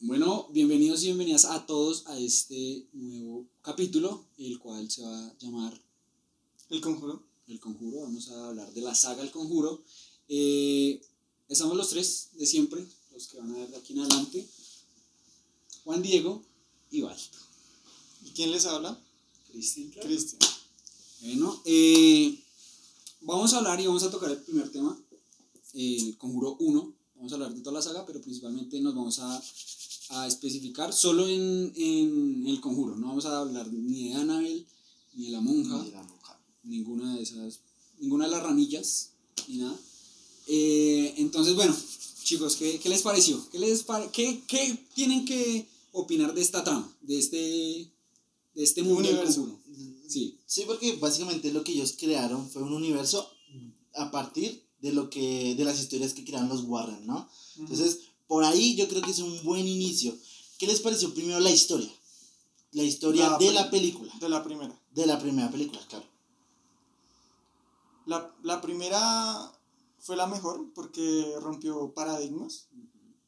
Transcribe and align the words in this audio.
Bueno, 0.00 0.46
bienvenidos 0.52 1.02
y 1.02 1.06
bienvenidas 1.06 1.44
a 1.44 1.66
todos 1.66 2.06
a 2.06 2.16
este 2.16 2.86
nuevo 2.92 3.48
capítulo, 3.62 4.24
el 4.38 4.60
cual 4.60 4.88
se 4.88 5.02
va 5.02 5.26
a 5.26 5.38
llamar 5.40 5.82
El 6.70 6.80
conjuro. 6.80 7.24
El 7.48 7.58
Conjuro. 7.58 8.02
Vamos 8.02 8.28
a 8.28 8.46
hablar 8.46 8.72
de 8.72 8.80
la 8.80 8.94
saga 8.94 9.24
El 9.24 9.32
Conjuro. 9.32 9.82
Eh, 10.28 11.02
estamos 11.48 11.76
los 11.76 11.88
tres 11.88 12.28
de 12.34 12.46
siempre, 12.46 12.86
los 13.12 13.26
que 13.26 13.38
van 13.38 13.50
a 13.50 13.58
ver 13.58 13.70
de 13.70 13.76
aquí 13.76 13.92
en 13.94 13.98
adelante. 13.98 14.48
Juan 15.82 16.00
Diego 16.00 16.44
y 16.92 17.00
Balto. 17.00 17.38
¿Y 18.24 18.30
quién 18.30 18.52
les 18.52 18.66
habla? 18.66 18.96
Cristian. 19.50 19.90
claro. 19.90 20.08
Cristian. 20.08 20.40
Bueno, 21.22 21.60
eh, 21.64 22.40
vamos 23.22 23.52
a 23.52 23.58
hablar 23.58 23.80
y 23.80 23.86
vamos 23.86 24.04
a 24.04 24.12
tocar 24.12 24.30
el 24.30 24.38
primer 24.38 24.70
tema, 24.70 24.96
el 25.74 26.16
Conjuro 26.18 26.56
1. 26.60 26.94
Vamos 27.16 27.32
a 27.32 27.34
hablar 27.34 27.52
de 27.52 27.62
toda 27.62 27.74
la 27.74 27.82
saga, 27.82 28.06
pero 28.06 28.22
principalmente 28.22 28.80
nos 28.80 28.94
vamos 28.94 29.18
a, 29.18 29.42
a 30.10 30.26
especificar 30.26 30.92
solo 30.92 31.28
en, 31.28 31.72
en 31.76 32.46
el 32.46 32.60
Conjuro. 32.60 32.96
No 32.96 33.08
vamos 33.08 33.26
a 33.26 33.38
hablar 33.40 33.66
ni 33.72 34.08
de 34.08 34.14
Annabelle, 34.14 34.64
ni 35.14 35.26
de 35.26 35.30
la 35.32 35.40
monja, 35.40 35.84
Y 35.86 35.90
la 35.90 36.02
monja. 36.02 36.40
ninguna 36.64 37.16
de 37.16 37.22
esas, 37.22 37.60
ninguna 38.00 38.24
de 38.26 38.30
las 38.30 38.42
ramillas, 38.42 39.10
ni 39.48 39.58
nada. 39.58 39.76
Eh, 40.46 41.14
entonces, 41.18 41.54
bueno, 41.54 41.76
chicos, 42.22 42.56
¿qué, 42.56 42.78
qué 42.78 42.88
les 42.88 43.02
pareció? 43.02 43.46
¿Qué, 43.50 43.58
les 43.58 43.82
pare- 43.82 44.08
qué, 44.12 44.42
qué 44.46 44.78
tienen 44.94 45.24
que 45.24 45.66
opinar 45.92 46.34
de 46.34 46.40
esta 46.40 46.64
trama, 46.64 46.90
de 47.02 47.18
este, 47.18 47.36
de 47.36 48.64
este 48.64 48.82
mundo 48.82 49.02
del 49.02 49.12
Universo. 49.16 49.42
Conjuro? 49.42 49.58
Sí. 50.08 50.38
Sí, 50.46 50.62
porque 50.66 50.96
básicamente 50.96 51.52
lo 51.52 51.62
que 51.64 51.72
ellos 51.72 51.94
crearon 51.98 52.48
fue 52.48 52.62
un 52.62 52.72
universo 52.72 53.28
a 53.94 54.10
partir 54.10 54.62
de 54.80 54.92
lo 54.92 55.10
que 55.10 55.54
de 55.56 55.64
las 55.64 55.80
historias 55.80 56.14
que 56.14 56.24
crearon 56.24 56.48
los 56.48 56.62
Warren, 56.64 57.04
¿no? 57.06 57.28
Entonces, 57.58 57.98
por 58.28 58.44
ahí 58.44 58.76
yo 58.76 58.86
creo 58.88 59.02
que 59.02 59.10
es 59.10 59.18
un 59.18 59.42
buen 59.42 59.66
inicio. 59.66 60.16
¿Qué 60.58 60.66
les 60.66 60.80
pareció 60.80 61.12
primero 61.12 61.40
la 61.40 61.50
historia? 61.50 61.90
La 62.72 62.82
historia 62.82 63.30
La 63.30 63.38
de 63.38 63.50
la 63.52 63.70
película, 63.70 64.12
De 64.20 64.28
la 64.28 64.44
primera. 64.44 64.78
de 64.92 65.06
la 65.06 65.18
primera 65.18 65.50
película, 65.50 65.80
claro. 65.88 66.04
La, 68.06 68.34
la 68.42 68.60
primera 68.60 69.52
fue 69.98 70.16
la 70.16 70.26
mejor 70.26 70.72
porque 70.74 71.34
rompió 71.40 71.92
paradigmas. 71.94 72.68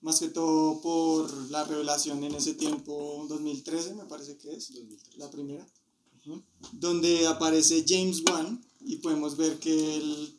Más 0.02 0.18
que 0.18 0.28
todo 0.28 0.80
por 0.80 1.30
la 1.50 1.64
revelación 1.64 2.24
en 2.24 2.34
ese 2.34 2.54
tiempo, 2.54 3.26
2013 3.28 3.94
me 3.94 4.04
parece 4.06 4.38
que 4.38 4.52
es, 4.54 4.72
la 5.16 5.30
primera. 5.30 5.66
Donde 6.72 7.26
aparece 7.26 7.84
James 7.86 8.22
Wan 8.30 8.64
y 8.80 8.96
podemos 8.96 9.36
ver 9.36 9.58
que 9.58 9.96
él 9.96 10.38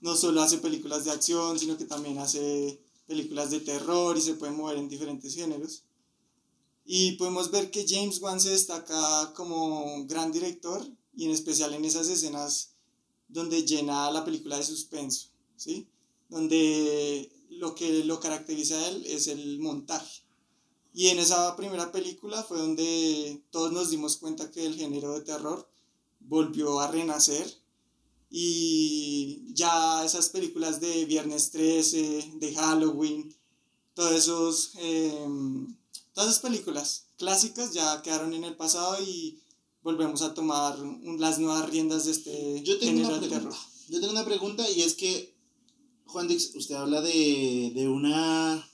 no 0.00 0.16
solo 0.16 0.42
hace 0.42 0.58
películas 0.58 1.04
de 1.04 1.10
acción, 1.10 1.58
sino 1.58 1.76
que 1.76 1.84
también 1.86 2.18
hace 2.18 2.80
películas 3.10 3.50
de 3.50 3.58
terror 3.58 4.16
y 4.16 4.20
se 4.20 4.34
puede 4.34 4.52
mover 4.52 4.78
en 4.78 4.88
diferentes 4.88 5.34
géneros. 5.34 5.82
Y 6.84 7.12
podemos 7.16 7.50
ver 7.50 7.72
que 7.72 7.84
James 7.86 8.20
Wan 8.22 8.40
se 8.40 8.50
destaca 8.50 9.32
como 9.34 10.06
gran 10.06 10.30
director 10.30 10.80
y 11.16 11.24
en 11.24 11.32
especial 11.32 11.74
en 11.74 11.84
esas 11.84 12.08
escenas 12.08 12.76
donde 13.26 13.64
llena 13.64 14.12
la 14.12 14.24
película 14.24 14.56
de 14.56 14.62
suspenso, 14.62 15.30
¿sí? 15.56 15.88
Donde 16.28 17.32
lo 17.48 17.74
que 17.74 18.04
lo 18.04 18.20
caracteriza 18.20 18.76
a 18.76 18.88
él 18.88 19.04
es 19.04 19.26
el 19.26 19.58
montaje. 19.58 20.22
Y 20.94 21.08
en 21.08 21.18
esa 21.18 21.56
primera 21.56 21.90
película 21.90 22.44
fue 22.44 22.58
donde 22.58 23.42
todos 23.50 23.72
nos 23.72 23.90
dimos 23.90 24.18
cuenta 24.18 24.52
que 24.52 24.64
el 24.66 24.76
género 24.76 25.14
de 25.14 25.22
terror 25.22 25.68
volvió 26.20 26.78
a 26.78 26.90
renacer 26.92 27.52
y 28.30 29.52
ya 29.54 30.04
esas 30.04 30.28
películas 30.28 30.80
de 30.80 31.04
Viernes 31.04 31.50
13, 31.50 32.32
de 32.40 32.54
Halloween, 32.54 33.34
todos 33.94 34.12
esos, 34.12 34.72
em, 34.78 35.76
todas 36.14 36.30
esas 36.30 36.40
películas 36.42 37.06
clásicas 37.18 37.72
ya 37.72 38.00
quedaron 38.02 38.32
en 38.32 38.44
el 38.44 38.56
pasado 38.56 38.96
y 39.02 39.38
volvemos 39.82 40.22
a 40.22 40.32
tomar 40.34 40.80
un- 40.80 41.20
las 41.20 41.38
nuevas 41.38 41.68
riendas 41.70 42.04
de 42.06 42.12
este 42.12 42.62
Yo 42.62 42.78
tengo 42.78 42.92
género 43.02 43.20
de 43.20 43.28
terror. 43.28 43.54
Yo 43.88 44.00
tengo 44.00 44.12
una 44.12 44.24
pregunta 44.24 44.68
y 44.70 44.82
es 44.82 44.94
que, 44.94 45.34
Juan 46.06 46.28
Dix, 46.28 46.54
usted 46.54 46.76
habla 46.76 47.00
de, 47.00 47.72
de 47.74 47.88
una 47.88 48.66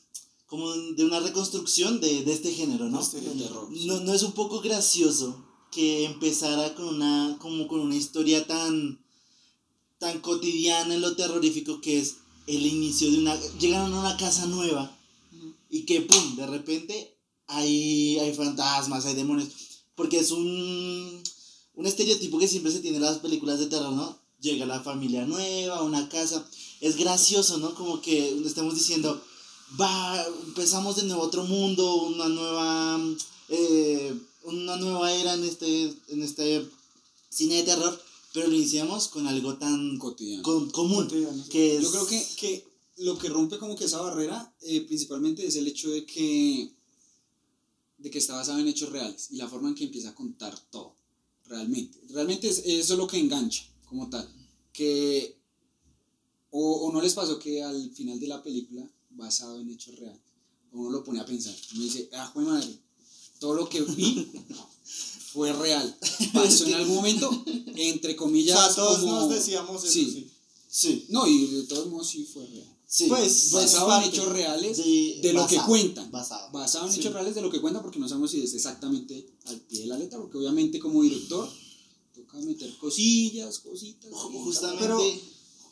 como 0.47 0.71
de 0.73 1.05
una 1.05 1.19
reconstrucción 1.19 2.01
de, 2.01 2.23
de 2.25 2.33
este 2.33 2.53
género, 2.53 2.89
¿no? 2.89 3.01
Este 3.01 3.21
género. 3.21 3.69
No, 3.87 4.01
no 4.01 4.15
es 4.15 4.23
un 4.23 4.31
poco 4.33 4.61
gracioso 4.61 5.45
que 5.73 6.05
empezara 6.05 6.73
con 6.77 6.87
una, 6.87 7.37
como 7.41 7.67
con 7.67 7.81
una 7.81 7.97
historia 7.97 8.47
tan, 8.47 9.05
tan 9.99 10.21
cotidiana 10.21 10.95
en 10.95 11.01
lo 11.01 11.17
terrorífico 11.17 11.81
que 11.81 12.01
es 12.01 12.17
el 12.47 12.65
inicio 12.67 13.11
de 13.11 13.19
una... 13.19 13.37
Llegaron 13.59 13.93
a 13.95 14.01
una 14.01 14.17
casa 14.17 14.47
nueva 14.47 14.97
y 15.71 15.85
que, 15.85 16.03
¡pum!, 16.03 16.37
de 16.37 16.47
repente 16.47 17.17
hay, 17.47 18.19
hay 18.19 18.35
fantasmas, 18.35 19.07
hay 19.07 19.15
demonios. 19.15 19.49
Porque 19.95 20.19
es 20.19 20.31
un, 20.31 21.23
un 21.75 21.87
estereotipo 21.87 22.39
que 22.39 22.49
siempre 22.49 22.73
se 22.73 22.81
tiene 22.81 22.99
en 22.99 23.03
las 23.03 23.19
películas 23.19 23.59
de 23.59 23.67
terror, 23.67 23.93
¿no? 23.93 24.19
Llega 24.41 24.67
la 24.67 24.83
familia 24.83 25.25
nueva, 25.25 25.83
una 25.83 26.09
casa. 26.09 26.47
Es 26.81 26.97
gracioso, 26.97 27.59
¿no? 27.59 27.75
Como 27.75 28.01
que 28.03 28.39
estamos 28.45 28.75
diciendo, 28.75 29.23
va, 29.81 30.25
empezamos 30.47 30.97
de 30.97 31.05
nuevo 31.05 31.23
otro 31.23 31.45
mundo, 31.45 31.95
una 32.03 32.29
nueva, 32.29 33.01
eh, 33.49 34.15
una 34.45 34.77
nueva 34.77 35.13
era 35.13 35.35
en 35.35 35.45
este, 35.45 35.95
en 36.09 36.23
este 36.23 36.69
cine 37.29 37.57
de 37.57 37.63
terror, 37.65 38.03
pero 38.37 38.49
lo 38.49 38.55
iniciamos 38.55 39.09
con 39.09 39.27
algo 39.27 39.57
tan 39.57 39.97
Cotidiano. 39.97 40.43
con- 40.43 40.71
común, 40.71 41.05
Cotidiano. 41.05 41.43
que 41.49 41.77
es... 41.79 41.83
Yo 41.83 41.91
creo 41.91 42.07
que, 42.07 42.27
que 42.37 42.65
lo 42.99 43.17
que 43.19 43.31
rompe 43.31 43.57
como 43.59 43.75
que 43.77 43.85
esa 43.87 44.01
barrera 44.03 44.55
eh, 44.61 44.83
principalmente 44.83 45.47
es 45.47 45.57
el 45.57 45.67
hecho 45.67 45.89
de 45.91 46.05
que, 46.05 46.71
de 47.97 48.11
que 48.11 48.19
está 48.19 48.35
basado 48.37 48.59
en 48.59 48.69
hechos 48.69 48.91
reales 48.91 49.29
y 49.31 49.37
la 49.37 49.49
forma 49.49 49.69
en 49.71 49.75
que 49.75 49.85
empieza 49.85 50.11
a 50.11 50.15
contar 50.15 50.59
todo, 50.71 50.95
realmente. 51.47 51.99
Realmente 52.11 52.49
es, 52.49 52.59
eso 52.59 52.93
es 52.93 52.99
lo 52.99 53.07
que 53.07 53.19
engancha 53.19 53.65
como 53.89 54.11
tal. 54.11 54.29
Que, 54.71 55.39
o, 56.51 56.87
o 56.87 56.93
no 56.93 57.01
les 57.01 57.15
pasó 57.15 57.39
que 57.39 57.63
al 57.63 57.91
final 57.93 58.21
de 58.21 58.29
la 58.29 58.43
película, 58.43 58.87
basado 59.11 59.59
en 59.61 59.71
hechos 59.71 59.97
reales, 59.99 60.21
uno 60.73 60.91
lo 60.91 61.03
pone 61.03 61.21
a 61.21 61.25
pensar. 61.27 61.55
Uno 61.75 61.83
dice, 61.85 62.11
ah, 62.13 62.31
jue 62.35 62.45
madre, 62.45 62.79
todo 63.41 63.55
lo 63.55 63.69
que 63.69 63.81
vi 63.81 64.29
fue 65.37 65.53
real. 65.53 65.97
Pasó 66.33 66.65
en 66.65 66.75
algún 66.75 66.97
momento, 66.97 67.45
entre 67.77 68.15
O 68.15 68.17
comillas, 68.17 68.59
sea, 68.59 68.75
todos 68.75 69.01
como- 69.01 69.13
nos 69.21 69.29
decíamos 69.31 69.85
eso, 69.85 69.93
sí. 69.93 70.11
sí. 70.11 70.31
Sí, 70.69 71.07
No, 71.11 71.27
y 71.27 71.47
de 71.47 71.63
todos 71.65 71.87
modos 71.89 72.09
sí 72.09 72.25
fue 72.33 72.45
real. 72.47 72.67
sí. 72.89 73.05
Pues, 73.09 73.51
basado 73.53 73.93
en 74.03 74.09
hechos 74.09 74.29
reales 74.31 74.79
de, 74.79 75.19
de 75.23 75.33
lo 75.35 75.47
que 75.47 75.57
cuentan. 75.59 76.11
Basado. 76.11 76.51
basado 76.53 76.87
en 76.87 76.93
Sí. 76.93 77.01
hechos 77.01 77.13
reales 77.13 77.35
de 77.35 77.43
lo 77.43 77.51
que 77.51 77.61
cuentan 77.61 77.83
porque 77.83 77.99
no 77.99 78.09
sabemos 78.09 78.31
si 78.31 78.43
es 78.43 78.55
exactamente 78.55 79.27
al 79.47 79.61
pie 79.61 79.81
de 79.81 79.87
la 79.87 79.99
letra 79.99 80.19
porque 80.19 80.39
obviamente 80.39 80.79
como 80.79 81.03
director 81.03 81.49
toca 82.15 82.39
meter 82.39 82.75
cosillas 82.79 83.59
cositas 83.59 84.11
sí, 84.11 84.39
Justamente, 84.39 84.85
Pero- 84.85 85.03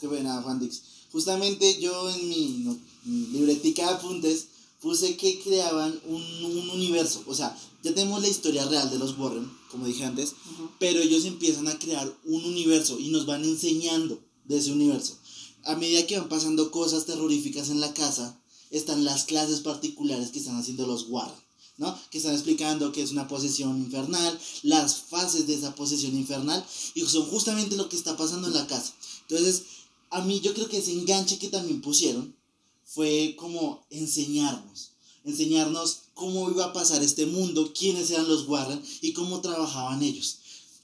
qué 0.01 0.07
buena, 0.07 0.43
Juan 0.43 0.59
Dix. 0.61 0.83
Justamente 1.13 1.81
yo 1.81 2.11
en 2.11 2.29
mi, 2.29 2.47
no- 2.65 2.79
mi 3.05 3.27
libretica 3.29 3.87
de 3.89 3.95
apuntes 3.95 4.47
puse 4.85 5.17
que 5.17 5.41
creaban 5.41 5.99
un, 6.07 6.23
un 6.45 6.69
universo. 6.69 7.25
O 7.27 7.35
sea, 7.35 7.59
ya 7.83 7.95
tenemos 7.95 8.21
la 8.21 8.29
historia 8.29 8.67
real 8.67 8.91
de 8.91 8.99
los 8.99 9.17
Warren, 9.19 9.51
como 9.71 9.87
dije 9.87 10.05
antes, 10.05 10.35
Ujú. 10.53 10.69
pero 10.79 11.01
ellos 11.01 11.25
empiezan 11.25 11.69
a 11.69 11.79
crear 11.79 12.07
un 12.25 12.45
universo 12.45 12.99
y 13.01 13.09
nos 13.09 13.25
van 13.25 13.45
enseñando 13.45 14.23
de 14.45 14.59
ese 14.59 14.73
universo. 14.73 15.17
A 15.65 15.75
medida 15.77 16.07
que 16.07 16.19
van 16.19 16.29
pasando 16.29 16.71
cosas 16.71 17.07
terroríficas 17.07 17.71
en 17.71 17.81
la 17.81 17.95
casa, 17.95 18.39
están 18.71 19.05
las 19.07 19.25
clases 19.25 19.61
particulares 19.61 20.31
que 20.31 20.41
están 20.41 20.59
haciendo 20.59 20.87
los 20.87 21.09
Warren, 21.09 21.35
¿no? 21.79 21.99
Que 22.11 22.19
están 22.19 22.35
explicando 22.35 22.93
que 22.93 23.03
es 23.03 23.11
una 23.11 23.27
posesión 23.27 23.79
infernal, 23.79 24.39
las 24.65 24.97
fases 24.97 25.47
de 25.47 25.55
esa 25.55 25.75
posesión 25.75 26.15
infernal, 26.15 26.63
y 26.95 27.01
son 27.07 27.25
justamente 27.25 27.77
lo 27.77 27.89
que 27.89 27.97
está 27.97 28.19
pasando 28.19 28.49
en 28.49 28.55
la 28.55 28.67
casa. 28.67 28.93
Entonces, 29.29 29.63
a 30.11 30.21
mí 30.21 30.41
yo 30.41 30.53
creo 30.53 30.69
que 30.69 30.79
ese 30.79 30.93
enganche 30.93 31.39
que 31.39 31.49
también 31.49 31.81
pusieron 31.81 32.37
fue 32.85 33.35
como 33.39 33.87
enseñarnos, 33.91 34.93
enseñarnos 35.25 36.03
cómo 36.15 36.51
iba 36.51 36.67
a 36.67 36.73
pasar 36.73 37.03
este 37.03 37.27
mundo, 37.27 37.73
quiénes 37.77 38.11
eran 38.11 38.29
los 38.29 38.47
Warren 38.47 38.83
y 39.01 39.13
cómo 39.13 39.41
trabajaban 39.41 40.03
ellos, 40.03 40.39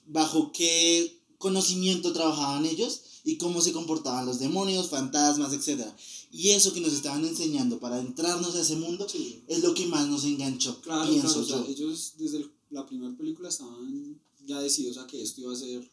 bajo 0.06 0.52
qué 0.52 1.20
conocimiento 1.38 2.12
trabajaban 2.12 2.66
ellos 2.66 3.02
y 3.24 3.36
cómo 3.36 3.60
se 3.60 3.72
comportaban 3.72 4.26
los 4.26 4.38
demonios, 4.38 4.88
fantasmas, 4.88 5.52
etc. 5.52 5.86
Y 6.32 6.50
eso 6.50 6.72
que 6.72 6.80
nos 6.80 6.92
estaban 6.92 7.24
enseñando 7.24 7.78
para 7.78 7.98
entrarnos 7.98 8.54
a 8.54 8.60
ese 8.60 8.76
mundo 8.76 9.06
Sí, 9.08 9.42
es 9.46 9.62
lo 9.62 9.74
que 9.74 9.86
más 9.86 10.08
nos 10.08 10.24
enganchó, 10.24 10.80
claro, 10.80 11.10
pienso 11.10 11.44
claro, 11.44 11.66
yo. 11.66 11.70
ellos 11.70 12.14
desde 12.18 12.48
la 12.70 12.86
primera 12.86 13.16
película 13.16 13.48
estaban 13.48 14.20
ya 14.46 14.60
decididos 14.60 14.98
a 14.98 15.06
que 15.06 15.22
esto 15.22 15.40
iba 15.42 15.52
a 15.52 15.56
ser 15.56 15.88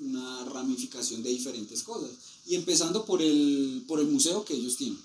una 0.00 0.44
ramificación 0.46 1.22
de 1.22 1.30
diferentes 1.30 1.82
cosas 1.82 2.10
y 2.50 2.56
empezando 2.56 3.04
por 3.06 3.22
el, 3.22 3.84
por 3.86 4.00
el 4.00 4.08
museo 4.08 4.44
que 4.44 4.54
ellos 4.54 4.76
tienen 4.76 4.98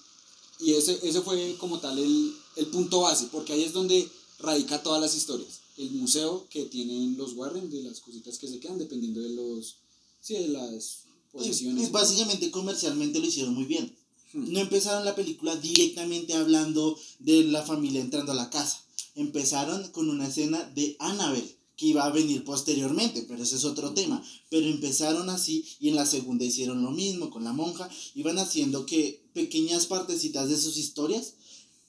y 0.60 0.74
ese, 0.74 1.00
ese 1.04 1.22
fue 1.22 1.56
como 1.60 1.80
tal 1.80 1.98
el, 2.00 2.34
el 2.56 2.66
punto 2.68 3.02
base 3.02 3.28
porque 3.32 3.54
ahí 3.54 3.64
es 3.64 3.74
donde 3.74 4.10
radica 4.40 4.82
todas 4.82 5.00
las 5.00 5.16
historias 5.16 5.62
el 5.78 5.92
museo 5.92 6.48
que 6.50 6.64
tienen 6.66 7.18
los 7.18 7.34
Warren 7.34 7.70
de 7.70 7.84
las 7.84 8.00
cositas 8.00 8.38
que 8.40 8.48
se 8.48 8.60
quedan 8.60 8.78
dependiendo 8.78 9.22
de 9.22 9.30
los 9.30 9.76
sí, 10.22 10.34
de 10.34 10.48
las 10.50 11.04
Y, 11.34 11.38
posesiones 11.38 11.88
y 11.88 11.92
básicamente 11.92 12.52
comercialmente 12.52 13.20
lo 13.20 13.28
hicieron 13.28 13.54
muy 13.54 13.66
bien. 13.66 13.96
no 14.34 14.60
empezaron 14.60 15.06
la 15.06 15.16
película 15.16 15.56
directamente 15.56 16.34
hablando 16.34 16.98
de 17.20 17.44
la 17.44 17.64
familia 17.64 18.02
entrando 18.02 18.32
a 18.32 18.36
la 18.36 18.50
casa. 18.50 18.82
Empezaron 19.16 19.90
con 19.92 20.10
una 20.10 20.28
escena 20.28 20.62
de 20.76 20.98
Annabelle, 21.00 21.55
que 21.76 21.88
iba 21.88 22.06
a 22.06 22.12
venir 22.12 22.44
posteriormente, 22.44 23.26
pero 23.28 23.44
ese 23.44 23.58
es 23.58 23.66
otro 23.66 23.94
tema. 23.94 24.24
Pero 24.50 24.68
empezaron 24.68 25.30
así 25.30 25.66
y 25.80 25.90
en 25.90 25.96
la 25.96 26.06
segunda 26.06 26.46
hicieron 26.46 26.84
lo 26.84 26.92
mismo 26.92 27.30
con 27.30 27.44
la 27.44 27.54
monja. 27.54 27.90
Iban 28.14 28.38
haciendo 28.38 28.86
que 28.86 29.30
pequeñas 29.34 29.86
partecitas 29.86 30.50
de 30.50 30.58
sus 30.58 30.78
historias 30.78 31.36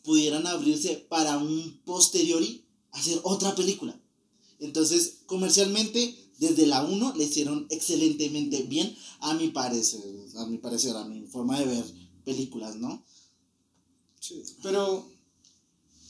pudieran 0.02 0.46
abrirse 0.46 0.96
para 1.08 1.38
un 1.38 1.80
posteriori 1.84 2.64
hacer 2.92 3.20
otra 3.24 3.54
película. 3.54 4.00
Entonces, 4.58 5.18
comercialmente, 5.26 6.16
desde 6.38 6.66
la 6.66 6.82
1 6.84 7.14
le 7.16 7.24
hicieron 7.24 7.66
excelentemente 7.70 8.62
bien, 8.62 8.96
a 9.20 9.34
mi 9.34 9.48
parecer, 9.48 10.02
a 10.36 10.46
mi 10.46 10.58
parecer, 10.58 10.96
a 10.96 11.04
mi 11.04 11.26
forma 11.26 11.58
de 11.58 11.66
ver 11.66 11.84
películas, 12.24 12.76
¿no? 12.76 13.04
Sí. 14.20 14.42
Pero 14.62 15.08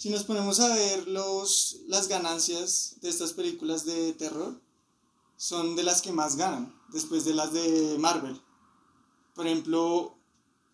si 0.06 0.12
nos 0.12 0.22
ponemos 0.22 0.60
a 0.60 0.72
ver 0.72 1.08
los, 1.08 1.78
las 1.88 2.06
ganancias 2.06 2.94
de 3.00 3.08
estas 3.08 3.32
películas 3.32 3.84
de 3.84 4.12
terror, 4.12 4.62
son 5.36 5.74
de 5.74 5.82
las 5.82 6.00
que 6.00 6.12
más 6.12 6.36
ganan, 6.36 6.72
después 6.92 7.24
de 7.24 7.34
las 7.34 7.52
de 7.52 7.96
Marvel. 7.98 8.40
Por 9.34 9.48
ejemplo, 9.48 10.16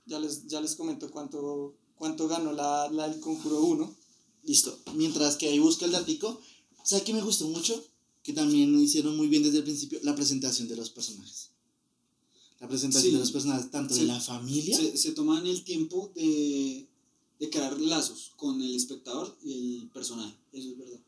ya 0.04 0.18
les, 0.18 0.46
ya 0.48 0.60
les 0.60 0.76
comento 0.76 1.10
cuánto, 1.10 1.74
cuánto 1.96 2.28
ganó 2.28 2.52
la, 2.52 2.90
la 2.90 3.06
El 3.06 3.20
Conjuro 3.20 3.62
1. 3.62 3.96
Listo. 4.44 4.78
Mientras 4.96 5.36
que 5.36 5.48
ahí 5.48 5.58
busca 5.58 5.86
el 5.86 5.92
datico, 5.92 6.38
¿sabes 6.84 7.04
qué 7.04 7.14
me 7.14 7.22
gustó 7.22 7.48
mucho? 7.48 7.82
Que 8.22 8.34
también 8.34 8.78
hicieron 8.78 9.16
muy 9.16 9.28
bien 9.28 9.42
desde 9.42 9.56
el 9.58 9.64
principio 9.64 9.98
la 10.02 10.14
presentación 10.14 10.68
de 10.68 10.76
los 10.76 10.90
personajes. 10.90 11.48
La 12.60 12.68
presentación 12.68 13.12
Sí. 13.12 13.14
de 13.14 13.20
los 13.20 13.32
personajes, 13.32 13.70
tanto 13.70 13.94
de 13.94 14.04
la 14.04 14.20
familia. 14.20 14.76
Se, 14.76 14.94
se 14.98 15.12
toman 15.12 15.46
el 15.46 15.64
tiempo 15.64 16.12
de, 16.14 16.86
de 17.42 17.50
crear 17.50 17.78
lazos 17.80 18.30
con 18.36 18.62
el 18.62 18.74
espectador 18.76 19.36
y 19.42 19.52
el 19.80 19.88
personaje. 19.90 20.32
Eso 20.52 20.68
es 20.70 20.78
verdad. 20.78 21.00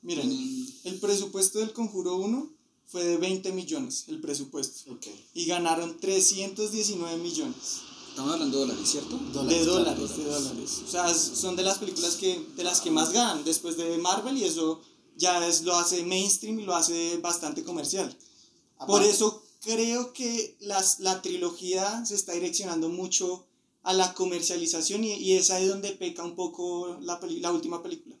Miren, 0.00 0.30
Tienen- 0.30 0.74
el 0.84 0.98
presupuesto 1.00 1.58
del 1.58 1.72
Conjuro 1.74 2.16
1 2.16 2.50
fue 2.86 3.04
de 3.04 3.18
20 3.18 3.52
millones, 3.52 4.04
el 4.08 4.18
presupuesto. 4.20 4.90
Ok. 4.92 5.06
Y 5.34 5.44
ganaron 5.44 5.98
319 6.00 7.18
millones 7.18 7.56
Estamos 8.08 8.32
hablando 8.32 8.58
de 8.60 8.66
dólares, 8.66 8.90
¿cierto? 8.90 9.16
Dólares, 9.32 9.58
de 9.60 9.64
claro, 9.64 9.78
dólares, 9.78 10.16
de 10.18 10.24
dólares. 10.24 10.70
O 10.86 10.90
sea, 10.90 11.14
son 11.14 11.56
de 11.56 11.62
las 11.62 11.78
películas 11.78 12.16
que, 12.16 12.44
de 12.56 12.64
las 12.64 12.80
que 12.82 12.90
más 12.90 13.10
ganan 13.12 13.42
después 13.44 13.76
de 13.78 13.96
Marvel 13.98 14.36
y 14.36 14.44
eso 14.44 14.80
ya 15.16 15.46
es, 15.46 15.62
lo 15.62 15.74
hace 15.76 16.04
mainstream 16.04 16.60
y 16.60 16.64
lo 16.64 16.74
hace 16.74 17.16
bastante 17.18 17.64
comercial. 17.64 18.08
Por 18.86 19.00
Aparte- 19.00 19.10
eso 19.10 19.42
creo 19.62 20.12
que 20.12 20.56
las, 20.60 21.00
la 21.00 21.22
trilogía 21.22 22.04
se 22.04 22.14
está 22.14 22.32
direccionando 22.32 22.88
mucho 22.90 23.46
a 23.84 23.92
la 23.92 24.14
comercialización 24.14 25.04
y, 25.04 25.14
y 25.14 25.32
es 25.32 25.50
ahí 25.50 25.66
donde 25.66 25.90
peca 25.92 26.22
un 26.24 26.34
poco 26.36 26.98
la, 27.02 27.18
peli- 27.20 27.40
la 27.40 27.50
última 27.52 27.82
película. 27.82 28.16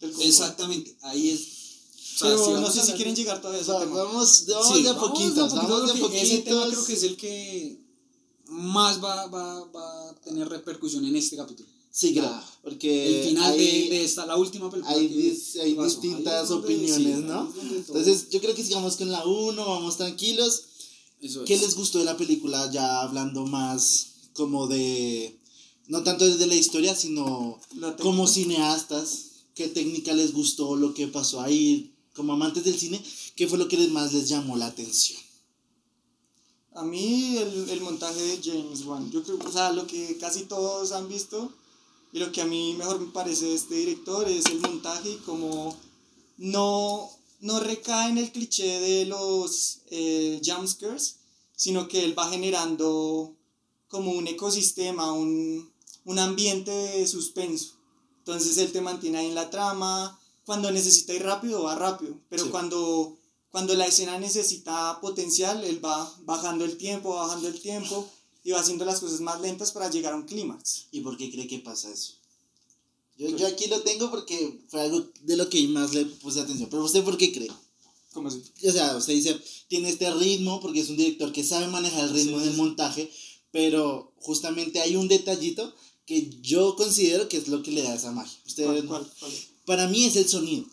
del. 0.00 0.12
Exactamente, 0.20 0.96
ahí 1.02 1.30
es. 1.30 1.40
o 1.40 2.18
sea, 2.18 2.28
Pero 2.30 2.44
si 2.46 2.52
no 2.52 2.70
sé 2.70 2.82
si 2.82 2.92
quieren 2.92 3.14
llegar 3.14 3.40
todavía 3.40 3.60
a 3.60 3.62
ese 3.62 3.72
tema. 3.72 4.02
vamos, 4.04 4.44
vamos 4.48 4.76
Sí, 4.76 4.82
de 4.82 4.88
a 4.90 4.98
poquitos, 4.98 5.36
vamos 5.36 5.52
de 5.52 5.74
a 5.74 5.78
poquito, 5.86 6.00
porque 6.00 6.20
Ese 6.22 6.38
tema 6.38 6.60
poquitos. 6.62 6.84
creo 6.84 6.86
que 6.86 6.92
es 6.94 7.02
el 7.04 7.16
que 7.16 7.80
más 8.48 9.02
va, 9.02 9.26
va, 9.26 9.64
va 9.66 10.10
a 10.10 10.14
tener 10.24 10.48
repercusión 10.48 11.04
en 11.04 11.16
este 11.16 11.36
capítulo. 11.36 11.68
Sí, 11.90 12.12
creo. 12.12 12.24
La- 12.24 12.44
Porque 12.62 13.20
el 13.22 13.28
final 13.28 13.52
hay, 13.52 13.88
de, 13.88 13.94
de 13.96 14.04
esta, 14.04 14.26
la 14.26 14.36
última 14.36 14.68
película. 14.70 14.94
hay, 14.94 15.08
que 15.08 15.14
dis- 15.14 15.60
hay 15.60 15.74
distintas 15.74 16.48
donde- 16.48 16.66
opiniones, 16.74 17.16
sí, 17.16 17.22
¿no? 17.24 17.52
Entonces, 17.74 18.28
yo 18.28 18.40
creo 18.40 18.54
que 18.54 18.62
sigamos 18.64 18.96
con 18.96 19.10
la 19.10 19.24
1, 19.24 19.64
vamos 19.66 19.96
tranquilos. 19.96 20.62
Eso 21.22 21.44
¿Qué 21.44 21.54
es. 21.54 21.62
les 21.62 21.74
gustó 21.74 21.98
de 21.98 22.04
la 22.04 22.16
película? 22.16 22.70
Ya 22.70 23.00
hablando 23.00 23.46
más 23.46 24.08
como 24.36 24.66
de. 24.66 25.38
No 25.88 26.02
tanto 26.02 26.26
desde 26.26 26.46
la 26.46 26.54
historia, 26.54 26.94
sino 26.94 27.60
La 27.74 27.96
como 27.96 28.26
cineastas. 28.26 29.22
¿Qué 29.54 29.68
técnica 29.68 30.12
les 30.12 30.32
gustó? 30.32 30.76
Lo 30.76 30.94
que 30.94 31.08
pasó 31.08 31.40
ahí. 31.40 31.92
Como 32.14 32.32
amantes 32.32 32.64
del 32.64 32.78
cine, 32.78 33.02
¿qué 33.34 33.46
fue 33.46 33.58
lo 33.58 33.68
que 33.68 33.76
más 33.88 34.14
les 34.14 34.28
llamó 34.28 34.56
la 34.56 34.66
atención? 34.66 35.20
A 36.74 36.82
mí 36.82 37.36
el, 37.36 37.68
el 37.68 37.80
montaje 37.82 38.20
de 38.20 38.40
James 38.42 38.84
Wan, 38.84 39.10
yo 39.10 39.22
creo, 39.22 39.38
o 39.38 39.52
sea, 39.52 39.72
lo 39.72 39.86
que 39.86 40.16
casi 40.18 40.44
todos 40.44 40.92
han 40.92 41.08
visto 41.08 41.52
y 42.12 42.18
lo 42.18 42.32
que 42.32 42.40
a 42.40 42.46
mí 42.46 42.74
mejor 42.78 42.98
me 42.98 43.12
parece 43.12 43.44
de 43.44 43.54
este 43.54 43.74
director 43.74 44.26
es 44.28 44.46
el 44.46 44.60
montaje 44.60 45.10
y 45.10 45.16
como 45.16 45.76
no, 46.38 47.10
no 47.40 47.60
recae 47.60 48.10
en 48.10 48.16
el 48.18 48.32
cliché 48.32 48.80
de 48.80 49.04
los 49.04 49.80
eh, 49.90 50.40
jumpscares, 50.42 51.16
sino 51.54 51.88
que 51.88 52.04
él 52.04 52.18
va 52.18 52.30
generando 52.30 53.35
como 53.96 54.12
un 54.12 54.26
ecosistema, 54.26 55.12
un, 55.12 55.70
un 56.04 56.18
ambiente 56.18 56.70
de 56.70 57.06
suspenso. 57.06 57.72
Entonces 58.18 58.58
él 58.58 58.70
te 58.72 58.80
mantiene 58.80 59.18
ahí 59.18 59.26
en 59.26 59.34
la 59.34 59.48
trama, 59.50 60.18
cuando 60.44 60.70
necesita 60.70 61.14
ir 61.14 61.22
rápido 61.22 61.62
va 61.62 61.74
rápido, 61.76 62.14
pero 62.28 62.44
Sí. 62.44 62.50
cuando, 62.50 63.16
cuando 63.50 63.74
la 63.74 63.86
escena 63.86 64.18
necesita 64.18 65.00
potencial, 65.00 65.64
él 65.64 65.84
va 65.84 66.12
bajando 66.24 66.64
el 66.64 66.76
tiempo, 66.76 67.14
bajando 67.14 67.48
el 67.48 67.58
tiempo 67.60 68.08
y 68.44 68.50
va 68.52 68.60
haciendo 68.60 68.84
las 68.84 69.00
cosas 69.00 69.20
más 69.20 69.40
lentas 69.40 69.72
para 69.72 69.90
llegar 69.90 70.12
a 70.12 70.16
un 70.16 70.24
clímax. 70.26 70.86
¿Y 70.92 71.00
por 71.00 71.16
qué 71.16 71.30
cree 71.30 71.48
que 71.48 71.58
pasa 71.60 71.90
eso? 71.90 72.12
Yo, 73.18 73.28
yo 73.30 73.46
aquí 73.46 73.66
lo 73.68 73.80
tengo 73.80 74.10
porque 74.10 74.60
fue 74.68 74.82
algo 74.82 75.06
de 75.22 75.36
lo 75.36 75.48
que 75.48 75.66
más 75.68 75.94
le 75.94 76.04
puse 76.04 76.40
atención. 76.40 76.68
Pero 76.68 76.84
usted, 76.84 77.02
¿por 77.02 77.16
qué 77.16 77.32
cree? 77.32 77.50
¿Cómo 78.12 78.28
así? 78.28 78.42
O 78.68 78.70
sea, 78.72 78.94
usted 78.96 79.14
dice, 79.14 79.40
tiene 79.68 79.88
este 79.88 80.10
ritmo 80.14 80.60
porque 80.60 80.80
es 80.80 80.88
un 80.90 80.96
director 80.96 81.32
que 81.32 81.42
sabe 81.44 81.66
manejar 81.68 82.04
el 82.04 82.10
ritmo 82.14 82.38
Sí, 82.38 82.44
del 82.44 82.54
sí. 82.54 82.60
montaje, 82.60 83.10
pero 83.56 84.12
justamente 84.20 84.80
hay 84.82 84.96
un 84.96 85.08
detallito 85.08 85.74
que 86.04 86.28
yo 86.42 86.76
considero 86.76 87.26
que 87.26 87.38
es 87.38 87.48
lo 87.48 87.62
que 87.62 87.70
le 87.70 87.82
da 87.82 87.94
esa 87.94 88.12
magia. 88.12 88.38
Usted, 88.46 88.64
¿Cuál, 88.66 88.84
cuál, 88.86 89.10
cuál? 89.18 89.32
Para 89.64 89.88
mí 89.88 90.04
es 90.04 90.16
el 90.16 90.28
sonido. 90.28 90.66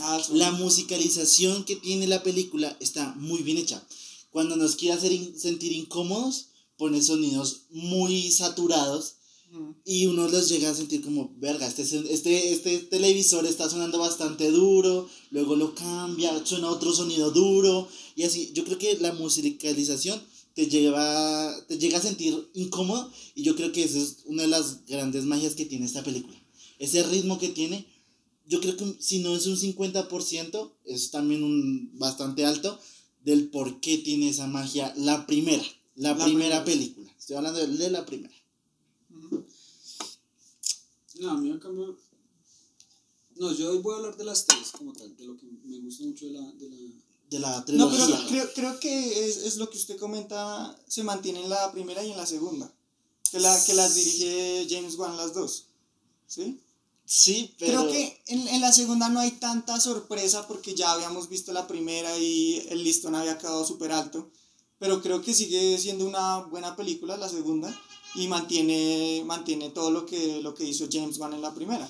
Ah, 0.00 0.20
son- 0.22 0.38
La 0.38 0.50
musicalización 0.52 1.64
que 1.64 1.76
tiene 1.76 2.06
la 2.06 2.22
película 2.22 2.76
está 2.80 3.14
muy 3.16 3.40
bien 3.42 3.56
hecha. 3.56 3.82
Cuando 4.30 4.56
nos 4.56 4.76
quiere 4.76 4.92
hacer 4.94 5.10
in- 5.12 5.38
sentir 5.40 5.72
incómodos, 5.72 6.48
pone 6.76 7.00
sonidos 7.02 7.62
muy 7.70 8.30
saturados 8.30 9.14
Mm. 9.50 9.70
y 9.86 10.04
uno 10.06 10.28
los 10.28 10.48
llega 10.50 10.68
a 10.70 10.74
sentir 10.74 11.00
como, 11.02 11.34
verga, 11.38 11.66
este, 11.66 11.82
este, 12.12 12.52
este 12.52 12.78
televisor 12.94 13.46
está 13.46 13.68
sonando 13.70 13.98
bastante 13.98 14.50
duro, 14.50 15.08
luego 15.30 15.56
lo 15.56 15.74
cambia, 15.74 16.44
suena 16.44 16.68
otro 16.70 16.92
sonido 16.94 17.30
duro, 17.30 17.88
y 18.16 18.22
así, 18.24 18.50
yo 18.54 18.64
creo 18.64 18.78
que 18.78 18.98
la 18.98 19.12
musicalización 19.14 20.20
te 20.54 20.66
lleva, 20.68 21.54
te 21.68 21.78
llega 21.78 21.98
a 21.98 22.02
sentir 22.02 22.50
incómodo, 22.54 23.10
y 23.34 23.42
yo 23.42 23.56
creo 23.56 23.72
que 23.72 23.84
esa 23.84 23.98
es 23.98 24.18
una 24.26 24.42
de 24.42 24.48
las 24.48 24.84
grandes 24.86 25.24
magias 25.24 25.54
que 25.54 25.64
tiene 25.66 25.86
esta 25.86 26.02
película. 26.04 26.36
Ese 26.78 27.02
ritmo 27.04 27.38
que 27.38 27.48
tiene, 27.48 27.86
yo 28.46 28.60
creo 28.60 28.76
que 28.76 28.96
si 29.00 29.20
no 29.20 29.34
es 29.36 29.46
un 29.46 29.56
50%, 29.56 30.72
es 30.84 31.10
también 31.10 31.42
un 31.44 31.90
bastante 31.98 32.44
alto 32.44 32.78
del 33.24 33.48
por 33.50 33.80
qué 33.80 33.98
tiene 33.98 34.28
esa 34.30 34.46
magia 34.46 34.92
la 34.96 35.26
primera, 35.26 35.62
la, 35.94 36.14
La 36.16 36.24
primera 36.24 36.62
primera. 36.62 36.64
película. 36.64 37.14
Estoy 37.18 37.36
hablando 37.36 37.60
de- 37.60 37.76
de 37.78 37.90
la 37.90 38.04
primera. 38.04 38.34
No, 41.20 41.30
a 41.30 41.36
mí 41.38 41.56
cambio. 41.60 41.96
No, 43.36 43.52
yo 43.54 43.70
hoy 43.70 43.78
voy 43.78 43.94
a 43.94 43.98
hablar 43.98 44.16
de 44.16 44.24
las 44.24 44.44
tres 44.46 44.72
como 44.76 44.92
tal, 44.92 45.16
de 45.16 45.24
lo 45.24 45.36
que 45.36 45.46
me 45.64 45.78
gusta 45.80 46.04
mucho 46.04 46.26
de 46.26 46.32
la. 46.32 46.52
De 46.52 46.68
la 46.68 46.76
de 47.32 47.40
la 47.40 47.58
No, 47.58 47.64
trilogía. 47.64 48.16
pero 48.16 48.28
creo, 48.28 48.52
creo 48.54 48.80
que 48.80 49.28
es, 49.28 49.38
es 49.38 49.56
lo 49.56 49.68
que 49.70 49.78
usted 49.78 49.96
comenta, 49.98 50.76
se 50.86 51.02
mantiene 51.02 51.40
en 51.42 51.48
la 51.50 51.72
primera 51.72 52.02
y 52.04 52.10
en 52.12 52.16
la 52.16 52.26
segunda. 52.26 52.72
Que, 53.30 53.40
la, 53.40 53.64
que 53.64 53.74
las 53.74 53.94
dirige 53.94 54.66
James 54.68 54.96
Wan 54.96 55.16
las 55.16 55.32
dos. 55.34 55.66
¿Sí? 56.26 56.60
Sí, 57.04 57.54
pero 57.58 57.80
Creo 57.80 57.92
que 57.92 58.22
en, 58.26 58.46
en 58.48 58.60
la 58.60 58.72
segunda 58.72 59.08
no 59.08 59.20
hay 59.20 59.32
tanta 59.32 59.80
sorpresa 59.80 60.46
porque 60.46 60.74
ya 60.74 60.92
habíamos 60.92 61.28
visto 61.28 61.52
la 61.52 61.66
primera 61.66 62.16
y 62.18 62.64
el 62.70 62.84
listón 62.84 63.14
había 63.14 63.38
quedado 63.38 63.64
súper 63.66 63.92
alto. 63.92 64.30
Pero 64.78 65.02
creo 65.02 65.20
que 65.22 65.34
sigue 65.34 65.78
siendo 65.78 66.06
una 66.06 66.38
buena 66.38 66.74
película 66.76 67.16
la 67.16 67.28
segunda 67.28 67.74
y 68.14 68.28
mantiene, 68.28 69.22
mantiene 69.26 69.70
todo 69.70 69.90
lo 69.90 70.06
que, 70.06 70.40
lo 70.42 70.54
que 70.54 70.64
hizo 70.64 70.86
James 70.90 71.18
Wan 71.18 71.34
en 71.34 71.42
la 71.42 71.54
primera. 71.54 71.88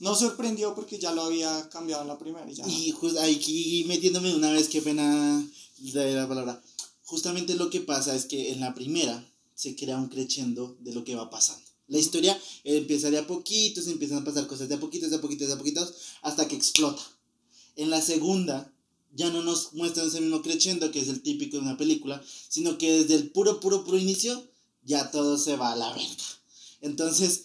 No 0.00 0.14
sorprendió 0.14 0.74
porque 0.74 0.98
ya 0.98 1.12
lo 1.12 1.22
había 1.22 1.68
cambiado 1.68 2.02
en 2.02 2.08
la 2.08 2.18
primera 2.18 2.50
y 2.50 2.54
ya. 2.54 2.66
y 2.66 2.90
just, 2.90 3.18
aquí 3.18 3.84
metiéndome 3.86 4.34
una 4.34 4.50
vez, 4.50 4.68
qué 4.68 4.80
pena 4.82 5.46
de 5.78 6.14
la 6.14 6.26
palabra. 6.26 6.62
Justamente 7.04 7.54
lo 7.54 7.70
que 7.70 7.80
pasa 7.80 8.14
es 8.14 8.24
que 8.24 8.52
en 8.52 8.60
la 8.60 8.74
primera 8.74 9.24
se 9.54 9.76
crea 9.76 9.98
un 9.98 10.08
crescendo 10.08 10.76
de 10.80 10.94
lo 10.94 11.04
que 11.04 11.14
va 11.14 11.28
pasando. 11.28 11.64
La 11.88 11.98
historia 11.98 12.40
empieza 12.64 13.10
de 13.10 13.18
a 13.18 13.26
poquitos, 13.26 13.88
empiezan 13.88 14.18
a 14.18 14.24
pasar 14.24 14.46
cosas 14.46 14.68
de 14.68 14.76
a 14.76 14.80
poquitos, 14.80 15.10
de 15.10 15.16
a 15.16 15.20
poquitos, 15.20 15.48
de 15.48 15.54
a 15.54 15.58
poquitos, 15.58 15.94
hasta 16.22 16.48
que 16.48 16.56
explota. 16.56 17.02
En 17.76 17.90
la 17.90 18.00
segunda 18.00 18.72
ya 19.12 19.28
no 19.30 19.42
nos 19.42 19.72
muestran 19.74 20.06
ese 20.06 20.20
mismo 20.20 20.40
crescendo 20.40 20.90
que 20.90 21.00
es 21.00 21.08
el 21.08 21.20
típico 21.20 21.56
de 21.56 21.62
una 21.62 21.76
película, 21.76 22.22
sino 22.48 22.78
que 22.78 22.92
desde 22.92 23.16
el 23.16 23.30
puro, 23.30 23.60
puro, 23.60 23.84
puro 23.84 23.98
inicio 23.98 24.42
ya 24.84 25.10
todo 25.10 25.36
se 25.36 25.56
va 25.56 25.72
a 25.72 25.76
la 25.76 25.92
verga. 25.92 26.24
Entonces, 26.80 27.44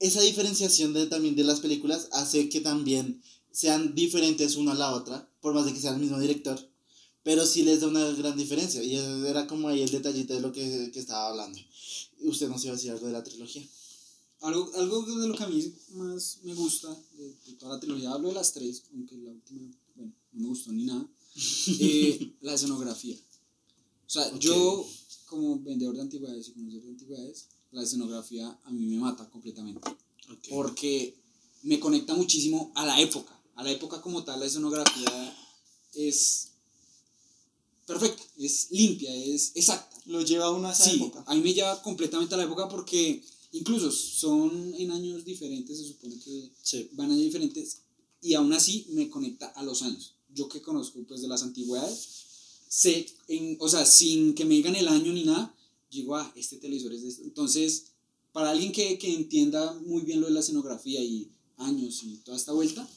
esa 0.00 0.20
diferenciación 0.20 0.92
de, 0.92 1.06
también 1.06 1.36
de 1.36 1.44
las 1.44 1.60
películas 1.60 2.08
hace 2.12 2.48
que 2.48 2.60
también 2.60 3.22
sean 3.50 3.94
diferentes 3.94 4.56
una 4.56 4.72
a 4.72 4.76
la 4.76 4.94
otra, 4.94 5.28
por 5.40 5.54
más 5.54 5.66
de 5.66 5.72
que 5.72 5.80
sea 5.80 5.92
el 5.92 6.00
mismo 6.00 6.18
director, 6.18 6.58
pero 7.22 7.44
sí 7.44 7.62
les 7.62 7.80
da 7.80 7.88
una 7.88 8.08
gran 8.12 8.36
diferencia. 8.36 8.82
Y 8.82 8.94
era 9.26 9.46
como 9.46 9.68
ahí 9.68 9.82
el 9.82 9.90
detallito 9.90 10.34
de 10.34 10.40
lo 10.40 10.52
que, 10.52 10.90
que 10.92 11.00
estaba 11.00 11.28
hablando. 11.28 11.58
Usted 12.20 12.48
nos 12.48 12.64
iba 12.64 12.72
a 12.72 12.76
decir 12.76 12.90
algo 12.90 13.06
de 13.06 13.12
la 13.12 13.24
trilogía. 13.24 13.66
Algo, 14.40 14.70
algo 14.76 15.02
de 15.02 15.26
lo 15.26 15.34
que 15.34 15.42
a 15.42 15.48
mí 15.48 15.74
más 15.94 16.38
me 16.44 16.54
gusta 16.54 16.96
de, 17.16 17.52
toda 17.58 17.74
la 17.74 17.80
trilogía, 17.80 18.12
hablo 18.12 18.28
de 18.28 18.34
las 18.34 18.52
tres, 18.52 18.84
aunque 18.94 19.16
la 19.16 19.32
última, 19.32 19.68
bueno, 19.96 20.12
no 20.32 20.40
me 20.40 20.48
gustó 20.48 20.70
ni 20.70 20.84
nada, 20.84 21.04
eh, 21.80 22.34
la 22.42 22.54
escenografía. 22.54 23.16
O 24.06 24.10
sea, 24.10 24.38
yo 24.38 24.88
como 25.26 25.60
vendedor 25.60 25.96
de 25.96 26.02
antigüedades 26.02 26.48
y 26.48 26.52
conocedor 26.52 26.84
de 26.84 26.90
antigüedades, 26.90 27.48
la 27.72 27.82
escenografía 27.82 28.58
a 28.64 28.70
mí 28.70 28.86
me 28.86 28.98
mata 28.98 29.28
completamente. 29.30 29.88
Porque 30.48 31.16
me 31.62 31.80
conecta 31.80 32.14
muchísimo 32.14 32.72
a 32.74 32.86
la 32.86 33.00
época. 33.00 33.38
A 33.56 33.62
la 33.62 33.70
época 33.70 34.00
como 34.00 34.24
tal, 34.24 34.40
la 34.40 34.46
escenografía 34.46 35.36
es 35.94 36.52
perfecta, 37.86 38.22
es 38.38 38.68
limpia, 38.70 39.12
es 39.14 39.52
exacta. 39.54 39.96
Lo 40.06 40.22
lleva 40.22 40.46
a 40.46 40.50
una 40.50 40.74
sí, 40.74 40.96
época. 40.96 41.24
A 41.26 41.34
mí 41.34 41.40
me 41.40 41.54
lleva 41.54 41.82
completamente 41.82 42.34
a 42.34 42.38
la 42.38 42.44
época 42.44 42.68
porque 42.68 43.22
incluso 43.52 43.90
son 43.90 44.74
en 44.74 44.90
años 44.90 45.24
diferentes, 45.24 45.78
se 45.78 45.84
supone 45.84 46.18
que 46.18 46.52
van 46.92 47.10
a 47.10 47.14
años 47.14 47.24
diferentes, 47.24 47.78
y 48.20 48.34
aún 48.34 48.52
así 48.52 48.86
me 48.90 49.08
conecta 49.08 49.48
a 49.48 49.62
los 49.62 49.82
años. 49.82 50.14
Yo 50.34 50.48
que 50.48 50.60
conozco 50.60 51.00
pues 51.06 51.22
de 51.22 51.28
las 51.28 51.42
antigüedades, 51.42 52.08
sé, 52.68 53.06
en, 53.28 53.56
o 53.60 53.68
sea, 53.68 53.86
sin 53.86 54.34
que 54.34 54.44
me 54.44 54.54
digan 54.54 54.76
el 54.76 54.88
año 54.88 55.12
ni 55.12 55.24
nada, 55.24 55.54
digo, 55.90 56.16
ah, 56.16 56.32
este 56.36 56.56
televisor 56.56 56.92
es 56.92 57.02
de 57.02 57.08
esto. 57.08 57.22
Entonces, 57.22 57.92
para 58.32 58.50
alguien 58.50 58.72
que, 58.72 58.98
que 58.98 59.14
entienda 59.14 59.74
muy 59.86 60.02
bien 60.02 60.20
lo 60.20 60.26
de 60.26 60.32
la 60.32 60.40
escenografía 60.40 61.02
y 61.02 61.28
años 61.56 62.02
y 62.04 62.16
toda 62.18 62.36
esta 62.36 62.52
vuelta, 62.52 62.88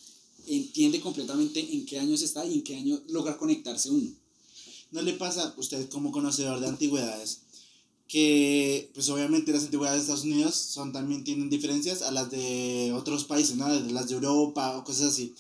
entiende 0.48 1.00
completamente 1.02 1.60
en 1.74 1.86
qué 1.86 2.00
años 2.00 2.22
está 2.22 2.46
y 2.46 2.56
en 2.56 2.64
qué 2.64 2.76
año 2.76 3.02
logra 3.10 3.38
conectarse 3.38 3.90
uno. 3.90 4.12
¿No 4.92 5.02
le 5.02 5.14
pasa, 5.14 5.54
usted 5.58 5.90
como 5.90 6.12
conocedor 6.12 6.60
de 6.60 6.68
antigüedades, 6.68 7.42
que 8.08 8.92
pues 8.94 9.08
obviamente 9.10 9.54
las 9.54 9.64
antigüedades 9.64 10.00
de 10.00 10.02
Estados 10.04 10.26
Unidos 10.26 10.56
son, 10.56 10.92
también 10.92 11.24
tienen 11.24 11.50
diferencias 11.50 12.02
a 12.02 12.12
las 12.12 12.30
de 12.30 12.92
otros 12.94 13.24
países, 13.24 13.56
¿no? 13.56 13.70
las 13.70 14.10
de 14.10 14.16
Europa 14.16 14.78
o 14.78 14.84
cosas 14.84 15.14
así? 15.14 15.34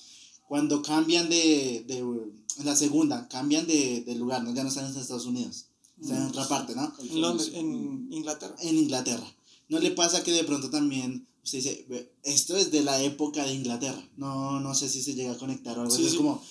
Cuando 0.48 0.82
cambian 0.82 1.30
de, 1.30 1.84
de 1.86 2.64
la 2.64 2.76
segunda, 2.76 3.28
cambian 3.28 3.68
de, 3.68 4.02
de 4.02 4.16
lugar, 4.16 4.44
¿no? 4.44 4.54
ya 4.54 4.64
no 4.64 4.70
están 4.70 4.90
en 4.90 4.98
Estados 4.98 5.26
Unidos, 5.26 5.66
están 6.02 6.18
en 6.18 6.28
otra 6.28 6.48
parte, 6.48 6.76
¿no? 6.76 6.94
En 7.00 7.22
Londres, 7.22 7.52
en 7.54 8.08
Inglaterra. 8.12 8.56
En 8.60 8.78
Inglaterra. 8.78 9.36
¿No 9.70 9.80
le 9.80 9.92
pasa 9.92 10.24
que 10.24 10.32
de 10.32 10.44
pronto 10.44 10.70
también 10.70 11.28
usted 11.44 11.60
dice, 11.60 12.10
esto 12.24 12.58
es 12.58 12.72
de 12.72 12.82
la 12.82 13.02
época 13.02 13.46
de 13.46 13.54
Inglaterra? 13.54 14.04
No, 14.18 14.60
no 14.60 14.76
sé 14.76 14.90
si 14.90 15.02
se 15.02 15.14
llega 15.14 15.32
a 15.32 15.38
conectar 15.38 15.78
o 15.78 15.82
algo 15.82 15.94
así. 15.94 16.06
es 16.06 16.16
como, 16.16 16.44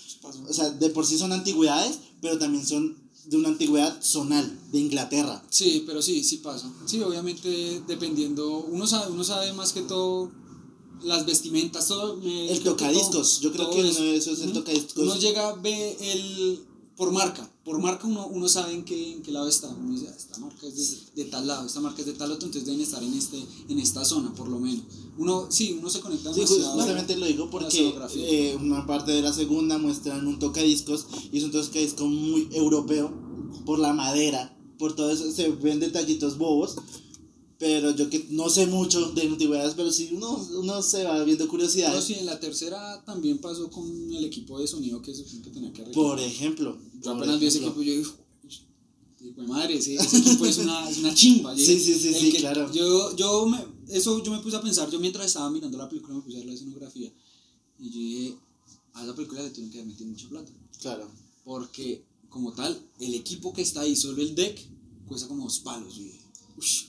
o 0.49 0.53
sea, 0.53 0.71
de 0.71 0.91
por 0.91 1.05
sí 1.07 1.19
son 1.19 1.33
antigüedades, 1.33 1.99
pero 2.21 2.39
también 2.39 2.67
son 2.67 2.97
de 3.27 3.37
una 3.37 3.49
antigüedad 3.49 4.03
zonal, 4.03 4.59
de 4.73 4.79
Inglaterra. 4.79 5.45
Sí, 5.51 5.85
pero 5.87 6.01
sí, 6.01 6.25
sí 6.25 6.39
pasa. 6.39 6.73
Sí, 6.87 7.03
obviamente 7.03 7.83
dependiendo, 7.87 8.65
uno 8.71 8.87
sabe, 8.87 9.13
uno 9.13 9.23
sabe 9.25 9.53
más 9.53 9.73
que 9.73 9.83
todo 9.83 10.31
las 11.03 11.27
vestimentas, 11.27 11.89
todo. 11.89 12.21
el 12.23 12.61
tocadiscos, 12.63 13.41
yo 13.41 13.53
creo 13.53 13.71
que 13.71 13.89
eso 14.17 14.33
es 14.33 14.41
el 14.41 14.53
tocadiscos. 14.53 15.03
Uno 15.03 15.17
llega, 15.17 15.55
ve 15.55 15.97
el, 16.01 16.65
por 17.01 17.13
marca, 17.13 17.51
por 17.65 17.79
marca 17.79 18.07
uno, 18.07 18.27
uno 18.27 18.47
sabe 18.47 18.75
en 18.75 18.85
qué, 18.85 19.13
en 19.13 19.23
qué 19.23 19.33
lado 19.33 19.49
está. 19.49 19.69
Uno 19.69 19.93
dice, 19.93 20.09
ah, 20.11 20.15
esta 20.15 20.39
marca 20.39 20.67
es 20.67 20.77
de, 21.15 21.25
de, 21.25 21.31
tal 21.31 21.47
lado, 21.47 21.65
esta 21.65 21.81
marca 21.81 22.01
es 22.01 22.07
de 22.07 22.13
tal 22.13 22.31
otro, 22.31 22.45
entonces 22.45 22.67
deben 22.67 22.83
estar 22.83 23.03
en, 23.03 23.15
este, 23.15 23.43
en 23.71 23.79
esta 23.79 24.05
zona, 24.05 24.35
por 24.35 24.49
lo 24.49 24.59
menos. 24.59 24.85
Uno, 25.17 25.47
sí, 25.49 25.79
uno 25.81 25.89
se 25.89 26.01
conecta 26.01 26.35
sí, 26.35 26.43
justamente 26.45 27.17
lo 27.17 27.25
digo 27.25 27.49
porque 27.49 27.95
eh, 28.17 28.55
una 28.61 28.87
parte 28.87 29.13
de 29.13 29.23
la 29.23 29.33
segunda 29.33 29.79
muestran 29.79 30.27
un 30.27 30.39
tocadiscos 30.39 31.07
y 31.33 31.39
es 31.39 31.45
un 31.45 31.53
tocadiscos 31.53 32.07
muy 32.07 32.51
europeo 32.53 33.11
por 33.65 33.79
la 33.79 33.95
madera, 33.95 34.55
por 34.79 34.95
todo 34.95 35.11
eso, 35.11 35.33
se 35.33 35.49
ven 35.53 35.81
detallitos 35.81 36.37
bobos, 36.37 36.77
pero 37.61 37.95
yo 37.95 38.09
que 38.09 38.27
no 38.31 38.49
sé 38.49 38.67
mucho 38.67 39.11
de 39.11 39.21
antigüedades, 39.21 39.75
pero 39.75 39.93
sí 39.93 40.09
uno, 40.13 40.35
uno 40.59 40.83
se 40.83 41.05
va 41.05 41.23
viendo 41.25 41.47
curiosidades. 41.47 41.93
Pero 41.93 42.07
sí, 42.07 42.15
en 42.15 42.25
la 42.25 42.41
tercera 42.41 43.05
también 43.05 43.37
pasó 43.37 43.71
con 43.71 43.87
el 44.11 44.25
equipo 44.25 44.59
de 44.59 44.67
sonido 44.67 45.03
que, 45.03 45.13
que 45.13 45.51
tenía 45.51 45.71
que 45.71 45.83
arreglar. 45.83 45.93
Por 45.95 46.19
ejemplo. 46.19 46.79
Yo 47.03 47.11
apenas 47.11 47.39
vi 47.39 47.47
ese 47.49 47.59
equipo, 47.59 47.83
yo 47.83 47.93
digo, 47.93 49.43
madre, 49.47 49.75
ese, 49.77 49.95
ese 49.95 50.17
equipo 50.17 50.47
es 50.47 50.57
una, 50.57 50.89
es 50.89 50.97
una 50.97 51.15
chimba. 51.15 51.55
sí, 51.55 51.79
sí, 51.79 51.95
sí, 51.95 52.15
sí, 52.15 52.33
claro. 52.33 52.73
Yo, 52.73 53.15
yo 53.15 53.45
me, 53.45 53.63
eso 53.89 54.25
yo 54.25 54.33
me 54.33 54.39
puse 54.39 54.57
a 54.57 54.63
pensar, 54.63 54.91
yo 54.91 54.99
mientras 54.99 55.27
estaba 55.27 55.51
mirando 55.51 55.77
la 55.77 55.87
película 55.87 56.15
me 56.15 56.23
puse 56.23 56.37
a 56.37 56.41
ver 56.41 56.47
la 56.47 56.55
escenografía 56.55 57.13
y 57.79 57.91
yo 57.91 57.99
dije, 57.99 58.37
a 58.95 59.05
esa 59.05 59.15
película 59.15 59.43
le 59.43 59.51
tienen 59.51 59.71
que 59.71 59.85
meter 59.85 60.07
mucha 60.07 60.27
plata. 60.31 60.51
Claro. 60.81 61.11
Porque, 61.45 62.07
como 62.31 62.55
tal, 62.55 62.81
el 63.01 63.13
equipo 63.13 63.53
que 63.53 63.61
está 63.61 63.83
ahí, 63.83 63.95
solo 63.95 64.23
el 64.23 64.35
deck, 64.35 64.59
cuesta 65.07 65.29
como 65.29 65.45
dos 65.45 65.59
palos. 65.59 66.01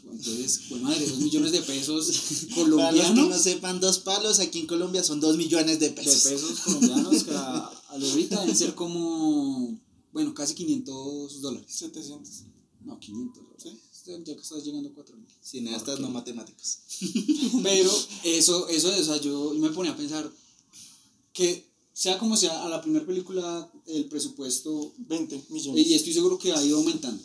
Entonces, 0.04 0.62
pues 0.70 0.82
madre, 0.82 1.06
dos 1.08 1.20
millones 1.20 1.52
de 1.52 1.62
pesos 1.62 2.12
colombianos. 2.54 3.02
Para 3.02 3.16
los 3.16 3.26
que 3.26 3.30
no 3.30 3.40
sepan, 3.40 3.80
dos 3.80 4.00
palos 4.00 4.40
aquí 4.40 4.60
en 4.60 4.68
Colombia 4.68 5.04
son 5.04 5.20
dos 5.20 5.38
millones 5.38 5.80
de 5.80 5.92
pesos. 5.92 6.24
De 6.24 6.32
pesos 6.32 6.60
colombianos 6.60 7.24
que 7.24 7.32
a, 7.32 7.58
a 7.58 7.82
ahorita 7.90 8.42
deben 8.42 8.56
ser 8.56 8.76
como, 8.76 9.80
bueno, 10.12 10.34
casi 10.34 10.54
500 10.56 11.42
dólares. 11.42 11.74
700. 11.74 12.44
No, 12.82 13.00
500 13.00 13.44
¿Sí? 13.58 13.80
Ya 14.26 14.36
que 14.36 14.42
estás 14.42 14.64
llegando 14.64 14.90
a 14.90 14.94
4 14.94 15.16
mil. 15.16 15.28
Cineastas 15.42 16.00
no 16.00 16.10
matemáticos. 16.10 16.80
Pero 17.64 17.92
eso, 18.24 18.68
eso, 18.68 18.90
o 18.90 19.04
sea, 19.04 19.22
yo 19.22 19.54
me 19.58 19.70
ponía 19.70 19.92
a 19.92 19.98
pensar 19.98 20.32
que 21.34 21.72
sea 21.94 22.18
como 22.18 22.36
sea, 22.36 22.66
a 22.66 22.70
la 22.70 22.82
primera 22.82 23.06
película 23.06 23.72
el 23.86 24.06
presupuesto... 24.06 24.94
20 24.98 25.46
millones. 25.50 25.88
Y 25.88 25.94
estoy 25.94 26.14
seguro 26.14 26.38
que 26.38 26.52
ha 26.52 26.64
ido 26.64 26.78
aumentando. 26.78 27.22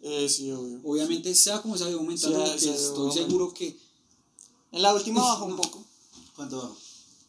Eh, 0.00 0.28
sí, 0.28 0.50
obvio. 0.52 0.80
Obviamente, 0.84 1.34
sea 1.34 1.62
como 1.62 1.76
se 1.76 1.84
ha 1.84 1.92
aumentado, 1.92 2.44
estoy 2.44 3.12
seguro 3.12 3.52
que. 3.52 3.76
En 4.72 4.82
la 4.82 4.94
última 4.94 5.22
bajó 5.22 5.46
un 5.46 5.56
poco. 5.56 5.84
¿Cuánto 6.34 6.58
bajó? 6.58 6.76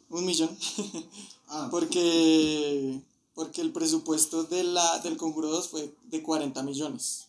Un 0.10 0.26
millón. 0.26 0.58
ah. 1.48 1.68
Porque, 1.72 3.02
porque 3.34 3.62
el 3.62 3.72
presupuesto 3.72 4.44
de 4.44 4.64
la, 4.64 5.00
del 5.00 5.18
Conjuro 5.18 5.50
2 5.50 5.68
fue 5.70 5.94
de 6.06 6.22
40 6.24 6.62
millones. 6.64 7.28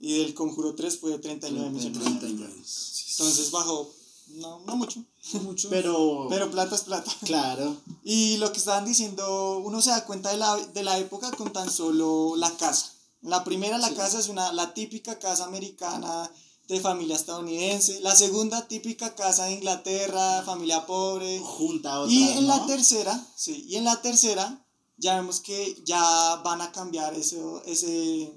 Y 0.00 0.18
del 0.18 0.34
Conjuro 0.34 0.74
3 0.74 0.98
fue 0.98 1.12
de 1.12 1.18
39 1.18 1.70
millones. 1.70 2.02
30 2.02 2.26
millones. 2.26 3.06
Entonces 3.10 3.50
bajó, 3.50 3.90
no, 4.34 4.60
no 4.60 4.76
mucho. 4.76 5.04
No 5.34 5.40
mucho. 5.40 5.68
Pero, 5.70 6.26
pero 6.28 6.50
plata 6.50 6.74
es 6.74 6.82
plata. 6.82 7.12
Claro. 7.24 7.76
Y 8.02 8.36
lo 8.38 8.52
que 8.52 8.58
estaban 8.58 8.84
diciendo, 8.84 9.58
uno 9.58 9.80
se 9.80 9.90
da 9.90 10.04
cuenta 10.04 10.30
de 10.30 10.38
la, 10.38 10.56
de 10.56 10.82
la 10.82 10.98
época 10.98 11.30
con 11.32 11.52
tan 11.52 11.70
solo 11.70 12.34
la 12.36 12.50
casa. 12.56 12.92
La 13.22 13.44
primera, 13.44 13.78
la 13.78 13.94
casa 13.94 14.18
es 14.18 14.28
una, 14.28 14.52
la 14.52 14.74
típica 14.74 15.18
casa 15.18 15.44
americana 15.44 16.30
de 16.68 16.80
familia 16.80 17.16
estadounidense. 17.16 18.00
La 18.00 18.16
segunda, 18.16 18.66
típica 18.66 19.14
casa 19.14 19.44
de 19.44 19.52
Inglaterra, 19.52 20.42
familia 20.42 20.86
pobre. 20.86 21.40
Junta 21.40 22.00
otra, 22.00 22.12
Y 22.12 22.30
en 22.30 22.46
la 22.46 22.66
tercera, 22.66 23.26
sí, 23.36 23.64
y 23.68 23.76
en 23.76 23.84
la 23.84 24.00
tercera 24.02 24.64
ya 24.96 25.16
vemos 25.16 25.40
que 25.40 25.82
ya 25.84 26.36
van 26.44 26.60
a 26.60 26.72
cambiar 26.72 27.14
eso, 27.14 27.62
ese, 27.64 28.32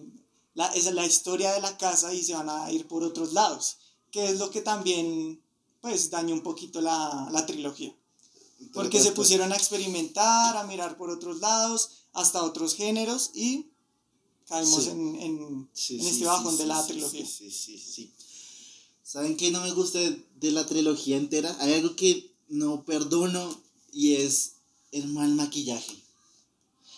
la, 0.53 0.67
esa, 0.67 0.91
la 0.91 1.05
historia 1.05 1.53
de 1.53 1.61
la 1.61 1.77
casa 1.77 2.13
y 2.13 2.23
se 2.23 2.33
van 2.33 2.49
a 2.49 2.71
ir 2.71 2.87
por 2.87 3.03
otros 3.03 3.33
lados, 3.33 3.77
que 4.11 4.29
es 4.29 4.39
lo 4.39 4.49
que 4.49 4.61
también 4.61 5.41
pues 5.81 6.09
dañó 6.09 6.33
un 6.33 6.41
poquito 6.41 6.81
la, 6.81 7.27
la 7.31 7.45
trilogía. 7.45 7.95
Porque 8.73 8.99
se 8.99 9.11
pusieron 9.11 9.51
a 9.51 9.55
experimentar, 9.55 10.57
a 10.57 10.63
mirar 10.63 10.97
por 10.97 11.09
otros 11.09 11.39
lados, 11.39 12.07
hasta 12.13 12.43
otros 12.43 12.73
géneros 12.73 13.31
y 13.33 13.69
caemos 14.47 14.87
en, 14.87 15.15
en, 15.15 15.69
este 15.75 16.25
bajón 16.25 16.57
de 16.57 16.65
la 16.65 16.85
trilogía. 16.85 17.25
Sí, 17.25 17.49
sí, 17.51 17.77
sí. 17.77 18.11
¿Saben 19.03 19.37
qué 19.37 19.51
no 19.51 19.61
me 19.61 19.71
gusta 19.71 19.99
de, 19.99 20.51
la 20.51 20.65
trilogía 20.65 21.17
entera? 21.17 21.55
Hay 21.59 21.73
algo 21.73 21.95
que 21.95 22.31
no 22.49 22.85
perdono 22.85 23.55
y 23.91 24.15
es 24.15 24.53
el 24.91 25.07
mal 25.07 25.35
maquillaje. 25.35 25.95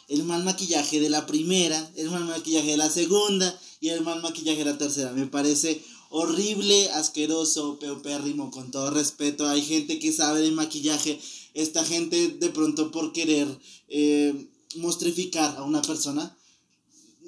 El 0.07 0.23
mal 0.23 0.43
maquillaje 0.43 1.01
de 1.01 1.09
la 1.09 1.25
primera, 1.25 1.91
el 1.95 2.09
mal 2.09 2.23
maquillaje 2.23 2.71
de 2.71 2.77
la 2.77 2.89
segunda 2.89 3.59
y 3.81 3.89
el 3.89 4.01
mal 4.01 4.21
maquillaje 4.21 4.59
de 4.59 4.71
la 4.71 4.77
tercera. 4.77 5.11
Me 5.11 5.27
parece 5.27 5.81
horrible, 6.09 6.89
asqueroso, 6.91 7.77
peopérrimo, 7.77 8.51
con 8.51 8.71
todo 8.71 8.89
respeto. 8.89 9.47
Hay 9.47 9.61
gente 9.61 9.99
que 9.99 10.13
sabe 10.13 10.41
de 10.41 10.51
maquillaje. 10.51 11.19
Esta 11.53 11.83
gente 11.83 12.29
de 12.29 12.49
pronto 12.51 12.89
por 12.89 13.11
querer 13.11 13.47
eh, 13.89 14.47
mostrificar 14.75 15.57
a 15.57 15.63
una 15.63 15.81
persona 15.81 16.36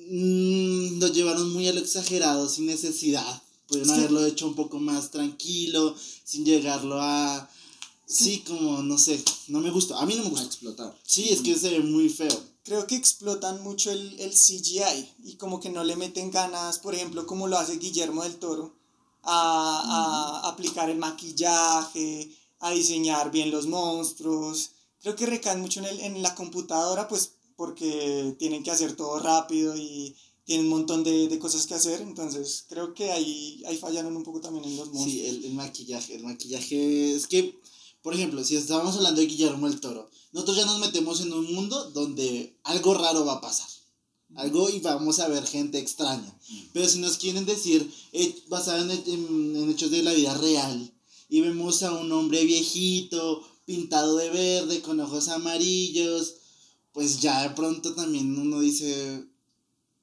mmm, 0.10 1.00
lo 1.00 1.08
llevaron 1.08 1.52
muy 1.54 1.68
a 1.68 1.74
lo 1.74 1.80
exagerado, 1.80 2.50
sin 2.50 2.66
necesidad. 2.66 3.42
Pueden 3.68 3.90
haberlo 3.92 4.26
hecho 4.26 4.48
un 4.48 4.56
poco 4.56 4.80
más 4.80 5.12
tranquilo, 5.12 5.96
sin 6.24 6.44
llegarlo 6.44 7.00
a... 7.00 7.50
Sí. 8.08 8.40
como, 8.40 8.82
no 8.82 8.98
sé, 8.98 9.24
no 9.50 9.60
me 9.60 9.70
gusta. 9.70 10.00
A 10.00 10.06
mí 10.08 10.16
no 10.16 10.24
me 10.24 10.30
gusta. 10.32 10.48
explotar. 10.48 10.98
Sí, 11.06 11.30
es 11.30 11.42
que 11.42 11.54
se 11.56 11.70
ve 11.70 11.80
muy 11.82 12.10
feo. 12.10 12.36
Creo 12.64 12.88
que 12.88 12.96
explotan 12.96 13.62
mucho 13.62 13.92
el, 13.92 14.20
el 14.20 14.32
CGI 14.32 15.08
y 15.26 15.36
como 15.36 15.60
que 15.60 15.70
no 15.70 15.84
le 15.84 15.96
meten 15.96 16.32
ganas, 16.32 16.80
por 16.80 16.96
ejemplo, 16.96 17.28
como 17.28 17.48
lo 17.48 17.60
hace 17.60 17.78
Guillermo 17.78 18.24
del 18.24 18.38
Toro, 18.38 18.74
a, 19.22 20.42
a 20.44 20.50
aplicar 20.50 20.90
el 20.90 20.98
maquillaje, 20.98 22.36
a 22.60 22.72
diseñar 22.72 23.30
bien 23.30 23.52
los 23.52 23.68
monstruos. 23.68 24.72
Creo 25.02 25.16
que 25.16 25.28
recaen 25.28 25.62
mucho 25.62 25.80
en, 25.80 25.86
el, 25.86 26.00
en 26.00 26.22
la 26.24 26.34
computadora, 26.34 27.08
pues 27.08 27.34
porque 27.60 28.36
tienen 28.40 28.64
que 28.64 28.72
hacer 28.72 28.96
todo 28.96 29.20
rápido 29.20 29.76
y 29.76 30.16
tienen 30.46 30.68
un 30.68 30.72
montón 30.78 31.04
de, 31.04 31.28
de 31.28 31.38
cosas 31.40 31.68
que 31.68 31.74
hacer, 31.76 32.00
entonces 32.02 32.66
creo 32.70 32.94
que 32.94 33.12
ahí, 33.12 33.62
ahí 33.68 33.78
fallaron 33.78 34.16
un 34.16 34.24
poco 34.24 34.40
también 34.40 34.64
en 34.64 34.78
los 34.78 34.88
monstruos. 34.94 35.12
Sí, 35.12 35.26
el, 35.28 35.44
el 35.46 35.54
maquillaje, 35.54 36.16
el 36.16 36.24
maquillaje 36.24 37.14
es 37.16 37.28
que, 37.28 37.60
por 38.02 38.14
ejemplo, 38.14 38.42
si 38.46 38.56
estábamos 38.56 38.96
hablando 38.96 39.20
de 39.20 39.28
Guillermo 39.28 39.68
el 39.68 39.80
Toro, 39.82 40.10
nosotros 40.32 40.56
ya 40.58 40.66
nos 40.66 40.80
metemos 40.80 41.20
en 41.22 41.34
un 41.34 41.54
mundo 41.54 41.92
donde 41.92 42.56
algo 42.64 42.94
raro 42.94 43.26
va 43.26 43.34
a 43.34 43.42
pasar. 43.42 43.68
Algo 44.36 44.70
y 44.70 44.80
vamos 44.80 45.20
a 45.20 45.28
ver 45.28 45.46
gente 45.46 45.80
extraña. 45.80 46.32
Pero 46.72 46.88
si 46.88 47.00
nos 47.00 47.18
quieren 47.18 47.46
decir, 47.46 47.92
eh, 48.14 48.36
basado 48.48 48.82
en, 48.84 48.92
en- 48.92 49.56
en 49.56 49.70
hechos 49.72 49.92
de 49.92 50.02
la 50.04 50.14
vida 50.14 50.34
real, 50.38 50.78
y 51.30 51.42
vemos 51.42 51.84
a 51.84 51.92
un 51.92 52.12
hombre 52.12 52.44
viejito, 52.46 53.44
pintado 53.66 54.16
de 54.18 54.30
verde, 54.30 54.82
con 54.82 55.00
ojos 55.00 55.28
amarillos, 55.28 56.36
pues 56.94 57.20
ya 57.20 57.44
de 57.44 57.52
pronto 57.52 57.94
también 57.94 58.38
uno 58.38 58.60
dice, 58.60 59.26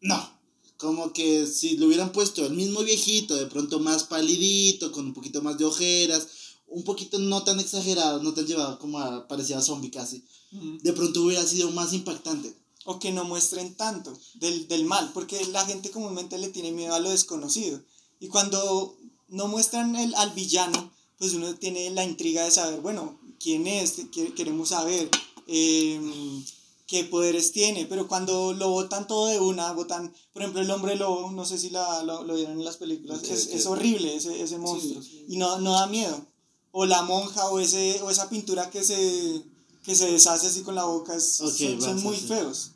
no. 0.01 0.37
Como 0.79 1.13
que 1.15 1.47
si 1.47 1.79
le 1.79 1.87
hubieran 1.87 2.13
puesto 2.13 2.45
el 2.45 2.53
mismo 2.53 2.83
viejito, 2.83 3.35
de 3.35 3.47
pronto 3.47 3.81
más 3.81 4.05
palidito, 4.05 4.93
con 4.93 5.07
un 5.07 5.15
poquito 5.15 5.41
más 5.41 5.57
de 5.57 5.65
ojeras, 5.65 6.29
un 6.67 6.85
poquito 6.85 7.19
no 7.19 7.45
tan 7.45 7.59
exagerado, 7.61 8.23
no 8.23 8.35
tan 8.35 8.47
llevado 8.47 8.79
como 8.79 8.99
a, 8.99 9.27
parecía 9.27 9.63
zombie 9.63 9.91
casi, 9.91 10.23
de 10.51 10.93
pronto 10.93 11.23
hubiera 11.23 11.47
sido 11.47 11.71
más 11.71 11.93
impactante. 11.93 12.55
o 12.85 13.01
que 13.01 13.11
no 13.11 13.25
muestren 13.25 13.75
tanto 13.75 14.17
del, 14.35 14.69
del 14.69 14.85
mal, 14.85 15.11
porque 15.13 15.45
la 15.47 15.65
gente 15.67 15.91
comúnmente 15.91 16.39
le 16.39 16.51
tiene 16.51 16.71
miedo 16.71 16.95
a 16.95 17.01
lo 17.01 17.11
desconocido. 17.11 17.83
Y 18.21 18.29
cuando 18.29 18.97
no 19.29 19.49
muestran 19.49 19.97
el, 19.97 20.15
al 20.15 20.31
villano, 20.33 20.93
pues 21.19 21.35
uno 21.35 21.55
tiene 21.57 21.91
la 21.91 22.05
intriga 22.05 22.45
de 22.45 22.51
saber, 22.51 22.81
bueno, 22.81 23.19
quién 23.41 23.67
es, 23.67 23.95
queremos 24.37 24.69
saber 24.71 25.11
em, 25.47 26.45
qué 26.87 27.05
poderes 27.05 27.53
tiene, 27.53 27.87
pero 27.87 28.07
cuando 28.09 28.53
lo 28.53 28.71
botan 28.71 29.07
todo 29.07 29.27
de 29.27 29.41
una, 29.41 29.73
botan, 29.73 30.15
por 30.33 30.43
ejemplo, 30.43 30.61
el 30.63 30.71
hombre 30.71 30.95
lobo, 30.97 31.31
no 31.33 31.45
sé 31.45 31.59
si 31.59 31.71
la, 31.71 32.03
lo, 32.05 32.23
lo 32.25 32.35
vieron 32.35 32.59
en 32.59 32.65
las 32.65 32.77
películas, 32.77 33.19
Ok, 33.21 33.31
es, 33.31 33.47
ok. 33.49 33.53
es 33.55 33.67
horrible 33.67 34.15
ese, 34.17 34.41
ese 34.41 34.59
monstruo, 34.59 35.03
sí. 35.03 35.25
y 35.29 35.37
no, 35.37 35.59
no 35.59 35.73
da 35.73 35.87
miedo. 35.89 36.27
O 36.71 36.85
la 36.87 37.03
monja, 37.03 37.49
o, 37.51 37.59
ese, 37.59 38.01
o 38.03 38.11
esa 38.11 38.29
pintura 38.29 38.71
que 38.71 38.85
se, 38.85 39.43
que 39.83 39.95
se 39.95 40.11
deshace 40.13 40.47
así 40.47 40.63
con 40.63 40.75
la 40.75 40.85
boca, 40.85 41.15
es- 41.17 41.41
Ok, 41.41 41.53
son, 41.57 41.81
son 41.83 42.03
muy 42.03 42.17
sí. 42.17 42.27
feos. 42.29 42.71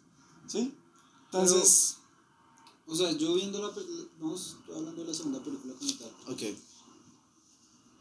¿Sí? 0.48 0.74
Entonces, 1.26 1.96
O 2.88 2.96
sea, 2.96 3.12
yo 3.12 3.34
viendo 3.34 3.60
la... 3.62 3.70
Vamos 4.18 4.56
hablando 4.74 5.02
de 5.02 5.06
la 5.08 5.14
segunda 5.14 5.40
película 5.40 5.74
como 5.78 5.92
tal. 5.92 6.10
Ok. 6.34 6.42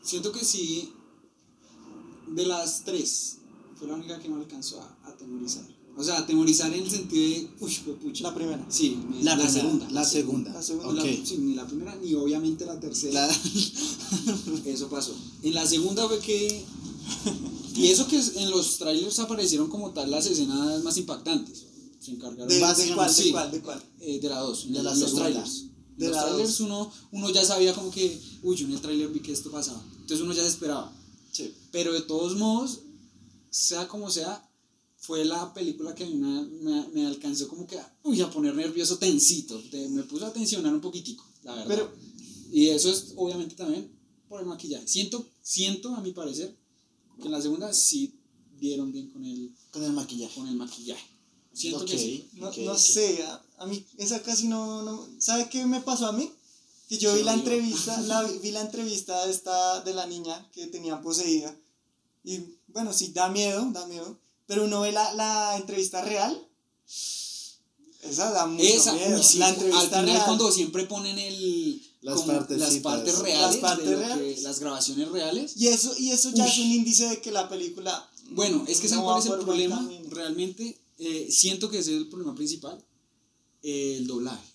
Siento 0.01 0.31
que 0.31 0.43
sí, 0.43 0.93
de 2.27 2.45
las 2.45 2.83
tres, 2.85 3.37
fue 3.77 3.87
la 3.87 3.93
única 3.95 4.17
que 4.19 4.29
me 4.29 4.41
alcanzó 4.41 4.81
a 4.81 4.97
atemorizar. 5.09 5.65
O 5.99 6.03
sea, 6.03 6.19
atemorizar 6.19 6.73
en 6.73 6.83
el 6.85 6.89
sentido 6.89 7.29
de, 7.29 7.49
uy, 7.59 7.75
pucha. 8.01 8.23
la 8.23 8.33
primera. 8.33 8.65
Sí, 8.69 8.97
La, 9.21 9.35
la, 9.35 9.49
segunda. 9.49 9.89
La 9.91 10.05
segunda. 10.05 10.53
La 10.53 10.61
segunda. 10.63 10.93
La- 10.93 11.03
Ok. 11.03 11.09
sí, 11.25 11.37
ni 11.39 11.55
la 11.55 11.67
primera 11.67 11.93
ni 12.01 12.13
obviamente 12.13 12.65
la 12.65 12.79
tercera. 12.79 13.27
La- 13.27 13.39
Eso 14.65 14.87
pasó. 14.89 15.13
En 15.43 15.53
la 15.53 15.65
segunda 15.67 16.07
fue 16.07 16.19
que. 16.19 16.63
Y 17.75 17.87
eso 17.87 18.07
que 18.07 18.17
en 18.19 18.49
los 18.49 18.77
trailers 18.77 19.19
aparecieron 19.19 19.69
como 19.69 19.91
tal 19.91 20.09
las 20.11 20.25
escenas 20.25 20.81
más 20.83 20.95
impactantes. 20.97 21.65
Se 21.99 22.11
encargaron 22.11 22.47
¿De, 22.47 22.55
de 22.55 22.61
Básicamente, 22.61 22.95
cuál? 22.95 23.09
¿De 23.15 23.23
sí. 23.23 23.31
cuál? 23.31 23.51
¿De 23.51 23.59
cuál? 23.61 23.83
eh, 23.99 24.19
de 24.21 24.29
la 24.29 24.39
2. 24.39 24.71
De 24.71 24.83
la 24.83 24.91
los 24.91 24.99
segunda. 24.99 25.21
trailers. 25.23 25.65
De 25.97 26.07
los 26.07 26.15
la 26.15 26.23
trailers 26.23 26.49
dos. 26.49 26.59
uno, 26.61 26.91
uno 27.11 27.29
ya 27.29 27.43
sabía 27.43 27.73
como 27.73 27.91
que, 27.91 28.21
uy, 28.43 28.55
yo 28.55 28.65
en 28.67 28.71
el 28.73 28.79
trailer 28.81 29.09
vi 29.09 29.19
que 29.19 29.33
esto 29.33 29.51
pasaba. 29.51 29.83
Entonces 29.99 30.21
uno 30.21 30.33
ya 30.33 30.43
se 30.43 30.47
esperaba. 30.49 30.93
Sí. 31.33 31.53
Pero 31.71 31.91
de 31.91 32.01
todos 32.01 32.37
modos, 32.37 32.79
sea 33.49 33.87
como 33.89 34.09
sea, 34.09 34.48
fue 34.99 35.23
la 35.25 35.53
película 35.53 35.95
que 35.95 36.03
a 36.03 36.07
mí 36.07 36.15
me, 36.15 36.41
me, 36.43 36.87
me 36.89 37.05
alcanzó 37.07 37.47
como 37.47 37.65
que 37.65 37.79
uy, 38.03 38.21
a 38.21 38.29
poner 38.29 38.53
nervioso 38.55 38.97
tensito. 38.97 39.59
Te- 39.69 39.89
me 39.89 40.03
puso 40.03 40.25
a 40.25 40.33
tensionar 40.33 40.73
un 40.73 40.81
poquitico, 40.81 41.25
la 41.43 41.55
verdad. 41.55 41.67
Pero, 41.67 41.93
y 42.51 42.67
eso 42.69 42.91
es 42.91 43.13
obviamente 43.15 43.55
también 43.55 43.89
por 44.27 44.41
el 44.41 44.45
maquillaje. 44.47 44.87
Siento, 44.87 45.27
siento 45.41 45.95
a 45.95 46.01
mi 46.01 46.11
parecer, 46.11 46.55
que 47.19 47.25
en 47.25 47.31
la 47.31 47.41
segunda 47.41 47.73
sí 47.73 48.13
dieron 48.59 48.91
bien 48.91 49.09
con 49.09 49.23
el, 49.25 49.55
Con 49.71 49.83
el 49.83 49.93
maquillaje. 49.93 50.35
con 50.35 50.47
el 50.47 50.55
maquillaje. 50.55 51.07
Siento 51.53 51.79
Ok, 51.79 51.89
que 51.89 51.97
sí. 51.97 52.29
no, 52.33 52.49
ok, 52.49 52.57
no 52.59 52.71
ok. 52.73 52.77
sé, 52.77 53.23
a, 53.23 53.41
a 53.57 53.65
mí 53.65 53.83
esa 53.97 54.21
casi 54.21 54.47
no, 54.47 54.83
no... 54.83 55.07
¿Sabe 55.19 55.49
qué 55.49 55.65
me 55.65 55.81
pasó 55.81 56.05
a 56.07 56.11
mí? 56.11 56.29
Que 56.87 56.97
yo 56.97 57.11
vi 57.13 57.19
Se 57.19 57.25
la 57.25 57.33
entrevista, 57.33 58.01
la, 58.11 58.21
vi 58.23 58.51
la 58.51 58.61
entrevista 58.61 59.25
de 59.25 59.31
esta, 59.31 59.81
de 59.81 59.93
la 59.93 60.05
niña 60.07 60.47
que 60.53 60.67
tenían 60.67 61.01
poseída. 61.01 61.55
Y 62.23 62.39
bueno, 62.67 62.93
sí, 62.93 63.11
da 63.13 63.29
miedo, 63.29 63.67
da 63.71 63.87
miedo. 63.87 64.19
Pero 64.49 64.65
uno 64.65 64.81
ve 64.81 64.91
la, 64.91 65.13
la 65.13 65.55
entrevista 65.57 66.01
real. 66.03 66.33
Esa 68.01 68.31
da 68.31 68.47
mucho 68.47 68.63
Esa, 68.65 68.93
miedo. 68.93 69.17
uy, 69.17 69.23
sí, 69.23 69.37
la 69.37 69.47
al 69.47 69.53
entrevista 69.53 69.83
final 69.99 70.05
real. 70.05 70.25
cuando 70.25 70.51
siempre 70.51 70.85
ponen 70.85 71.19
el... 71.19 71.85
Las 72.01 72.15
como 72.15 72.27
partecitas. 72.33 72.73
las 72.73 72.81
partes 72.81 73.13
Las 73.13 73.21
reales, 73.21 73.57
partes 73.57 73.85
de 73.85 73.91
lo 73.91 73.97
que- 73.99 74.05
reales. 74.05 74.41
las 74.41 74.59
grabaciones 74.59 75.07
reales. 75.09 75.53
Y 75.57 75.67
eso, 75.67 75.93
y 75.99 76.09
eso 76.11 76.31
ya 76.33 76.45
Uy. 76.45 76.49
es 76.51 76.57
un 76.59 76.71
índice 76.71 77.07
de 77.09 77.21
que 77.21 77.31
la 77.31 77.47
película... 77.47 78.09
Bueno, 78.31 78.63
es 78.67 78.79
que 78.79 78.87
¿saben 78.87 79.03
no 79.03 79.11
cuál 79.11 79.15
va 79.21 79.23
es 79.23 79.25
el 79.39 79.39
problema? 79.45 79.75
camino. 79.75 80.09
Realmente, 80.09 80.79
eh, 80.97 81.27
siento 81.29 81.69
que 81.69 81.77
ese 81.79 81.91
es 81.91 81.97
el 81.97 82.07
problema 82.09 82.33
principal, 82.35 82.83
eh, 83.63 83.97
el 83.97 84.07
doblaje. 84.07 84.47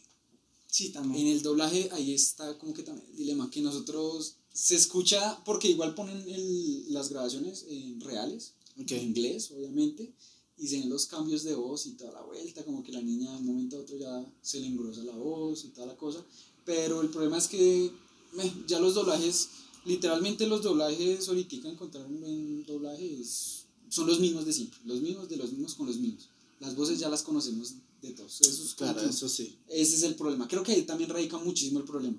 Sí, 0.66 0.87
En 0.87 0.92
también. 0.94 1.26
el 1.28 1.42
doblaje 1.42 1.88
ahí 1.92 2.12
está 2.14 2.59
como 2.59 2.74
que 2.74 2.83
también 2.83 3.07
el 3.11 3.16
dilema, 3.16 3.48
que 3.50 3.61
nosotros 3.61 4.37
se 4.52 4.74
escucha, 4.74 5.38
porque 5.44 5.68
igual 5.68 5.94
ponen 5.94 6.16
el- 6.28 6.92
las 6.92 7.11
grabaciones 7.11 7.64
en 7.68 8.00
reales, 8.00 8.54
Ok. 8.80 8.90
en 8.92 9.04
inglés 9.08 9.50
obviamente, 9.52 10.12
y 10.56 10.68
se 10.68 10.78
ven 10.80 10.88
los 10.88 11.06
cambios 11.06 11.42
de 11.42 11.54
voz 11.54 11.87
y 11.87 11.92
toda 11.92 12.12
la 12.12 12.22
vuelta, 12.22 12.64
como 12.64 12.82
que 12.82 12.92
la 12.92 13.02
niña 13.02 13.30
de 13.32 13.38
un 13.38 13.46
momento 13.46 13.76
a 13.76 13.80
otro 13.80 13.96
ya 13.96 14.24
se 14.42 14.60
le 14.60 14.66
engrosa 14.68 15.02
la 15.04 15.16
voz 15.16 15.64
y 15.64 15.68
toda 15.68 15.87
la 15.88 15.96
cosa, 15.96 16.24
pero 16.64 17.00
el 17.02 17.08
problema 17.08 17.38
es 17.38 17.48
que 17.48 17.90
meh, 18.34 18.52
ya 18.68 18.78
los 18.80 18.94
doblajes, 18.94 19.48
literalmente 19.84 20.46
los 20.46 20.62
doblajes 20.62 21.28
ahorita 21.28 21.68
encontrar 21.68 22.06
un 22.06 22.20
buen 22.20 22.64
doblaje 22.66 23.20
es- 23.20 23.66
son 23.88 24.06
los 24.06 24.18
mismos 24.20 24.44
de 24.46 24.52
siempre, 24.52 24.78
los 24.84 25.00
mismos 25.00 25.28
de 25.28 25.37
los 25.37 25.50
mismos 25.52 25.74
con 25.74 25.87
los 25.87 25.98
mismos. 25.98 26.28
Las 26.60 26.74
voces 26.76 26.98
ya 26.98 27.08
las 27.08 27.22
conocemos 27.22 27.74
de 28.00 28.12
todos. 28.12 28.40
Eso 28.40 28.64
es 28.64 28.74
Claro, 28.74 29.00
que- 29.00 29.08
eso 29.08 29.28
sí. 29.28 29.56
ese 29.68 29.96
es 29.96 30.02
el 30.04 30.14
problema. 30.14 30.48
Creo 30.48 30.62
que 30.62 30.72
ahí 30.72 30.82
también 30.82 31.10
radica 31.10 31.37
muchísimo 31.38 31.78
el 31.80 31.84
problema. 31.84 32.16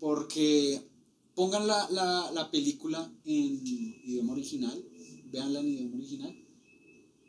Porque 0.00 0.82
pongan 1.34 1.66
la, 1.66 1.88
la, 1.90 2.30
la 2.32 2.50
película 2.50 3.10
en 3.24 3.66
idioma 3.66 4.32
original, 4.32 4.84
véanla 5.32 5.60
en 5.60 5.68
idioma 5.68 5.96
original, 5.96 6.34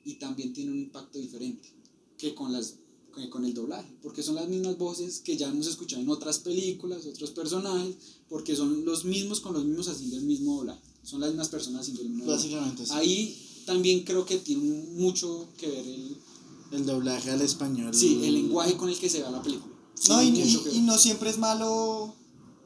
y 0.05 0.15
también 0.15 0.53
tiene 0.53 0.71
un 0.71 0.79
impacto 0.79 1.17
diferente 1.17 1.69
que 2.17 2.35
con, 2.35 2.51
las, 2.51 2.75
que 3.15 3.29
con 3.29 3.45
el 3.45 3.53
doblaje. 3.53 3.89
Porque 4.01 4.21
son 4.23 4.35
las 4.35 4.47
mismas 4.49 4.77
voces 4.77 5.19
que 5.21 5.37
ya 5.37 5.47
hemos 5.47 5.67
escuchado 5.67 6.01
en 6.01 6.09
otras 6.09 6.39
películas, 6.39 7.05
otros 7.05 7.31
personajes, 7.31 7.95
porque 8.29 8.55
son 8.55 8.83
los 8.85 9.05
mismos 9.05 9.39
con 9.39 9.53
los 9.53 9.63
mismos 9.65 9.87
haciendo 9.87 10.17
el 10.17 10.23
mismo 10.23 10.57
doblaje. 10.57 10.81
Son 11.03 11.19
las 11.21 11.29
mismas 11.29 11.49
personas 11.49 11.81
haciendo 11.81 12.01
el 12.01 12.09
mismo 12.09 12.25
doblaje. 12.25 12.43
Básicamente 12.49 12.85
sí. 12.85 12.91
Ahí 12.93 13.63
también 13.65 14.03
creo 14.03 14.25
que 14.25 14.37
tiene 14.37 14.63
mucho 14.63 15.47
que 15.57 15.67
ver 15.67 15.85
el, 15.87 16.17
El 16.71 16.85
doblaje 16.85 17.31
al 17.31 17.41
español. 17.41 17.93
sí, 17.93 18.19
el 18.23 18.33
lenguaje 18.33 18.75
con 18.77 18.89
el 18.89 18.97
que 18.99 19.09
se 19.09 19.21
ve 19.23 19.31
la 19.31 19.41
película. 19.41 19.73
No, 20.09 20.21
y, 20.21 20.27
y- 20.29 20.59
y 20.77 20.81
no 20.81 20.97
siempre 20.97 21.29
es 21.29 21.37
malo, 21.37 22.13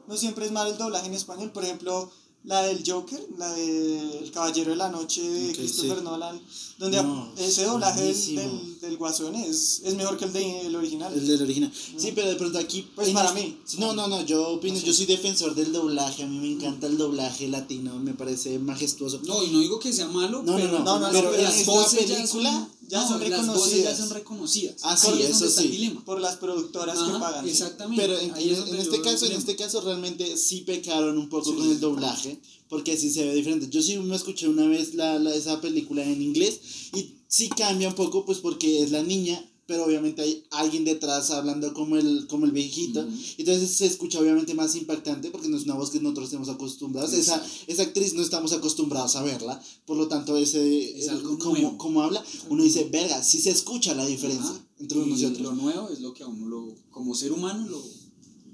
no 0.08 0.16
siempre 0.16 0.46
es 0.46 0.50
malo 0.52 0.70
el 0.72 0.78
doblaje 0.78 1.06
en 1.06 1.14
español. 1.14 1.52
Por 1.52 1.62
ejemplo, 1.64 2.10
la 2.44 2.62
del 2.62 2.82
Joker, 2.86 3.20
la 3.36 3.52
de 3.52 4.18
El 4.20 4.30
Caballero 4.30 4.70
de 4.70 4.76
la 4.76 4.88
Noche 4.88 5.20
de 5.22 5.52
Christopher 5.54 5.98
sí. 5.98 6.04
Nolan, 6.04 6.40
donde 6.78 7.02
No, 7.02 7.32
ese 7.36 7.64
doblaje 7.64 8.02
del, 8.02 8.36
del, 8.36 8.80
del 8.80 8.96
Guasón 8.96 9.34
es, 9.34 9.82
es 9.84 9.94
mejor 9.96 10.16
que 10.16 10.24
el 10.24 10.32
del 10.32 10.74
original. 10.76 11.12
El 11.12 11.26
del 11.26 11.42
original. 11.42 11.72
Sí, 11.74 12.12
pero 12.14 12.28
de 12.28 12.36
pronto 12.36 12.58
aquí. 12.58 12.88
Pues 12.94 13.10
para 13.10 13.28
este- 13.30 13.40
mí. 13.42 13.58
No, 13.78 13.92
no, 13.92 14.08
no. 14.08 14.24
Yo 14.24 14.48
opino. 14.48 14.74
No 14.74 14.80
sé. 14.80 14.86
Yo 14.86 14.92
soy 14.94 15.06
defensor 15.06 15.54
del 15.54 15.72
doblaje. 15.72 16.22
A 16.22 16.26
mí 16.26 16.38
me 16.38 16.52
encanta 16.52 16.86
el 16.86 16.96
doblaje 16.96 17.48
latino. 17.48 17.98
Me 17.98 18.14
parece 18.14 18.58
majestuoso. 18.58 19.20
No, 19.26 19.42
y 19.42 19.48
no 19.48 19.60
digo 19.60 19.78
que 19.78 19.92
sea 19.92 20.06
malo, 20.08 20.42
No, 20.42 20.52
no, 20.52 20.56
pero, 20.58 20.78
no, 20.78 20.84
no, 20.84 20.98
no, 21.00 21.10
pero 21.12 21.34
en 21.34 21.46
esta 21.46 21.70
voces 21.70 22.04
película 22.04 22.68
ya 22.88 23.00
no, 23.02 23.08
son 23.08 23.20
Las 23.30 23.46
voces 23.46 23.82
ya 23.84 23.90
reconocidas. 23.90 23.98
son 23.98 24.10
reconocidas. 24.10 24.76
Ah, 24.82 24.96
sí, 24.96 25.08
Ahí 25.12 25.22
es 25.22 25.30
eso 25.30 25.44
está 25.46 25.60
sí. 25.62 25.66
el 25.68 25.72
dilema. 25.72 26.04
Por 26.04 26.20
las 26.20 26.36
productoras 26.36 26.98
que 26.98 27.04
Ajá, 27.10 27.20
pagan. 27.20 27.44
sí. 27.44 27.50
Exactamente. 27.50 28.02
Pero 28.02 28.18
en, 28.18 28.30
es 28.36 28.58
en- 28.58 28.68
en 28.68 28.80
este 28.80 29.00
caso, 29.02 29.26
en 29.26 29.32
este 29.32 29.56
caso 29.56 29.80
realmente 29.80 30.36
sí 30.36 30.62
pecaron 30.62 31.16
un 31.18 31.28
poco 31.28 31.50
Sí, 31.52 31.56
con 31.56 31.70
el 31.70 31.78
doblaje, 31.80 32.40
porque 32.68 32.96
sí 32.96 33.10
se 33.10 33.24
ve 33.24 33.34
diferente. 33.34 33.68
Yo 33.70 33.82
sí 33.82 33.96
me 33.98 34.16
escuché 34.16 34.48
una 34.48 34.66
vez 34.66 34.94
la, 34.94 35.18
la- 35.18 35.34
esa 35.34 35.60
película 35.60 36.02
en 36.02 36.20
inglés 36.22 36.60
y 36.94 37.12
sí 37.28 37.48
cambia 37.50 37.88
un 37.88 37.94
poco, 37.94 38.24
pues 38.24 38.38
porque 38.38 38.82
es 38.82 38.90
la 38.90 39.02
niña, 39.02 39.44
pero 39.68 39.84
obviamente 39.84 40.22
hay 40.22 40.42
alguien 40.50 40.84
detrás 40.86 41.30
hablando 41.30 41.74
como 41.74 41.98
el, 41.98 42.26
como 42.26 42.46
el 42.46 42.52
viejito. 42.52 43.06
Entonces 43.36 43.70
se 43.70 43.84
escucha 43.84 44.18
obviamente 44.18 44.54
más 44.54 44.74
impactante 44.74 45.30
porque 45.30 45.46
no 45.48 45.58
es 45.58 45.64
una 45.64 45.74
voz 45.74 45.90
que 45.90 46.00
nosotros 46.00 46.24
estemos 46.24 46.48
acostumbrados. 46.48 47.12
Esa, 47.12 47.34
Exacto. 47.36 47.48
esa 47.66 47.82
actriz 47.82 48.14
no 48.14 48.22
estamos 48.22 48.52
acostumbrados 48.52 49.14
a 49.16 49.22
verla, 49.22 49.62
por 49.84 49.98
lo 49.98 50.08
tanto 50.08 50.38
ese, 50.38 50.98
Es 50.98 51.10
algo 51.10 51.38
como, 51.38 51.52
nuevo. 51.54 51.76
como 51.78 52.02
habla, 52.02 52.24
uno 52.48 52.64
dice, 52.64 52.84
verga, 52.84 53.22
sí 53.22 53.40
se 53.42 53.50
escucha 53.50 53.94
la 53.94 54.06
diferencia 54.06 54.50
Ajá. 54.50 54.66
entre 54.80 54.98
unos 55.00 55.18
y 55.18 55.22
Y 55.22 55.26
otros. 55.26 55.42
Lo 55.42 55.52
nuevo 55.52 55.90
es 55.90 56.00
lo 56.00 56.14
que 56.14 56.22
a 56.22 56.26
uno 56.26 56.46
lo, 56.48 56.74
como 56.90 57.14
ser 57.14 57.30
humano 57.32 57.68
lo, 57.68 57.84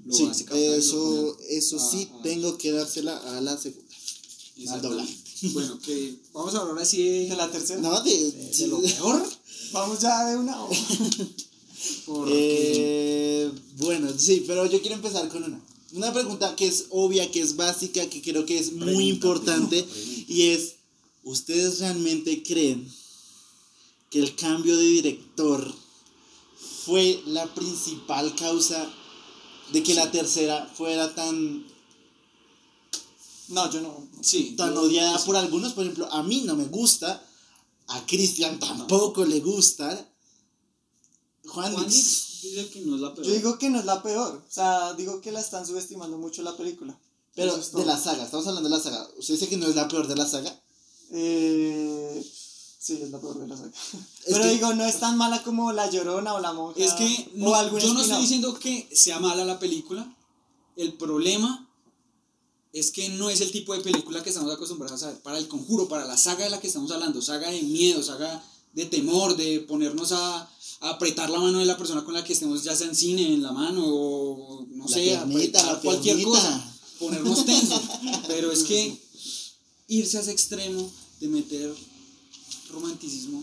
lo 0.05 0.13
Sí, 0.13 0.25
hace 0.25 0.43
captar 0.43 0.59
y 0.61 0.67
lo 0.67 0.73
eso, 0.75 1.37
eso 1.49 1.77
a- 1.77 1.91
sí 1.91 2.09
a- 2.13 2.21
tengo 2.23 2.57
que 2.57 2.71
dársela 2.73 3.15
a 3.37 3.39
la 3.41 3.57
segunda. 3.57 3.85
Al 4.69 4.81
doblaje. 4.81 5.15
Bueno, 5.41 5.79
que 5.79 6.15
vamos 6.33 6.55
a 6.55 6.59
hablar 6.61 6.81
así 6.83 7.03
de, 7.03 7.27
De 7.29 7.35
la 7.35 7.51
tercera. 7.51 7.81
No, 7.81 8.01
de, 8.01 8.31
de- 8.31 8.49
de 8.51 8.67
lo 8.67 8.81
peor. 8.81 9.23
Vamos 9.71 9.99
ya 9.99 10.25
de 10.29 10.37
una. 10.37 10.57
Eh, 12.27 13.51
bueno, 13.77 14.09
sí, 14.17 14.43
pero 14.47 14.65
yo 14.65 14.79
quiero 14.81 14.95
empezar 14.95 15.27
con 15.29 15.43
una. 15.43 15.61
Una 15.93 16.11
pregunta 16.13 16.55
que 16.55 16.67
es 16.67 16.85
obvia, 16.89 17.29
que 17.31 17.41
es 17.41 17.55
básica, 17.55 18.09
que 18.09 18.21
creo 18.21 18.45
que 18.45 18.57
es 18.57 18.71
muy 18.73 19.07
importante. 19.09 19.85
Y 20.27 20.47
es, 20.49 20.75
¿ustedes 21.23 21.79
realmente 21.79 22.41
creen 22.41 22.91
que 24.09 24.19
el 24.19 24.35
cambio 24.35 24.75
de 24.77 24.83
director 24.85 25.71
fue 26.85 27.21
la 27.27 27.53
principal 27.53 28.33
causa 28.35 28.89
de 29.71 29.83
que 29.83 29.93
la 29.93 30.09
tercera 30.11 30.65
fuera 30.75 31.13
tan, 31.13 31.65
No, 33.49 33.71
yo 33.71 33.81
no. 33.81 34.04
Sí, 34.25 34.55
tan 34.57 34.75
odiada 34.75 35.23
por 35.23 35.35
algunos? 35.35 35.73
Por 35.73 35.83
ejemplo, 35.83 36.11
a 36.11 36.23
mí 36.23 36.41
no 36.41 36.55
me 36.55 36.65
gusta, 36.65 37.23
a 37.87 38.05
Cristian 38.05 38.59
tampoco 38.59 39.23
le 39.25 39.39
gusta. 39.39 40.09
Juan, 41.47 41.73
Juan 41.73 41.87
Dix, 41.87 42.41
dice 42.41 42.69
que 42.71 42.81
no 42.81 42.95
es 42.95 43.01
la 43.01 43.13
peor. 43.13 43.27
Yo 43.27 43.33
digo 43.33 43.57
que 43.59 43.69
no 43.69 43.79
es 43.79 43.85
la 43.85 44.01
peor. 44.01 44.43
O 44.47 44.51
sea, 44.51 44.93
digo 44.93 45.21
que 45.21 45.31
la 45.31 45.39
están 45.39 45.65
subestimando 45.65 46.17
mucho 46.17 46.41
la 46.41 46.57
película. 46.57 46.97
pero 47.35 47.55
es 47.55 47.71
de 47.71 47.85
la 47.85 47.97
saga, 47.99 48.23
estamos 48.23 48.47
hablando 48.47 48.69
de 48.69 48.75
la 48.75 48.81
saga. 48.81 49.07
¿Usted 49.17 49.35
dice 49.35 49.47
que 49.47 49.57
no 49.57 49.67
es 49.67 49.75
la 49.75 49.87
peor 49.87 50.07
de 50.07 50.15
la 50.15 50.27
saga? 50.27 50.59
Eh, 51.11 52.25
sí, 52.79 52.99
es 53.01 53.11
la 53.11 53.19
peor 53.19 53.37
de 53.39 53.47
la 53.47 53.55
saga. 53.55 53.69
Es 53.69 53.99
Pero 54.25 54.41
que- 54.41 54.49
digo, 54.49 54.73
no 54.73 54.85
es 54.85 54.99
tan 54.99 55.17
mala 55.17 55.43
como 55.43 55.71
La 55.71 55.89
Llorona 55.89 56.33
o 56.33 56.39
La 56.39 56.53
Monja. 56.53 56.83
Es 56.83 56.93
que 56.93 57.29
o 57.35 57.37
no, 57.37 57.77
yo 57.77 57.93
no 57.93 58.01
estoy 58.01 58.21
diciendo 58.21 58.57
que 58.57 58.89
sea 58.93 59.19
mala 59.19 59.45
la 59.45 59.59
película. 59.59 60.11
El 60.75 60.93
problema 60.93 61.64
es 62.75 62.91
que 62.91 63.07
no 63.07 63.29
es 63.29 63.39
el 63.39 63.51
tipo 63.51 63.73
de 63.73 63.79
película 63.79 64.21
que 64.21 64.29
estamos 64.29 64.53
acostumbrados 64.53 65.01
a 65.03 65.07
ver 65.07 65.21
para 65.21 65.37
el 65.37 65.47
conjuro, 65.47 65.87
para 65.87 66.03
la 66.03 66.17
saga 66.17 66.43
de 66.43 66.49
la 66.49 66.59
que 66.59 66.67
estamos 66.67 66.91
hablando, 66.91 67.21
saga 67.21 67.49
de 67.49 67.61
miedo, 67.61 68.03
saga 68.03 68.43
de 68.73 68.85
temor, 68.85 69.37
de 69.37 69.61
ponernos 69.61 70.11
a, 70.11 70.41
a 70.81 70.89
apretar 70.89 71.29
la 71.29 71.39
mano 71.39 71.59
de 71.59 71.65
la 71.65 71.77
persona 71.77 72.03
con 72.03 72.13
la 72.13 72.25
que 72.25 72.33
estemos, 72.33 72.65
ya 72.65 72.75
sea 72.75 72.87
en 72.87 72.95
cine, 72.95 73.33
en 73.33 73.41
la 73.41 73.53
mano 73.53 73.81
o 73.85 74.67
no 74.71 74.83
La 74.89 74.93
sé, 74.93 75.03
piernita, 75.03 75.59
apretar 75.61 75.81
cualquier 75.81 76.15
piernita. 76.17 76.37
cosa, 76.37 76.75
ponernos 76.99 77.45
tensos. 77.45 77.81
Pero 78.27 78.51
es 78.51 78.63
que 78.63 78.99
irse 79.87 80.17
a 80.17 80.21
ese 80.21 80.31
extremo 80.31 80.91
de 81.21 81.29
meter 81.29 81.73
romanticismo 82.71 83.41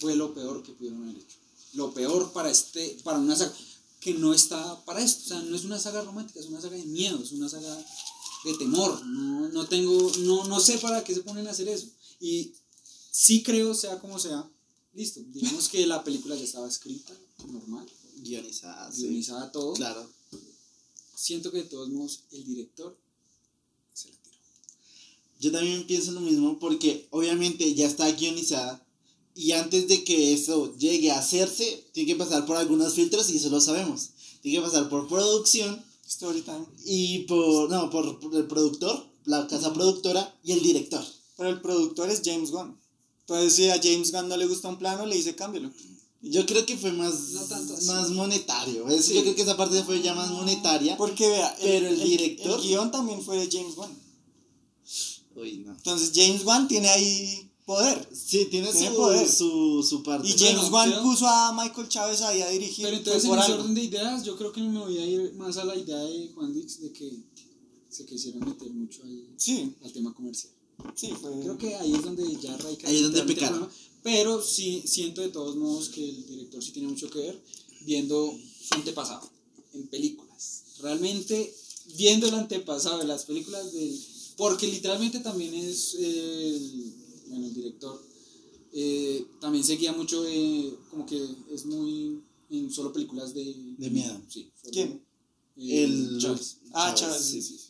fue 0.00 0.16
lo 0.16 0.34
peor 0.34 0.62
que 0.62 0.72
pudieron 0.72 1.02
haber 1.04 1.16
hecho. 1.16 1.36
Lo 1.72 1.94
peor 1.94 2.30
para 2.32 2.50
este, 2.50 2.98
para 3.02 3.18
una 3.18 3.36
saga 3.36 3.54
que 4.00 4.12
no 4.12 4.34
está 4.34 4.84
para 4.84 5.00
esto. 5.02 5.22
O 5.24 5.28
sea, 5.28 5.40
no 5.40 5.56
es 5.56 5.64
una 5.64 5.78
saga 5.78 6.02
romántica, 6.02 6.40
es 6.40 6.46
una 6.46 6.60
saga 6.60 6.76
de 6.76 6.84
miedo, 6.84 7.18
es 7.22 7.32
una 7.32 7.48
saga 7.48 7.74
de 8.52 8.58
temor. 8.58 9.04
No, 9.04 9.48
no 9.48 9.66
tengo, 9.66 10.12
no, 10.20 10.44
no 10.44 10.60
sé 10.60 10.78
para 10.78 11.02
qué 11.04 11.14
se 11.14 11.22
ponen 11.22 11.46
a 11.46 11.50
hacer 11.50 11.68
eso. 11.68 11.88
Y 12.20 12.52
sí 13.10 13.42
creo, 13.42 13.74
sea 13.74 13.98
como 13.98 14.18
sea, 14.18 14.48
listo. 14.94 15.20
Digamos 15.28 15.68
que 15.68 15.86
la 15.86 16.02
película 16.04 16.36
ya 16.36 16.44
estaba 16.44 16.68
escrita, 16.68 17.14
normal, 17.48 17.86
Guionizada, 18.18 18.90
sí. 18.90 19.02
guionizada 19.02 19.52
todo. 19.52 19.74
Claro. 19.74 20.08
Siento 21.14 21.50
que 21.50 21.58
de 21.58 21.64
todos 21.64 21.88
modos 21.88 22.20
el 22.30 22.44
director 22.44 22.96
se 23.92 24.08
la 24.10 24.16
tiró. 24.16 24.36
Yo 25.40 25.52
también 25.52 25.86
pienso 25.86 26.12
lo 26.12 26.20
mismo 26.20 26.58
porque 26.58 27.06
obviamente 27.10 27.74
ya 27.74 27.86
está 27.86 28.10
guionizada 28.12 28.86
y 29.34 29.52
antes 29.52 29.86
de 29.86 30.02
que 30.02 30.32
eso 30.32 30.74
llegue 30.78 31.10
a 31.10 31.18
hacerse, 31.18 31.86
tiene 31.92 32.12
que 32.12 32.16
pasar 32.16 32.46
por 32.46 32.56
algunos 32.56 32.94
filtros 32.94 33.28
y 33.28 33.36
eso 33.36 33.50
lo 33.50 33.60
sabemos. 33.60 34.10
Tiene 34.40 34.58
que 34.58 34.64
pasar 34.64 34.88
por 34.88 35.08
producción 35.08 35.84
Storytime. 36.08 36.66
y 36.84 37.20
por, 37.20 37.68
no, 37.70 37.90
por, 37.90 38.18
por 38.20 38.34
el 38.34 38.46
productor, 38.46 39.06
la 39.24 39.46
casa 39.48 39.72
productora 39.72 40.34
y 40.44 40.52
el 40.52 40.62
director. 40.62 41.04
Pero 41.36 41.48
el 41.50 41.60
productor 41.60 42.10
es 42.10 42.22
James 42.24 42.50
Gunn. 42.50 42.78
Entonces, 43.20 43.54
si 43.54 43.68
a 43.70 43.80
James 43.82 44.12
Gunn 44.12 44.28
no 44.28 44.36
le 44.36 44.46
gusta 44.46 44.68
un 44.68 44.78
plano, 44.78 45.04
le 45.04 45.16
dice 45.16 45.34
cámbialo. 45.34 45.70
Yo 46.22 46.46
creo 46.46 46.64
que 46.64 46.76
fue 46.76 46.92
más, 46.92 47.30
No 47.32 47.42
tanto 47.44 47.74
así. 47.74 47.86
más 47.86 48.10
monetario. 48.10 48.88
Es- 48.88 49.06
Sí. 49.06 49.14
Yo 49.14 49.22
creo 49.22 49.34
que 49.34 49.42
esa 49.42 49.56
parte 49.56 49.82
fue 49.84 50.00
ya 50.00 50.14
más 50.14 50.30
monetaria. 50.30 50.96
Porque 50.96 51.28
vea, 51.28 51.56
Pero 51.60 51.88
el 51.88 52.00
director- 52.00 52.60
El, 52.60 52.66
guion 52.66 52.90
también 52.90 53.20
fue 53.22 53.36
de 53.38 53.48
James 53.50 53.76
Wan. 53.76 53.90
Uy, 55.34 55.58
no. 55.58 55.72
Entonces, 55.72 56.12
James 56.14 56.44
Wan 56.44 56.66
tiene 56.68 56.88
ahí 56.88 57.45
poder. 57.66 58.08
Sí, 58.14 58.46
tiene, 58.46 58.72
Tiene 58.72 58.90
su, 58.90 58.96
poder. 58.96 59.28
su, 59.28 59.86
su 59.86 60.02
parte. 60.02 60.28
Y 60.28 60.32
James 60.38 60.70
Wan 60.70 61.02
puso 61.02 61.26
a 61.26 61.52
Michael 61.52 61.88
Chávez 61.88 62.22
ahí 62.22 62.40
a 62.40 62.48
dirigir. 62.48 62.86
Pero 62.86 62.96
entonces 62.96 63.24
en 63.24 63.38
ese 63.38 63.52
orden 63.52 63.74
de 63.74 63.82
ideas, 63.82 64.24
yo 64.24 64.36
creo 64.36 64.52
que 64.52 64.62
me 64.62 64.78
voy 64.78 64.96
a 64.96 65.04
ir 65.04 65.34
más 65.34 65.58
a 65.58 65.64
la 65.64 65.76
idea 65.76 65.98
de 65.98 66.30
Juan 66.34 66.54
Dix 66.54 66.80
de 66.80 66.92
que 66.92 67.12
se 67.90 68.06
quisieran 68.06 68.48
meter 68.48 68.70
mucho 68.70 69.02
al, 69.02 69.26
Sí, 69.36 69.74
al 69.84 69.92
tema 69.92 70.14
comercial. 70.14 70.52
sí, 70.94 71.12
fue. 71.20 71.32
Creo 71.40 71.58
que 71.58 71.74
ahí 71.74 71.92
es 71.92 72.02
donde 72.02 72.24
ya 72.40 72.56
radica. 72.56 72.88
Ahí 72.88 72.96
es 72.96 73.02
donde 73.02 73.22
pecaron. 73.22 73.68
Pero 74.02 74.40
sí 74.40 74.84
siento 74.86 75.20
de 75.20 75.30
todos 75.30 75.56
modos 75.56 75.88
que 75.88 76.08
el 76.08 76.26
director 76.26 76.62
sí 76.62 76.70
tiene 76.70 76.88
mucho 76.88 77.10
que 77.10 77.18
ver 77.18 77.42
viendo 77.80 78.32
su 78.62 78.74
antepasado 78.74 79.28
en 79.74 79.88
películas. 79.88 80.62
Realmente 80.80 81.52
viendo 81.96 82.28
el 82.28 82.34
antepasado 82.34 82.98
de 82.98 83.04
las 83.04 83.24
películas 83.24 83.72
del... 83.72 83.98
Porque 84.36 84.66
literalmente 84.68 85.20
también 85.20 85.54
es 85.54 85.94
el, 85.94 86.94
bueno, 87.28 87.46
el 87.46 87.54
director. 87.54 88.02
eh, 88.72 89.26
también 89.40 89.64
seguía 89.64 89.92
mucho 89.92 90.22
de... 90.22 90.74
Como 90.90 91.06
que 91.06 91.24
es 91.52 91.64
muy... 91.66 92.20
En 92.50 92.70
solo 92.72 92.92
películas 92.92 93.34
de... 93.34 93.54
De 93.78 93.90
miedo. 93.90 94.20
Sí. 94.28 94.50
solo- 94.60 94.72
¿Quién? 94.72 95.02
eh, 95.58 95.84
El- 95.84 96.18
Chávez. 96.20 96.58
Ah, 96.72 96.94
Chávez, 96.94 97.16
Chávez. 97.16 97.26
sí, 97.26 97.42
Sí, 97.42 97.58
sí. 97.58 97.64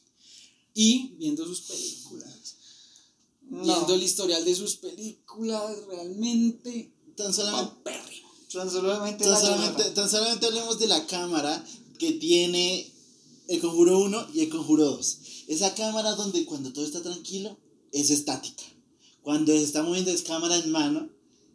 Y 0.74 1.08
viendo 1.18 1.46
sus 1.46 1.62
películas. 1.62 2.56
No, 3.48 3.62
Viendo 3.62 3.94
el 3.94 4.02
historial 4.02 4.44
de 4.44 4.54
sus 4.54 4.76
películas, 4.76 5.86
realmente 5.86 6.92
Tan 7.16 7.32
solamente, 7.32 7.90
tan 8.52 8.70
solamente 8.70 9.24
tan 9.24 9.32
la 9.32 9.40
solamente, 9.40 9.84
tan 9.92 10.10
solamente 10.10 10.46
hablemos 10.46 10.78
de 10.78 10.86
la 10.88 11.06
cámara 11.06 11.64
que 11.98 12.12
tiene 12.12 12.92
el 13.48 13.60
conjuro 13.60 14.00
1 14.00 14.26
y 14.34 14.40
el 14.40 14.48
conjuro 14.50 14.84
2. 14.84 15.18
Esa 15.46 15.74
cámara 15.74 16.14
donde 16.16 16.44
cuando 16.44 16.72
todo 16.74 16.84
está 16.84 17.02
tranquilo 17.02 17.56
es 17.92 18.10
estática. 18.10 18.64
Cuando 19.26 19.52
se 19.52 19.64
está 19.64 19.82
moviendo 19.82 20.12
es 20.12 20.22
cámara 20.22 20.56
en 20.56 20.70
mano 20.70 21.10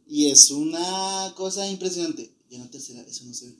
y 0.05 0.25
es 0.25 0.51
una 0.51 1.33
cosa 1.37 1.71
impresionante. 1.71 2.29
Y 2.49 2.55
en 2.55 2.63
la 2.63 2.69
tercera 2.69 3.01
eso 3.07 3.23
no 3.23 3.33
se 3.33 3.45
ve. 3.45 3.59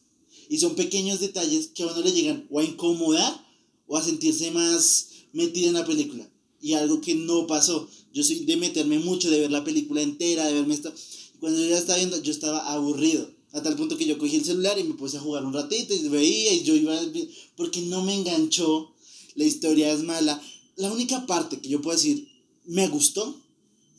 Y 0.50 0.58
son 0.58 0.76
pequeños 0.76 1.22
detalles 1.22 1.68
que 1.68 1.84
a 1.84 1.88
uno 1.88 2.02
le 2.02 2.12
llegan 2.12 2.46
o 2.52 2.60
a 2.60 2.64
incomodar 2.66 3.48
o 3.88 3.96
a 3.96 4.04
sentirse 4.04 4.52
más 4.52 5.08
metido 5.32 5.70
en 5.70 5.76
la 5.76 5.86
película. 5.86 6.30
Y 6.60 6.74
algo 6.74 7.00
que 7.00 7.16
no 7.16 7.48
pasó. 7.48 7.88
Yo 8.14 8.22
soy 8.22 8.40
de 8.40 8.58
meterme 8.58 9.00
mucho, 9.00 9.30
de 9.30 9.40
ver 9.40 9.50
la 9.50 9.64
película 9.64 10.02
entera, 10.02 10.46
de 10.46 10.56
verme 10.56 10.74
esto. 10.74 10.94
Cuando 11.40 11.62
yo 11.62 11.70
ya 11.70 11.78
estaba 11.78 12.00
viendo, 12.00 12.22
yo 12.22 12.34
estaba 12.34 12.70
aburrido. 12.70 13.32
A 13.54 13.64
tal 13.64 13.78
punto 13.78 13.96
que 13.96 14.06
yo 14.06 14.18
cogí 14.18 14.36
el 14.36 14.44
celular 14.44 14.78
y 14.78 14.84
me 14.84 14.96
puse 14.96 15.16
a 15.16 15.22
jugar 15.22 15.46
un 15.46 15.54
ratito 15.54 15.94
y 15.94 16.10
veía 16.10 16.52
y 16.52 16.64
yo 16.64 16.76
iba... 16.76 17.00
Porque 17.56 17.80
no 17.84 18.04
me 18.04 18.14
enganchó. 18.14 18.94
La 19.36 19.46
historia 19.46 19.90
es 19.90 20.04
mala. 20.04 20.44
La 20.76 20.92
única 20.92 21.26
parte 21.26 21.62
que 21.62 21.70
yo 21.70 21.82
puedo 21.82 21.96
decir 21.96 22.28
me 22.66 22.90
gustó 22.90 23.41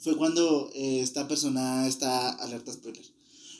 fue 0.02 0.16
cuando 0.16 0.70
eh, 0.74 1.00
esta 1.00 1.26
persona 1.28 1.86
está... 1.86 2.30
Alerta 2.30 2.72
spoiler. 2.72 3.04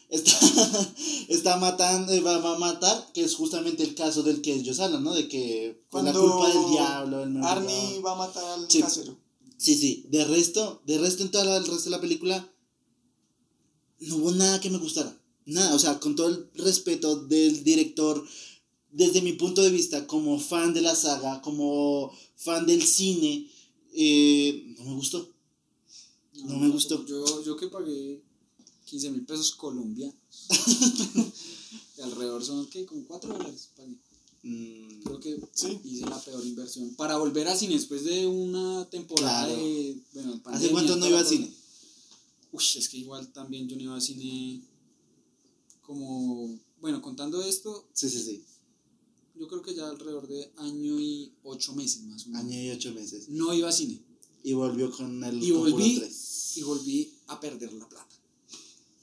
Está, 0.09 0.33
está 1.29 1.57
matando, 1.57 2.13
eh, 2.13 2.21
va, 2.21 2.37
va 2.39 2.57
a 2.57 2.59
matar, 2.59 3.13
que 3.15 3.23
es 3.25 3.35
justamente 3.35 3.83
el 3.83 3.95
caso 3.95 4.23
del 4.23 4.43
que 4.43 4.53
ellos 4.53 4.79
hablan, 4.81 5.03
¿no? 5.05 5.15
De 5.15 5.27
que 5.29 5.81
fue 5.91 6.03
la 6.03 6.13
Cuando 6.13 6.31
culpa 6.37 6.49
del 6.53 6.71
diablo. 6.71 7.27
mercado. 7.27 7.47
Arnie 7.47 8.01
va 8.01 8.13
a 8.13 8.17
matar 8.17 8.45
al 8.45 8.71
Sí. 8.71 8.81
casero. 8.83 9.17
Sí, 9.57 9.75
sí. 9.77 10.05
De 10.11 10.25
resto, 10.27 10.83
de 10.87 10.99
resto 10.99 11.23
en 11.23 11.31
todo 11.31 11.57
el 11.57 11.65
resto 11.67 11.85
de 11.85 11.91
la 11.91 12.01
película, 12.01 12.53
no 14.01 14.17
hubo 14.17 14.33
nada 14.33 14.61
que 14.61 14.69
me 14.71 14.79
gustara. 14.79 15.17
Nada, 15.47 15.75
o 15.75 15.79
sea, 15.79 15.99
con 15.99 16.15
todo 16.15 16.29
el 16.29 16.51
respeto 16.57 17.17
del 17.25 17.65
director, 17.65 18.23
desde 18.91 19.23
mi 19.23 19.33
punto 19.33 19.63
de 19.63 19.71
vista, 19.71 20.07
como 20.07 20.39
fan 20.39 20.75
de 20.75 20.83
la 20.83 20.95
saga, 20.95 21.41
como 21.41 22.13
fan 22.37 22.67
del 22.67 22.83
cine, 22.83 23.49
eh, 23.95 24.75
no 24.79 24.85
me 24.91 24.95
gustó. 24.97 25.32
No 26.45 26.59
me 26.59 26.69
gustó. 26.69 27.05
Yo, 27.07 27.43
yo 27.45 27.57
que 27.57 27.69
pagué 27.69 28.23
15 28.87 29.11
mil 29.11 29.25
pesos 29.25 29.53
colombianos. 29.55 30.15
De 31.97 32.03
alrededor 32.03 32.45
son, 32.45 32.67
¿qué? 32.69 32.85
Como 32.87 33.05
4 33.07 33.33
dólares 33.33 33.69
pagué. 33.77 33.97
Mm, 34.45 35.03
Creo 35.05 35.21
que 35.21 35.41
Sí. 35.55 35.79
hice 35.85 36.07
la 36.07 36.19
peor 36.21 36.45
inversión. 36.45 36.95
Para 36.97 37.17
volver 37.17 37.47
a 37.49 37.57
cine 37.57 37.75
después 37.75 38.05
de 38.05 38.27
una 38.27 38.89
temporada 38.91 39.47
Claro. 39.47 39.63
de. 39.63 39.99
Bueno, 40.15 40.41
¿Hace 40.47 40.71
cuánto 40.71 40.97
no 40.97 41.07
iba 41.07 41.19
al 41.21 41.27
cine? 41.27 41.53
Uy, 42.51 42.65
es 42.77 42.89
que 42.89 42.99
igual 42.99 43.33
también 43.33 43.69
yo 43.69 43.77
no 43.77 43.83
iba 43.83 43.95
al 43.95 44.03
cine. 44.03 44.63
Como. 45.83 46.59
Bueno, 46.81 47.01
contando 47.01 47.43
esto, 47.45 47.87
Sí, 47.93 48.09
sí, 48.11 48.21
sí. 48.23 48.45
yo 49.39 49.47
creo 49.47 49.63
que 49.63 49.75
ya 49.75 49.89
alrededor 49.89 50.27
de 50.27 50.51
año 50.57 50.99
y 50.99 51.33
ocho 51.45 51.75
meses 51.75 52.03
más 52.05 52.25
o 52.27 52.31
menos. 52.31 52.45
Año 52.45 52.61
y 52.61 52.71
ocho 52.71 52.93
meses. 52.93 53.29
No 53.29 53.55
iba 53.55 53.69
a 53.69 53.73
cine. 53.73 54.01
Y 54.45 54.53
volvió 54.55 54.91
con 54.91 55.23
el 55.25 55.43
Y 55.43 55.51
volví, 55.53 55.99
3. 55.99 56.57
y 56.57 56.63
volví 56.63 57.15
a 57.29 57.41
perder 57.41 57.73
la 57.75 57.89
plata. 57.89 58.09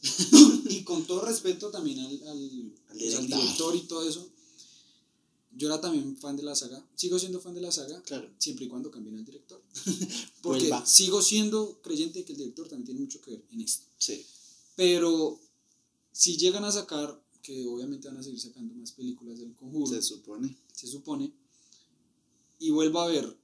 y 0.69 0.84
con 0.84 1.06
todo 1.06 1.21
respeto 1.25 1.69
también 1.69 1.99
al, 1.99 2.08
al, 2.28 2.71
pues, 2.88 3.15
al 3.15 3.28
director. 3.28 3.39
director 3.41 3.75
y 3.75 3.82
todo 3.82 4.08
eso, 4.08 4.30
yo 5.56 5.67
era 5.67 5.82
también 5.82 6.15
fan 6.17 6.38
de 6.38 6.43
la 6.43 6.56
saga, 6.56 6.86
sigo 6.95 7.19
siendo 7.19 7.41
fan 7.41 7.54
de 7.54 7.62
la 7.62 7.71
saga, 7.71 8.02
Claro. 8.04 8.30
siempre 8.38 8.65
y 8.65 8.67
cuando 8.69 8.91
cambien 8.91 9.17
al 9.17 9.25
director. 9.25 9.62
Porque 10.41 10.60
Vuelva. 10.69 10.86
sigo 10.86 11.21
siendo 11.21 11.80
creyente 11.82 12.23
que 12.23 12.32
el 12.34 12.38
director 12.38 12.67
también 12.67 12.86
tiene 12.86 12.99
mucho 13.02 13.19
que 13.21 13.32
ver 13.32 13.45
en 13.52 13.62
esto. 13.62 13.86
Sí. 13.97 14.25
Pero 14.75 15.39
si 16.12 16.38
llegan 16.38 16.63
a 16.65 16.71
sacar, 16.71 17.21
que 17.41 17.65
obviamente 17.65 18.08
van 18.08 18.17
a 18.17 18.23
seguir 18.23 18.39
sacando 18.39 18.73
más 18.75 18.91
películas 18.91 19.39
del 19.39 19.56
conjuro, 19.56 19.88
Se 19.88 20.02
supone. 20.02 20.56
se 20.73 20.88
supone, 20.88 21.34
y 22.60 22.69
vuelvo 22.71 22.99
a 23.02 23.08
ver 23.08 23.38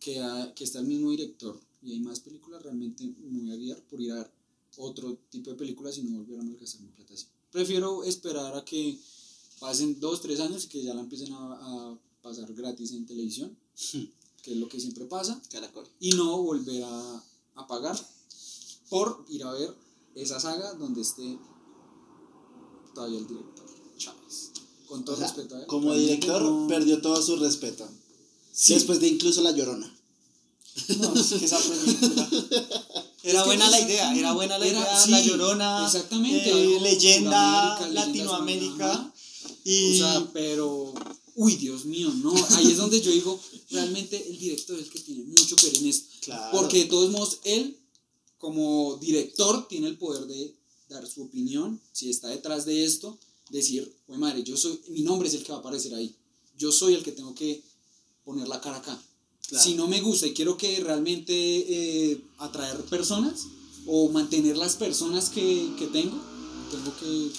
que, 0.00 0.20
ha- 0.20 0.52
que 0.54 0.64
está 0.64 0.78
el 0.80 0.86
mismo 0.86 1.10
director 1.10 1.58
y 1.82 1.92
hay 1.92 2.00
más 2.00 2.20
películas, 2.20 2.62
realmente 2.62 3.04
me 3.20 3.40
voy 3.40 3.52
a 3.52 3.56
guiar 3.56 3.80
por 3.82 4.00
ir 4.00 4.12
a 4.12 4.16
ver 4.16 4.30
otro 4.78 5.16
tipo 5.30 5.50
de 5.50 5.56
películas 5.56 5.96
y 5.98 6.02
no 6.02 6.18
volver 6.18 6.40
a 6.40 6.42
malgastar 6.42 6.80
mi 6.82 6.88
plata 6.88 7.14
así. 7.14 7.26
Prefiero 7.50 8.04
esperar 8.04 8.54
a 8.56 8.64
que 8.64 8.98
pasen 9.60 9.98
dos, 10.00 10.20
tres 10.20 10.40
años 10.40 10.64
y 10.64 10.68
que 10.68 10.82
ya 10.82 10.92
la 10.94 11.00
empiecen 11.00 11.32
a, 11.32 11.38
a 11.92 11.98
pasar 12.22 12.52
gratis 12.52 12.92
en 12.92 13.06
televisión, 13.06 13.56
que 14.42 14.52
es 14.52 14.56
lo 14.58 14.68
que 14.68 14.78
siempre 14.80 15.04
pasa, 15.06 15.40
Caracol. 15.50 15.86
y 16.00 16.10
no 16.10 16.42
volver 16.42 16.82
a, 16.84 17.24
a 17.54 17.66
pagar 17.66 17.98
por 18.90 19.24
ir 19.28 19.44
a 19.44 19.52
ver 19.52 19.74
esa 20.14 20.38
saga 20.40 20.74
donde 20.74 21.00
esté 21.02 21.38
todavía 22.94 23.18
el 23.18 23.26
director 23.26 23.66
Chávez. 23.96 24.50
Con 24.86 25.04
todo 25.04 25.16
O 25.16 25.18
sea, 25.18 25.26
respeto 25.28 25.56
a 25.56 25.60
él. 25.60 25.66
como 25.66 25.94
director 25.94 26.42
no- 26.42 26.66
perdió 26.68 27.00
todo 27.00 27.20
su 27.22 27.36
respeto. 27.36 27.88
Sí. 28.58 28.72
Después 28.74 29.00
de 29.00 29.08
incluso 29.08 29.42
La 29.42 29.50
Llorona. 29.52 29.92
No, 30.98 31.14
es 31.14 31.26
que 31.26 31.44
esa 31.44 31.58
película. 31.58 32.28
Es 33.22 33.32
Era 33.32 33.40
que 33.42 33.46
buena 33.48 33.68
la 33.70 33.78
es- 33.78 33.86
idea, 33.86 34.14
era 34.16 34.32
buena 34.32 34.56
la 34.58 34.66
era- 34.66 34.80
idea, 34.80 35.00
sí, 35.04 35.10
La 35.10 35.20
Llorona, 35.20 35.84
exactamente, 35.86 36.50
eh, 36.50 36.80
leyenda 36.80 37.88
Latinoamérica. 37.90 39.12
Y 39.64 39.94
O 39.94 39.98
sea, 39.98 40.30
pero. 40.32 40.94
Uy, 41.34 41.56
Dios 41.56 41.84
mío, 41.84 42.10
no. 42.22 42.32
Ahí 42.56 42.70
es 42.70 42.78
donde 42.78 43.00
yo 43.02 43.10
digo, 43.10 43.38
realmente 43.70 44.26
el 44.30 44.38
director 44.38 44.78
es 44.78 44.86
el 44.86 44.90
que 44.92 45.00
tiene 45.00 45.24
mucho 45.24 45.54
que 45.56 45.66
ver 45.66 45.76
en 45.76 45.86
esto. 45.88 46.08
Claro. 46.22 46.56
Porque 46.56 46.78
de 46.78 46.84
todos 46.86 47.10
modos, 47.10 47.38
él, 47.44 47.76
como 48.38 48.96
director, 49.02 49.68
tiene 49.68 49.88
el 49.88 49.98
poder 49.98 50.26
de 50.26 50.54
dar 50.88 51.06
su 51.06 51.24
opinión, 51.24 51.78
si 51.92 52.08
está 52.10 52.28
detrás 52.28 52.64
de 52.64 52.84
esto, 52.86 53.18
decir, 53.50 53.92
güey 54.06 54.18
madre, 54.18 54.42
yo 54.44 54.56
soy, 54.56 54.80
mi 54.88 55.02
nombre 55.02 55.28
es 55.28 55.34
el 55.34 55.42
que 55.42 55.50
va 55.52 55.58
a 55.58 55.60
aparecer 55.60 55.94
ahí. 55.94 56.14
Yo 56.56 56.72
soy 56.72 56.94
el 56.94 57.02
que 57.02 57.12
tengo 57.12 57.34
que 57.34 57.62
poner 58.26 58.46
la 58.48 58.60
cara 58.60 58.76
acá. 58.78 59.00
Claro. 59.48 59.64
Si 59.64 59.74
no 59.74 59.86
me 59.86 60.00
gusta 60.02 60.26
y 60.26 60.34
quiero 60.34 60.56
que 60.58 60.80
realmente 60.80 61.32
eh, 61.32 62.20
atraer 62.38 62.76
personas 62.86 63.46
o 63.86 64.08
mantener 64.10 64.56
las 64.58 64.74
personas 64.76 65.30
que, 65.30 65.72
que 65.78 65.86
tengo, 65.86 66.20
tengo 66.70 66.92
que 66.98 67.30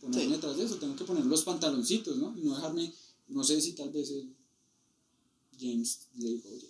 ponerme 0.00 0.26
Sí. 0.26 0.32
detrás 0.32 0.56
de 0.58 0.64
eso, 0.64 0.74
tengo 0.76 0.96
que 0.96 1.04
poner 1.04 1.24
los 1.24 1.42
pantaloncitos, 1.44 2.16
¿no? 2.18 2.34
Y 2.36 2.42
no 2.42 2.56
dejarme, 2.56 2.92
no 3.28 3.42
sé 3.44 3.60
si 3.60 3.72
tal 3.72 3.90
vez 3.90 4.10
el 4.10 4.34
James 5.58 6.00
le 6.16 6.28
dijo, 6.30 6.48
oye, 6.48 6.68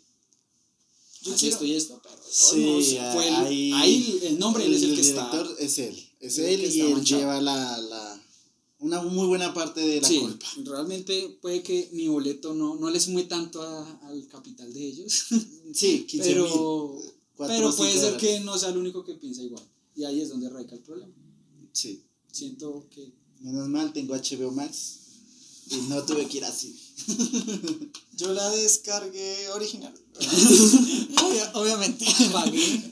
Yo 1.23 1.33
haz 1.33 1.41
quiero- 1.41 1.55
esto 1.55 1.65
y 1.65 1.73
esto, 1.75 2.01
pero 2.03 2.17
Sí, 2.31 2.99
fue 3.15 3.29
el- 3.29 3.35
ahí, 3.35 3.73
ahí 3.73 4.21
el 4.25 4.39
nombre, 4.39 4.67
él 4.67 4.75
es 4.75 4.83
el 4.83 4.95
que 4.95 5.01
está. 5.01 5.31
director 5.31 5.57
es 5.59 5.79
él. 5.79 6.09
Es 6.21 6.37
el 6.39 6.45
él 6.45 6.61
que 6.61 6.77
y 6.77 6.81
él 6.83 6.93
manchado. 6.93 7.21
lleva 7.23 7.41
la, 7.41 7.79
la, 7.79 8.14
una 8.81 9.01
muy 9.03 9.27
buena 9.27 9.55
parte 9.55 9.81
de 9.81 10.01
la 10.01 10.09
sí, 10.09 10.19
culpa. 10.19 10.47
realmente 10.65 11.39
puede 11.41 11.63
que 11.63 11.89
mi 11.93 12.09
boleto 12.09 12.53
no, 12.55 12.75
no 12.77 12.91
le 12.91 13.01
sume 13.01 13.25
tanto 13.25 13.63
a- 13.63 13.99
al 14.09 14.27
capital 14.29 14.73
de 14.73 14.87
ellos, 14.87 15.27
Sí, 15.75 16.05
15 16.07 16.29
pero, 16.29 16.45
mil. 16.45 17.13
cuatro 17.37 17.57
pero 17.57 17.77
puede 17.77 17.93
ser 17.99 18.17
que 18.17 18.41
no 18.41 18.59
sea 18.59 18.71
el 18.71 18.77
único 18.79 19.05
que 19.05 19.15
piensa 19.15 19.43
igual. 19.43 19.65
Y 19.97 20.05
ahí 20.05 20.21
es 20.21 20.29
donde 20.29 20.49
radica 20.51 20.75
el 20.75 20.83
problema. 20.83 21.13
Sí. 21.73 22.03
Siento 22.33 22.87
que 22.91 23.13
Menos 23.41 23.69
mal, 23.69 23.93
tengo 23.93 24.15
HBO 24.15 24.51
Max 24.53 24.99
y 25.71 25.77
no 25.89 26.03
tuve 26.05 26.27
que 26.27 26.39
ir 26.39 26.45
así. 26.45 26.75
yo 28.17 28.33
la 28.33 28.49
descargué 28.51 29.49
original. 29.51 29.95
Obvia- 30.21 31.51
obviamente. 31.55 32.07
pagué, 32.33 32.83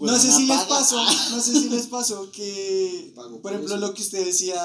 No 0.00 0.18
sé 0.18 0.32
si 0.32 0.46
les 0.46 0.56
Paga. 0.58 0.68
pasó, 0.68 1.02
no 1.30 1.40
sé 1.42 1.52
si 1.52 1.68
les 1.70 1.86
pasó 1.86 2.30
que, 2.30 3.12
Pago 3.16 3.30
por 3.32 3.42
por 3.42 3.52
ejemplo, 3.52 3.74
eso. 3.76 3.86
lo 3.86 3.94
que 3.94 4.02
usted 4.02 4.24
decía, 4.24 4.60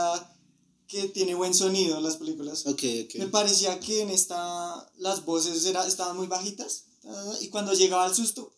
que 0.87 1.07
tiene 1.07 1.33
buen 1.35 1.53
sonido 1.53 1.99
las 2.01 2.17
películas. 2.17 2.65
Ok, 2.67 2.83
Me 3.15 3.27
parecía 3.27 3.79
que 3.79 4.01
en 4.01 4.09
esta 4.09 4.91
las 4.97 5.25
voces 5.25 5.65
era, 5.65 5.87
estaban 5.87 6.15
muy 6.17 6.27
bajitas 6.27 6.83
ah, 7.05 7.33
y 7.41 7.47
cuando 7.47 7.73
llegaba 7.73 8.05
el 8.05 8.13
susto 8.13 8.53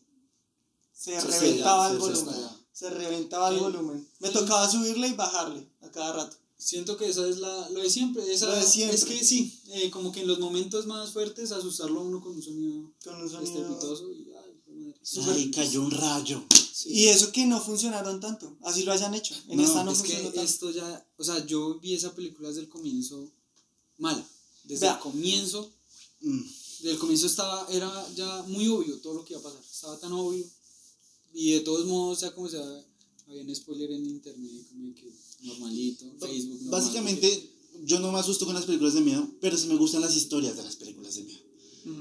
se 0.94 1.20
Se 1.20 1.28
reventaba 1.28 1.88
se- 1.90 1.96
el 1.96 2.02
se- 2.02 2.08
volumen. 2.08 2.36
se- 2.36 2.66
Se 2.74 2.90
reventaba 2.90 3.50
el 3.50 3.60
volumen. 3.60 4.10
Me 4.20 4.30
tocaba 4.30 4.70
subirle 4.70 5.08
y 5.08 5.14
bajarle 5.14 5.66
a 5.82 5.90
cada 5.92 6.12
rato. 6.14 6.36
siento 6.58 6.98
que 6.98 7.08
esa 7.10 7.26
es 7.28 7.38
la, 7.38 7.70
lo 7.70 7.82
de 7.82 7.90
siempre. 7.90 8.22
Esa, 8.34 8.48
Lo 8.48 8.56
de 8.56 8.64
siempre. 8.64 8.96
Es 8.98 9.06
que 9.06 9.24
sí, 9.24 9.62
eh, 9.70 9.90
como 9.92 10.12
que 10.12 10.22
en 10.22 10.28
los 10.28 10.40
momentos 10.40 10.86
más 10.88 11.12
fuertes 11.12 11.52
asustarlo 11.54 12.00
a 12.02 12.04
uno 12.04 12.20
con 12.22 12.34
un 12.34 12.42
sonido 12.42 12.92
Con 13.04 13.22
un 13.22 13.30
sonido. 13.30 13.54
estrepitoso 13.62 14.12
y 14.12 14.26
Ay, 15.28 15.52
cayó 15.52 15.82
un 15.84 15.92
rayo. 15.92 16.44
Sí. 16.74 16.90
Y 16.92 17.08
eso 17.08 17.32
que 17.32 17.46
no 17.46 17.62
funcionaron 17.62 18.20
tanto. 18.20 18.58
Así 18.64 18.84
lo 18.84 18.92
hayan 18.92 19.14
hecho. 19.14 19.36
En 19.50 19.58
No, 19.58 19.64
esta 19.64 19.84
no 19.84 19.92
es 19.92 20.00
funcionó 20.00 20.20
que 20.24 20.36
tanto. 20.36 20.42
esto 20.42 20.72
ya, 20.72 21.08
o 21.18 21.24
sea, 21.24 21.46
yo 21.46 21.80
vi 21.80 21.94
esa 21.94 22.14
película 22.16 22.50
desde 22.50 22.62
el 22.62 22.70
comienzo 22.70 23.32
mala. 23.98 24.26
Desde 24.64 24.86
Vea. 24.88 24.94
el 24.96 25.00
comienzo, 25.00 25.72
Mm. 26.22 26.42
desde 26.80 26.92
el 26.92 26.98
comienzo 26.98 27.28
estaba, 27.28 27.68
era 27.70 28.08
ya 28.16 28.44
muy 28.48 28.68
obvio 28.68 28.98
todo 29.00 29.14
lo 29.14 29.24
que 29.26 29.34
iba 29.34 29.40
a 29.42 29.44
pasar. 29.44 29.62
Estaba 29.72 30.00
tan 30.00 30.12
obvio. 30.12 30.44
Y 31.34 31.52
de 31.52 31.60
todos 31.62 31.86
modos, 31.86 32.20
sea 32.20 32.34
como 32.34 32.50
sea, 32.50 32.66
había 33.28 33.42
un 33.44 33.56
spoiler 33.56 33.92
en 33.92 34.06
internet, 34.06 34.66
como 34.70 34.96
que 34.96 35.12
normalito, 35.42 36.06
Facebook. 36.20 36.62
normal, 36.64 36.82
Básicamente, 36.82 37.52
yo 37.84 38.00
no 38.00 38.12
me 38.12 38.20
asusto 38.20 38.46
con 38.46 38.56
las 38.56 38.66
películas 38.66 38.94
de 38.96 39.02
miedo, 39.02 39.28
pero 39.42 39.58
sí 39.58 39.68
me 39.68 39.76
gustan 39.76 40.02
las 40.02 40.16
historias 40.16 40.56
de 40.58 40.64
las 40.64 40.76
películas 40.78 41.16
de 41.16 41.24
miedo. 41.24 41.42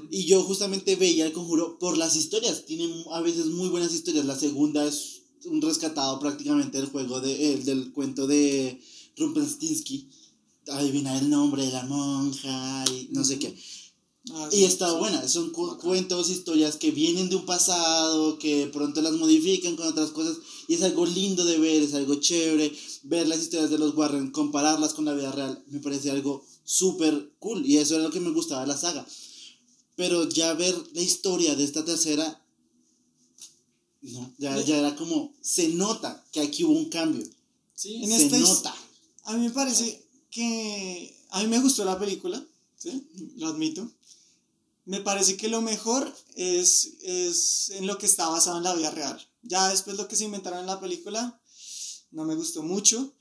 Y 0.09 0.25
yo 0.25 0.41
justamente 0.43 0.95
veía 0.95 1.25
el 1.25 1.33
conjuro 1.33 1.77
por 1.77 1.97
las 1.97 2.15
historias. 2.15 2.65
Tienen 2.65 2.91
a 3.11 3.21
veces 3.21 3.47
muy 3.47 3.69
buenas 3.69 3.93
historias. 3.93 4.25
La 4.25 4.37
segunda 4.37 4.85
es 4.87 5.21
un 5.45 5.61
rescatado 5.61 6.19
prácticamente 6.19 6.77
del 6.79 6.87
juego 6.89 7.21
de, 7.21 7.53
eh, 7.53 7.57
del 7.57 7.91
cuento 7.91 8.25
de 8.27 8.81
Rumpelstiltskin. 9.17 10.09
Adivinar 10.67 11.21
el 11.21 11.29
nombre 11.29 11.63
de 11.65 11.71
la 11.71 11.85
monja 11.85 12.83
y 12.91 13.09
no 13.11 13.23
sé 13.23 13.37
qué. 13.37 13.55
Ah, 14.31 14.49
Y 14.51 14.55
sí. 14.57 14.63
está 14.63 14.91
buena, 14.93 15.27
son 15.27 15.51
cu- 15.51 15.67
Bacán. 15.67 15.81
cuentos, 15.87 16.31
historias 16.31 16.77
que 16.77 16.89
vienen 16.89 17.29
de 17.29 17.35
un 17.35 17.45
pasado, 17.45 18.39
que 18.39 18.65
pronto 18.73 18.99
las 19.03 19.13
modifican 19.13 19.75
con 19.75 19.85
otras 19.87 20.09
cosas, 20.09 20.37
y 20.67 20.73
es 20.73 20.81
algo 20.81 21.05
lindo 21.05 21.45
de 21.45 21.59
ver, 21.59 21.83
es 21.83 21.93
algo 21.93 22.15
chévere, 22.15 22.75
ver 23.03 23.27
las 23.27 23.39
historias 23.43 23.69
de 23.69 23.77
los 23.77 23.93
Warren, 23.95 24.31
compararlas 24.31 24.95
con 24.95 25.05
la 25.05 25.13
vida 25.13 25.31
real, 25.31 25.63
me 25.67 25.79
parece 25.79 26.09
algo 26.09 26.43
súper 26.63 27.33
cool, 27.37 27.63
y 27.67 27.77
eso 27.77 27.93
era 27.93 28.05
lo 28.05 28.09
que 28.09 28.19
me 28.19 28.31
gustaba 28.31 28.61
de 28.61 28.67
la 28.67 28.77
saga. 28.77 29.05
Pero 29.95 30.27
ya 30.29 30.53
ver 30.53 30.75
la 30.93 31.01
historia 31.01 31.55
de 31.55 31.63
esta 31.63 31.85
tercera, 31.85 32.41
no, 34.01 34.33
ya, 34.37 34.59
ya 34.61 34.77
era 34.77 34.95
como, 34.95 35.33
se 35.41 35.69
nota 35.69 36.23
que 36.31 36.41
aquí 36.41 36.63
hubo 36.63 36.73
un 36.73 36.89
cambio, 36.89 37.25
Sí, 37.75 38.03
En 38.03 38.09
se 38.09 38.25
esta 38.25 38.39
nota. 38.39 38.75
A 39.25 39.33
mí 39.33 39.47
me 39.47 39.51
parece 39.51 40.07
que. 40.31 41.13
A 41.31 41.41
mí 41.41 41.47
me 41.47 41.59
gustó 41.59 41.83
la 41.83 41.99
película, 41.99 42.43
¿sí? 42.77 43.07
Lo 43.35 43.47
admito. 43.47 43.91
Me 44.85 45.01
parece 45.01 45.35
que 45.35 45.49
lo 45.49 45.61
mejor 45.61 46.13
es, 46.35 46.93
es 47.01 47.71
en 47.71 47.87
lo 47.87 47.97
que 47.97 48.05
está 48.05 48.29
basado 48.29 48.57
en 48.57 48.63
la 48.63 48.75
vida 48.75 48.91
real. 48.91 49.19
Ya 49.41 49.67
después 49.69 49.97
lo 49.97 50.07
que 50.07 50.15
se 50.15 50.23
inventaron 50.23 50.59
en 50.59 50.67
la 50.67 50.79
película 50.79 51.41
no 52.11 52.23
me 52.23 52.35
gustó 52.35 52.63
mucho. 52.63 53.13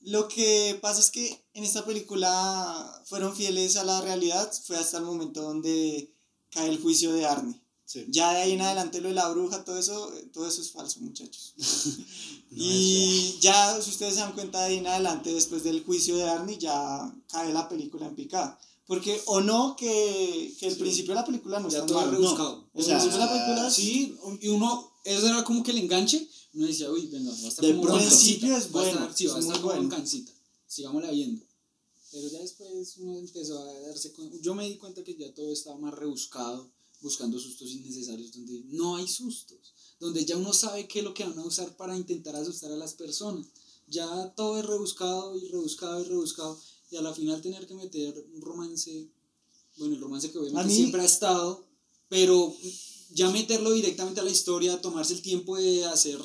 Lo 0.00 0.26
que 0.26 0.76
pasa 0.80 1.00
es 1.00 1.10
que 1.10 1.44
en 1.54 1.62
esta 1.64 1.84
película 1.84 3.02
fueron 3.06 3.36
fieles 3.36 3.76
a 3.76 3.84
la 3.84 4.00
realidad. 4.00 4.50
Fue 4.64 4.76
hasta 4.76 4.98
el 4.98 5.04
momento 5.04 5.42
donde 5.42 6.11
cae 6.52 6.68
el 6.68 6.80
juicio 6.80 7.12
de 7.12 7.26
Arnie. 7.26 7.60
Sí. 7.84 8.06
Ya 8.08 8.32
de 8.32 8.42
ahí 8.42 8.52
en 8.52 8.60
adelante 8.62 9.00
lo 9.00 9.08
de 9.08 9.14
la 9.14 9.28
bruja, 9.28 9.64
todo 9.64 9.76
eso, 9.78 10.14
eh, 10.16 10.30
todo 10.32 10.46
eso 10.48 10.62
es 10.62 10.70
falso, 10.70 11.00
muchachos. 11.00 11.54
No 12.54 12.62
y 12.62 13.38
ya, 13.40 13.80
si 13.80 13.88
ustedes 13.88 14.12
se 14.12 14.20
dan 14.20 14.34
cuenta 14.34 14.58
de 14.60 14.64
ahí 14.66 14.76
en 14.76 14.86
adelante, 14.86 15.32
después 15.32 15.62
del 15.64 15.82
juicio 15.84 16.16
de 16.18 16.24
Arnie, 16.28 16.58
ya 16.58 17.10
cae 17.30 17.50
la 17.50 17.66
película 17.66 18.06
en 18.06 18.14
picada. 18.14 18.58
Porque, 18.86 19.18
o 19.24 19.40
no, 19.40 19.74
que, 19.74 20.54
que 20.60 20.66
el 20.68 20.76
principio 20.76 21.14
de 21.14 21.20
la 21.20 21.24
película 21.24 21.60
no 21.60 21.70
ya 21.70 21.78
está 21.78 21.86
todo 21.86 22.00
mal. 22.02 22.10
rebuscado. 22.10 22.68
o 22.74 22.82
sea, 22.82 22.96
El 22.96 23.00
principio 23.00 23.26
de 23.26 23.26
la 23.26 23.32
película 23.46 23.70
Sí, 23.70 24.16
y 24.42 24.48
uno, 24.48 24.92
eso 25.04 25.26
era 25.28 25.42
como 25.44 25.62
que 25.62 25.70
el 25.70 25.78
enganche, 25.78 26.28
uno 26.52 26.66
decía, 26.66 26.90
uy, 26.90 27.06
venga, 27.06 27.30
va 27.30 27.36
a 27.36 27.48
estar 27.48 27.64
De 27.64 27.74
como 27.74 27.96
Principio 27.96 28.54
es 28.54 28.64
va 28.64 28.80
a 28.80 28.82
bueno, 28.84 29.00
estar, 29.00 29.16
sí, 29.16 29.26
va 29.28 29.34
a 29.36 29.38
es 29.38 29.44
estar 29.46 29.56
muy 29.56 29.62
como 29.62 29.74
bueno. 29.74 29.88
bacancita, 29.88 30.32
sigámosla 30.66 31.10
viendo. 31.10 31.42
Pero 32.12 32.28
ya 32.28 32.40
después 32.40 32.96
uno 32.98 33.16
empezó 33.18 33.58
a 33.58 33.72
darse 33.88 34.12
cuenta, 34.12 34.36
yo 34.42 34.54
me 34.54 34.68
di 34.68 34.76
cuenta 34.76 35.02
que 35.02 35.16
ya 35.16 35.32
todo 35.34 35.50
estaba 35.50 35.78
más 35.78 35.94
rebuscado, 35.94 36.70
buscando 37.00 37.38
sustos 37.38 37.70
innecesarios, 37.70 38.32
donde 38.32 38.62
no 38.66 38.96
hay 38.96 39.08
sustos, 39.08 39.72
donde 39.98 40.24
ya 40.24 40.36
uno 40.36 40.52
sabe 40.52 40.86
qué 40.86 40.98
es 41.00 41.04
lo 41.04 41.14
que 41.14 41.24
van 41.24 41.38
a 41.38 41.44
usar 41.44 41.74
para 41.76 41.96
intentar 41.96 42.36
asustar 42.36 42.70
a 42.70 42.76
las 42.76 42.94
personas. 42.94 43.46
Ya 43.88 44.32
todo 44.36 44.58
es 44.58 44.66
rebuscado 44.66 45.36
y 45.36 45.48
rebuscado 45.48 46.00
y 46.00 46.04
rebuscado, 46.04 46.60
y 46.90 46.96
a 46.96 47.02
la 47.02 47.14
final 47.14 47.40
tener 47.40 47.66
que 47.66 47.74
meter 47.74 48.24
un 48.34 48.40
romance, 48.42 49.08
bueno, 49.78 49.94
el 49.94 50.00
romance 50.00 50.30
que 50.30 50.38
obviamente 50.38 50.68
mí- 50.68 50.76
siempre 50.76 51.00
ha 51.00 51.06
estado, 51.06 51.64
pero 52.08 52.54
ya 53.14 53.30
meterlo 53.30 53.72
directamente 53.72 54.20
a 54.20 54.24
la 54.24 54.30
historia, 54.30 54.80
tomarse 54.80 55.14
el 55.14 55.22
tiempo 55.22 55.56
de 55.56 55.86
hacer 55.86 56.20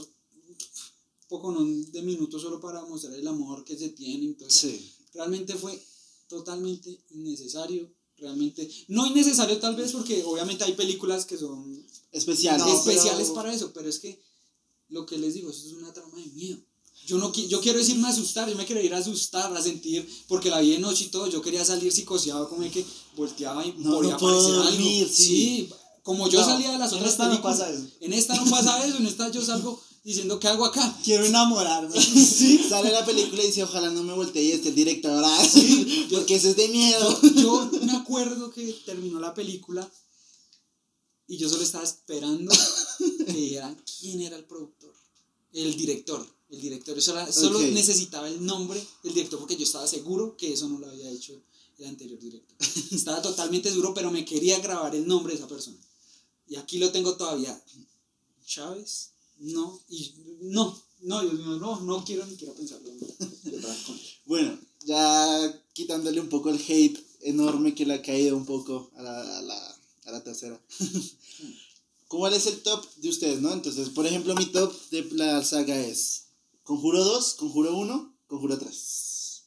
poco 1.30 1.52
no 1.52 1.63
de 1.91 2.02
minutos 2.02 2.41
solo 2.41 2.60
para 2.60 2.86
mostrar 2.86 3.13
el 3.13 3.28
amor 3.28 3.63
que 3.65 3.78
se 3.78 3.89
tienen, 3.89 4.30
entonces 4.30 4.60
Sí. 4.62 4.91
Realmente 5.13 5.56
fue 5.56 5.82
totalmente 6.28 7.00
innecesario, 7.12 7.89
realmente. 8.17 8.70
No 8.88 9.06
innecesario 9.06 9.58
tal 9.60 9.76
vez 9.76 9.91
porque 9.91 10.24
obviamente 10.24 10.63
hay 10.63 10.74
películas 10.74 11.26
que 11.26 11.38
son 11.38 11.86
Especial. 12.12 12.58
No, 12.58 12.74
especiales 12.74 13.24
pero- 13.28 13.34
para 13.36 13.54
eso, 13.54 13.72
pero 13.74 13.88
es 13.89 14.00
que 14.00 14.20
lo 14.89 15.06
que 15.06 15.17
les 15.17 15.34
digo, 15.34 15.50
eso 15.52 15.65
es 15.67 15.74
una 15.74 15.93
trama 15.93 16.17
de 16.17 16.26
miedo. 16.28 16.58
Yo 17.06 17.17
no 17.17 17.32
yo 17.34 17.62
quiero 17.62 17.80
decirme 17.80 18.08
asustar, 18.08 18.50
yo 18.50 18.56
me 18.58 18.65
quería 18.65 18.84
ir 18.84 18.93
a 18.93 18.98
asustar, 18.98 19.56
a 19.56 19.62
sentir, 19.62 20.08
porque 20.28 20.50
la 20.50 20.60
vi 20.60 20.72
de 20.72 20.80
noche 20.80 21.06
y 21.06 21.08
todo, 21.08 21.28
yo 21.28 21.41
quería 21.41 21.63
salir 21.63 21.91
psicoseado 21.91 22.50
como 22.50 22.63
de 22.63 22.72
que 22.72 22.86
volteaba 23.15 23.65
y 23.65 23.74
No, 23.78 23.91
podía 23.96 24.12
no 24.12 24.15
aparecer 24.17 24.52
algo. 24.56 24.63
dormir, 24.72 25.10
sí. 25.10 25.70
como 26.04 26.28
yo 26.30 26.39
No, 26.41 26.46
salía 26.46 26.72
de 26.72 26.78
las 26.80 26.91
otras 26.93 27.15
películas. 27.15 27.62
En 28.02 28.12
esta 28.13 28.36
no 28.36 28.50
pasa 28.50 28.86
eso, 28.86 28.98
en 28.98 29.08
esta 29.08 29.30
yo 29.32 29.41
salgo 29.46 29.80
diciendo 30.08 30.39
¿qué 30.39 30.48
hago 30.48 30.63
acá? 30.65 30.98
Quiero 31.04 31.26
enamorarme. 31.26 32.00
Sale 32.70 32.91
la 32.91 33.06
película 33.06 33.43
y 33.43 33.48
dice, 33.48 33.63
ojalá 33.63 33.89
no 33.91 34.04
me 34.04 34.13
voltee 34.13 34.43
y 34.43 34.52
esté 34.52 34.70
el 34.70 34.76
director. 34.76 35.24
Sí, 35.52 36.08
yo- 36.10 36.17
porque 36.20 36.36
eso 36.36 36.50
es 36.50 36.56
de 36.56 36.67
miedo. 36.70 37.22
Yo, 37.36 37.70
yo 37.72 37.80
me 37.84 37.91
acuerdo 37.91 38.50
que 38.52 38.72
terminó 38.86 39.20
la 39.20 39.34
película 39.34 39.89
y 41.28 41.38
yo 41.38 41.50
solo 41.50 41.63
estaba 41.63 41.84
esperando 41.84 42.54
que 43.26 43.34
dijeran 43.34 43.78
quién 44.00 44.22
era 44.22 44.38
el 44.38 44.46
productor, 44.46 44.93
el 45.54 45.76
director, 45.76 46.26
el 46.52 46.62
director. 46.62 46.98
Era- 46.98 47.32
solo 47.32 47.60
Ok. 47.60 47.65
necesitaba 47.74 48.30
el 48.30 48.46
nombre 48.46 48.82
del 49.04 49.13
director 49.13 49.39
porque 49.39 49.58
yo 49.58 49.63
estaba 49.63 49.88
seguro 49.88 50.38
que 50.38 50.54
eso 50.54 50.70
no 50.70 50.80
lo 50.80 50.89
había 50.89 51.10
hecho 51.10 51.34
el 51.80 51.86
anterior 51.88 52.17
director. 52.17 52.58
Estaba 52.91 53.22
totalmente 53.22 53.70
seguro, 53.70 53.93
pero 53.93 54.10
me 54.10 54.24
quería 54.26 54.58
grabar 54.60 54.96
el 54.96 55.06
nombre 55.06 55.34
de 55.34 55.39
esa 55.39 55.48
persona. 55.50 55.78
Y 56.48 56.56
aquí 56.56 56.78
lo 56.80 56.91
tengo 56.91 57.15
todavía. 57.17 57.62
Chávez, 58.46 59.12
no, 59.39 59.80
y 59.89 60.13
no, 60.41 60.78
no, 61.02 61.21
Dios 61.21 61.34
mío, 61.34 61.58
no, 61.58 61.82
no 61.82 62.04
quiero 62.04 62.26
ni 62.26 62.36
quiero 62.36 62.54
pensarlo. 62.54 62.91
Bueno, 64.26 64.60
ya 64.86 65.63
quitándole 65.73 66.19
un 66.19 66.28
poco 66.28 66.50
el 66.50 66.60
hate 66.60 67.00
enorme 67.21 67.73
que 67.73 67.86
le 67.86 67.93
ha 67.93 68.02
caído 68.02 68.36
un 68.36 68.45
poco 68.45 68.91
a 68.95 69.02
la, 69.02 69.38
a 69.38 69.41
la, 69.41 69.80
a 70.06 70.12
la 70.12 70.23
tercera. 70.23 70.62
¿Cuál 72.08 72.34
es 72.34 72.45
el 72.45 72.62
top 72.62 72.86
de 72.97 73.10
ustedes, 73.10 73.41
no? 73.41 73.52
Entonces, 73.54 73.89
por 73.89 74.06
ejemplo, 74.06 74.36
mi 74.36 74.45
top 74.47 74.73
de 74.91 75.04
la 75.12 75.43
saga 75.43 75.80
es 75.80 76.28
Conjuro 76.63 77.04
2, 77.04 77.34
Conjuro 77.36 77.78
1, 77.78 78.17
Conjuro 78.28 78.58
3. 78.58 79.43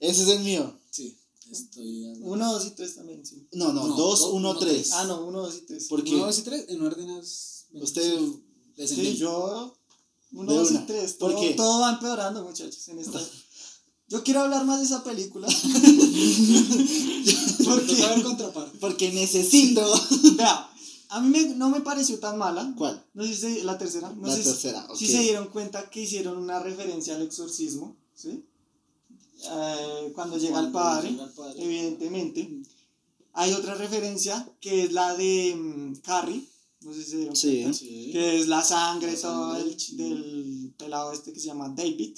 Ese 0.00 0.22
es 0.22 0.28
el 0.28 0.40
mío. 0.40 0.78
Sí, 0.90 1.18
estoy... 1.50 2.04
Uno, 2.22 2.52
dos 2.52 2.66
y 2.66 2.70
tres 2.70 2.96
también, 2.96 3.24
sí. 3.24 3.46
No, 3.52 3.72
no, 3.72 3.86
No, 3.86 3.88
2, 3.88 3.96
dos, 3.96 4.20
1, 4.32 4.34
uno, 4.34 4.58
3. 4.58 4.72
tres. 4.72 4.92
Ah, 4.92 5.04
no, 5.04 5.24
uno, 5.26 5.42
dos 5.42 5.56
y 5.56 5.60
tres. 5.66 5.86
Porque 5.88 6.14
Uno, 6.14 6.26
dos 6.26 6.38
y 6.38 6.42
tres, 6.42 6.66
en 6.68 6.82
órdenes... 6.82 7.66
usted 7.72 8.18
sí, 8.86 9.16
yo. 9.16 9.74
Uno, 10.32 10.52
dos 10.54 10.70
una. 10.70 10.80
y 10.82 10.86
tres. 10.86 11.14
¿Por 11.14 11.32
Todo, 11.32 11.40
qué? 11.40 11.54
todo 11.54 11.80
va 11.80 11.90
empeorando, 11.92 12.44
muchachos, 12.44 12.86
en 12.88 12.98
esta. 13.00 13.20
Yo 14.08 14.22
quiero 14.24 14.40
hablar 14.40 14.64
más 14.64 14.80
de 14.80 14.86
esa 14.86 15.02
película. 15.04 15.46
Porque. 17.64 18.04
Porque 18.80 19.12
necesito. 19.12 19.82
Vea, 20.36 20.70
a 21.10 21.20
mí 21.20 21.28
me- 21.28 21.54
no 21.54 21.70
me 21.70 21.80
pareció 21.80 22.18
tan 22.18 22.38
mala. 22.38 22.72
¿Cuál? 22.76 23.04
No 23.14 23.24
sé 23.24 23.34
si 23.34 23.62
la 23.62 23.78
tercera. 23.78 24.10
No 24.10 24.28
La 24.28 24.34
sé 24.34 24.42
si- 24.42 24.48
tercera, 24.50 24.86
si 24.96 25.04
ok. 25.06 25.10
se 25.10 25.18
dieron 25.20 25.48
cuenta 25.48 25.90
que 25.90 26.02
hicieron 26.02 26.38
una 26.38 26.60
referencia 26.60 27.14
al 27.16 27.22
exorcismo, 27.22 27.96
¿sí? 28.14 28.44
Eh, 29.42 30.12
cuando 30.14 30.36
llega 30.38 30.60
el 30.60 30.70
Cuando 30.70 30.78
padre, 30.78 31.10
llega 31.10 31.24
el 31.24 31.30
padre. 31.30 31.64
evidentemente. 31.64 32.62
Hay 33.32 33.52
otra 33.52 33.74
referencia 33.74 34.48
que 34.60 34.84
es 34.84 34.92
la 34.92 35.14
de 35.14 35.54
mm, 35.56 35.94
Carrie. 36.02 36.44
No 36.82 36.94
sé 36.94 37.04
si 37.04 37.10
se 37.10 37.16
dieron 37.18 37.36
Sí. 37.36 37.60
cuenta. 37.62 37.78
Sí. 37.78 38.10
que 38.12 38.38
es 38.40 38.48
la 38.48 38.64
sangre, 38.64 39.12
La 39.12 39.20
todo 39.20 39.52
sangre. 39.54 39.70
el 39.90 39.96
del 39.96 40.74
pelado 40.78 41.12
este 41.12 41.32
que 41.32 41.40
se 41.40 41.46
llama 41.46 41.68
David. 41.76 42.16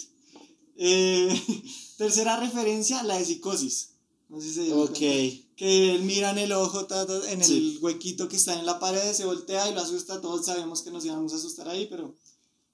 Eh, 0.77 1.29
tercera 1.99 2.39
referencia, 2.39 3.03
la 3.03 3.19
de 3.19 3.25
psicosis. 3.25 3.91
No 4.29 4.41
sé 4.41 4.49
si 4.49 4.55
se 4.55 4.63
dieron 4.63 4.81
Ok. 4.83 4.99
cuenta. 4.99 5.49
Que 5.57 5.95
él 5.95 6.03
mira 6.03 6.31
en 6.31 6.39
el 6.39 6.53
ojo, 6.53 6.87
ta, 6.87 7.07
ta, 7.07 7.31
en 7.31 7.41
el 7.41 7.47
Sí. 7.47 7.79
huequito 7.83 8.29
que 8.29 8.37
está 8.37 8.59
en 8.59 8.65
la 8.67 8.79
pared, 8.81 9.13
se 9.13 9.25
voltea 9.27 9.69
y 9.71 9.75
lo 9.75 9.81
asusta. 9.81 10.21
Todos 10.21 10.47
sabemos 10.47 10.83
que 10.83 10.91
nos 10.91 11.05
íbamos 11.05 11.33
a 11.33 11.37
asustar 11.37 11.69
ahí, 11.69 11.87
pero 11.91 12.15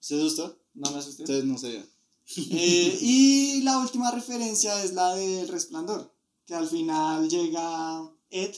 ¿Se 0.00 0.14
asustó? 0.14 0.58
no 0.74 0.90
me 0.92 0.98
asusté. 0.98 1.22
Ustedes 1.24 1.44
no 1.44 1.58
sabían. 1.58 1.86
Eh, 2.36 2.98
y 3.02 3.62
la 3.62 3.78
última 3.78 4.10
referencia 4.10 4.82
es 4.84 4.92
la 4.92 5.14
del 5.16 5.48
resplandor, 5.48 6.14
que 6.46 6.54
al 6.54 6.68
final 6.68 7.28
llega 7.28 8.08
Ed 8.30 8.54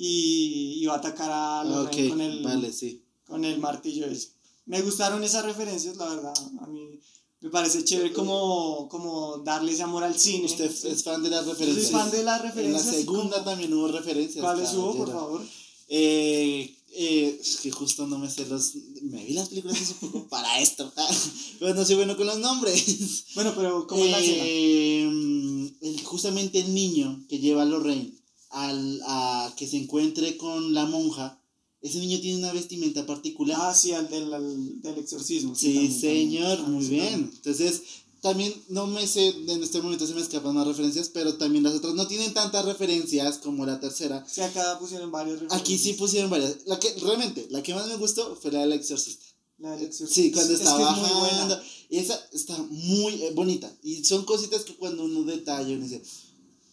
y, 0.00 0.84
va 0.86 0.94
a 0.94 0.98
atacar 0.98 1.30
a 1.30 1.64
Lorraine 1.64 2.04
Ok, 2.04 2.10
con 2.10 2.20
el, 2.20 2.42
vale, 2.42 2.72
sí. 2.72 3.02
con 3.26 3.44
el 3.44 3.58
martillo 3.58 4.06
ese. 4.06 4.30
Me 4.66 4.80
gustaron 4.82 5.22
esas 5.24 5.44
referencias, 5.44 5.96
la 5.96 6.08
verdad. 6.08 6.34
A 6.60 6.66
mí 6.66 7.00
me 7.40 7.50
parece 7.50 7.84
chévere 7.84 8.12
como, 8.12 8.88
como 8.88 9.38
darle 9.38 9.72
ese 9.72 9.82
amor 9.82 10.04
al 10.04 10.18
cine. 10.18 10.46
Usted 10.46 10.70
es 10.86 11.02
fan 11.02 11.22
de 11.22 11.30
las 11.30 11.46
referencias. 11.46 11.86
soy 11.88 11.94
fan 11.94 12.10
de 12.10 12.22
las 12.22 12.38
En 12.40 12.42
la 12.44 12.50
referencias. 12.50 12.94
segunda 12.96 13.38
como- 13.38 13.44
también 13.50 13.74
hubo 13.74 13.88
referencias. 13.88 14.44
¿Cuáles 14.44 14.72
hubo, 14.74 14.94
por 14.96 15.10
favor? 15.10 15.42
Eh, 15.88 16.74
eh, 16.90 17.38
es 17.40 17.56
que 17.58 17.70
justo 17.70 18.06
no 18.06 18.18
me 18.18 18.30
sé 18.30 18.46
los. 18.46 18.74
Me 19.02 19.24
vi 19.24 19.32
las 19.32 19.48
películas 19.48 19.80
hace 19.80 19.94
poco 19.94 20.26
para 20.30 20.60
esto. 20.60 20.92
Pero 21.58 21.74
no 21.74 21.84
soy 21.84 21.96
bueno 21.96 22.16
con 22.16 22.26
los 22.26 22.38
nombres. 22.38 23.24
Bueno, 23.34 23.52
pero 23.56 23.86
¿cómo 23.86 24.04
es 24.04 24.10
la 24.10 24.18
escena? 24.20 24.42
Eh, 24.46 25.72
el- 25.80 26.00
justamente 26.04 26.58
el 26.60 26.74
niño 26.74 27.24
que 27.28 27.38
lleva 27.38 27.62
a 27.62 27.64
Lorraine 27.66 28.12
al, 28.50 29.00
a 29.04 29.52
que 29.56 29.66
se 29.66 29.76
encuentre 29.76 30.36
con 30.36 30.74
la 30.74 30.86
monja. 30.86 31.40
Ese 31.80 31.98
niño 32.00 32.18
tiene 32.20 32.38
una 32.38 32.52
vestimenta 32.52 33.06
particular. 33.06 33.56
Ah, 33.60 33.74
sí, 33.74 33.92
al 33.92 34.08
del, 34.08 34.32
al 34.34 34.82
del 34.82 34.98
exorcismo. 34.98 35.54
Sí, 35.54 35.74
también, 35.74 36.00
señor, 36.00 36.56
también. 36.56 36.72
muy 36.74 36.84
Sí, 36.84 36.90
bien. 36.90 37.08
también. 37.10 37.32
Entonces, 37.36 37.82
también 38.20 38.52
no 38.68 38.88
me 38.88 39.06
sé, 39.06 39.28
en 39.28 39.62
este 39.62 39.80
momento 39.80 40.04
se 40.04 40.14
me 40.14 40.20
escapan 40.20 40.54
más 40.56 40.66
referencias, 40.66 41.08
pero 41.08 41.36
también 41.36 41.62
las 41.62 41.74
otras 41.74 41.94
no 41.94 42.08
tienen 42.08 42.34
tantas 42.34 42.64
referencias 42.64 43.38
como 43.38 43.64
la 43.64 43.78
tercera. 43.78 44.26
Sí, 44.28 44.40
acá 44.40 44.76
pusieron 44.80 45.12
varias 45.12 45.34
referencias. 45.34 45.60
Aquí 45.60 45.78
sí 45.78 45.92
pusieron 45.92 46.28
varias. 46.30 46.56
La 46.66 46.80
que 46.80 46.92
realmente, 46.94 47.46
la 47.50 47.62
que 47.62 47.74
más 47.74 47.86
me 47.86 47.96
gustó 47.96 48.34
fue 48.34 48.50
la 48.50 48.60
del 48.62 48.72
exorcista. 48.72 49.24
La 49.58 49.70
del 49.76 49.86
exorcismo. 49.86 50.22
Sí, 50.24 50.32
cuando 50.32 50.52
Es 50.54 50.58
estaba 50.60 50.80
es 50.80 51.00
bajando. 51.02 51.60
Y 51.90 51.98
esa 51.98 52.20
está 52.32 52.58
muy 52.70 53.22
eh, 53.22 53.30
bonita. 53.34 53.72
Y 53.84 54.02
son 54.04 54.24
cositas 54.24 54.64
que 54.64 54.74
cuando 54.74 55.04
uno 55.04 55.22
detalla, 55.22 55.68
uno 55.74 55.84
dice, 55.84 56.02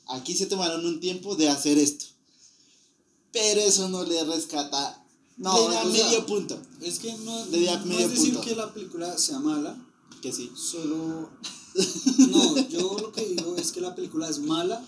aquí 0.07 0.35
se 0.35 0.45
tomaron 0.45 0.85
un 0.85 0.99
tiempo 0.99 1.35
de 1.35 1.49
hacer 1.49 1.77
esto. 1.77 2.05
Pero 3.31 3.61
eso 3.61 3.89
no 3.89 4.03
le 4.03 4.23
rescata. 4.23 5.01
No, 5.37 5.67
le 5.69 5.75
da 5.75 5.81
sea, 5.83 5.91
medio 5.91 6.25
punto. 6.25 6.57
Es 6.81 6.99
que 6.99 7.11
no, 7.13 7.45
Le 7.47 7.65
da 7.65 7.77
no 7.79 7.85
medio 7.87 8.05
es 8.05 8.11
decir 8.11 8.33
punto. 8.33 8.41
que 8.47 8.55
la 8.55 8.73
película 8.73 9.17
sea 9.17 9.39
mala, 9.39 9.77
Que 10.21 10.31
sí. 10.31 10.51
solo... 10.55 11.29
No, 12.29 12.55
yo 12.69 12.97
lo 13.01 13.11
que 13.11 13.25
digo 13.27 13.55
es 13.57 13.73
que 13.73 13.81
la 13.81 13.93
película 13.95 14.29
es 14.29 14.39
mala 14.39 14.81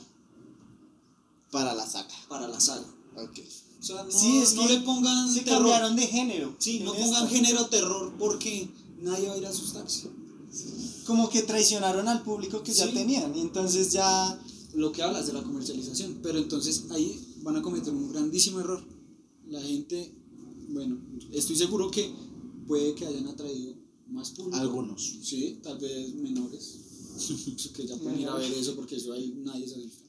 Para 1.51 1.73
la 1.73 1.85
saca. 1.85 2.15
para 2.29 2.47
la 2.47 2.59
saga. 2.61 2.85
Ok. 3.17 3.39
O 3.79 3.83
sea, 3.83 4.03
no, 4.03 4.11
Sí, 4.11 4.37
es 4.37 4.53
no 4.55 4.65
que 4.65 4.73
le 4.75 4.79
pongan 4.81 5.31
Se 5.33 5.41
terror. 5.41 5.57
cambiaron 5.63 5.95
de 5.97 6.07
género. 6.07 6.55
Sí, 6.59 6.79
no 6.79 6.93
pongan 6.93 7.25
esta. 7.25 7.27
género 7.35 7.65
terror 7.67 8.13
porque 8.17 8.69
nadie 9.01 9.27
va 9.27 9.33
a 9.33 9.37
ir 9.37 9.45
a 9.45 9.49
asustarse. 9.49 10.09
Como 11.05 11.29
que 11.29 11.43
traicionaron 11.43 12.07
al 12.07 12.21
público 12.23 12.63
que 12.63 12.73
ya 12.73 12.85
Sí. 12.87 12.93
tenían. 12.93 13.35
Y 13.35 13.41
entonces 13.41 13.91
ya. 13.91 14.39
Lo 14.77 14.91
que 14.91 15.01
hablas 15.01 15.25
de 15.25 15.33
la 15.33 15.41
comercialización, 15.43 16.19
pero 16.21 16.37
entonces 16.37 16.85
ahí 16.91 17.19
van 17.41 17.55
a 17.57 17.61
cometer 17.63 17.91
un 17.93 18.11
grandísimo 18.13 18.59
error. 18.59 18.83
La 19.49 19.61
gente, 19.61 20.13
bueno, 20.69 21.01
estoy 21.31 21.55
seguro 21.55 21.89
que 21.89 22.13
puede 22.67 22.93
que 22.93 23.05
hayan 23.07 23.27
atraído 23.27 23.73
más 24.07 24.29
público. 24.31 24.57
Algunos. 24.57 25.01
Sí, 25.23 25.59
tal 25.63 25.79
vez 25.79 26.13
menores. 26.15 26.79
Que 27.73 27.87
ya 27.87 27.97
pueden 27.97 28.19
ir 28.19 28.27
a 28.29 28.35
ver 28.35 28.51
eso 28.53 28.75
porque 28.75 28.95
eso 28.97 29.11
ahí 29.13 29.33
nadie 29.43 29.67
se 29.67 29.75
asusta. 29.79 30.03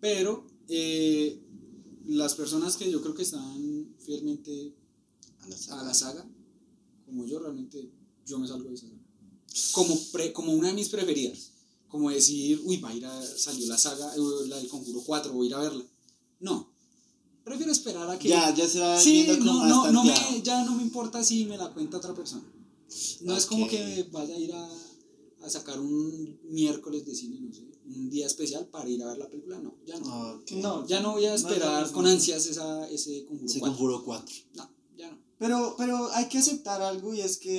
Pero 0.00 0.46
eh, 0.68 1.40
las 2.06 2.34
personas 2.36 2.76
que 2.76 2.88
yo 2.90 3.02
creo 3.02 3.14
que 3.14 3.22
están 3.22 3.88
fielmente 3.98 4.72
A 5.40 5.48
la 5.48 5.54
a 5.56 5.58
saga. 5.58 5.82
la 5.84 5.94
saga, 5.94 6.30
como 7.04 7.26
yo 7.26 7.40
realmente, 7.40 7.90
yo 8.24 8.38
me 8.38 8.46
salgo 8.46 8.68
de 8.68 8.74
esa 8.76 8.86
saga. 8.86 9.00
Como, 9.72 9.98
pre- 10.12 10.32
como 10.32 10.52
una 10.52 10.68
de 10.68 10.74
mis 10.74 10.88
preferidas. 10.88 11.50
Como 11.96 12.10
decir, 12.10 12.60
uy, 12.62 12.76
va 12.76 12.90
a 12.90 12.94
ir 12.94 13.06
a, 13.06 13.22
salió 13.38 13.66
la 13.68 13.78
saga, 13.78 14.14
eh, 14.14 14.18
la 14.48 14.56
del 14.58 14.68
Conjuro 14.68 15.00
4, 15.00 15.32
voy 15.32 15.46
a 15.46 15.48
ir 15.48 15.54
a 15.54 15.60
verla. 15.60 15.84
No. 16.40 16.70
Prefiero 17.42 17.72
esperar 17.72 18.10
a 18.10 18.18
que... 18.18 18.28
Ya, 18.28 18.52
ya 18.54 18.68
se 18.68 18.80
va 18.80 19.00
Sí, 19.00 19.22
viendo 19.22 19.46
como 19.50 19.64
no, 19.64 19.90
no, 19.92 20.04
me, 20.04 20.42
ya 20.42 20.62
no 20.64 20.74
me 20.74 20.82
importa 20.82 21.24
si 21.24 21.46
me 21.46 21.56
la 21.56 21.72
cuenta 21.72 21.96
otra 21.96 22.12
persona. 22.14 22.44
No 23.22 23.34
es 23.34 23.46
como 23.46 23.66
que 23.66 24.06
vaya 24.12 24.34
a 24.34 24.38
ir 24.38 24.52
a, 24.52 24.68
a 25.40 25.48
sacar 25.48 25.80
un 25.80 26.38
miércoles 26.50 27.06
de 27.06 27.14
cine, 27.14 27.40
no 27.40 27.50
sé, 27.54 27.62
un 27.86 28.10
día 28.10 28.26
especial 28.26 28.66
para 28.68 28.90
ir 28.90 29.02
a 29.02 29.06
ver 29.06 29.16
la 29.18 29.30
película. 29.30 29.58
No, 29.58 29.74
ya 29.86 29.98
no. 29.98 30.42
No, 30.56 30.86
Ya 30.86 31.00
no 31.00 31.12
voy 31.12 31.24
a 31.24 31.34
esperar 31.34 31.90
con 31.92 32.06
ansias 32.06 32.44
esa, 32.44 32.86
ese 32.90 33.24
Conjuro 33.24 33.48
Se 33.48 33.58
4. 33.60 33.72
conjuró 33.74 34.04
cuatro. 34.04 34.34
No, 34.54 34.64
ya 34.64 34.64
no. 34.64 34.75
Pero, 35.38 35.74
pero 35.76 36.10
hay 36.14 36.26
que 36.28 36.38
aceptar 36.38 36.80
algo 36.80 37.12
y 37.14 37.20
es 37.20 37.36
que 37.36 37.50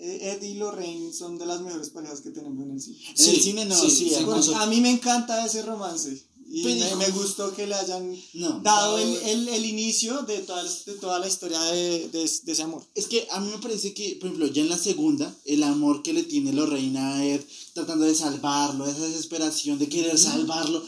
eh, 0.00 0.32
Ed 0.32 0.42
y 0.42 0.54
Lorraine 0.54 1.12
son 1.12 1.36
de 1.38 1.44
las 1.46 1.60
mejores 1.60 1.90
parejas 1.90 2.22
que 2.22 2.30
tenemos 2.30 2.64
en 2.64 2.70
el 2.72 2.80
cine. 2.80 2.98
En 3.18 3.28
el 3.34 3.40
cine 3.40 3.64
no, 3.66 3.74
sí, 3.76 3.90
sí. 3.90 4.12
Porque 4.24 4.54
a 4.54 4.66
mí 4.66 4.80
me 4.80 4.90
encanta 4.90 5.44
ese 5.44 5.62
romance. 5.62 6.24
Y 6.52 6.64
me, 6.64 6.96
me 6.96 7.08
gustó 7.10 7.54
que 7.54 7.64
le 7.64 7.76
hayan 7.76 8.12
No. 8.34 8.58
dado 8.64 8.98
el, 8.98 9.14
el, 9.18 9.48
el 9.50 9.64
inicio 9.66 10.22
de 10.22 10.38
toda, 10.38 10.64
de 10.64 10.94
toda 10.94 11.20
la 11.20 11.28
historia 11.28 11.60
de, 11.60 12.08
de, 12.08 12.28
de 12.42 12.52
ese 12.52 12.62
amor. 12.62 12.82
Es 12.96 13.06
que 13.06 13.28
a 13.30 13.38
mí 13.38 13.50
me 13.52 13.58
parece 13.58 13.94
que, 13.94 14.16
por 14.18 14.26
ejemplo, 14.30 14.48
ya 14.48 14.62
en 14.62 14.68
la 14.68 14.76
segunda, 14.78 15.32
el 15.44 15.62
amor 15.62 16.02
que 16.02 16.12
le 16.12 16.24
tiene 16.24 16.52
Lorraine 16.52 16.98
a 16.98 17.24
Ed, 17.24 17.40
tratando 17.72 18.04
de 18.04 18.16
salvarlo, 18.16 18.84
esa 18.86 18.98
desesperación 19.06 19.78
de 19.78 19.88
querer 19.88 20.18
salvarlo, 20.18 20.82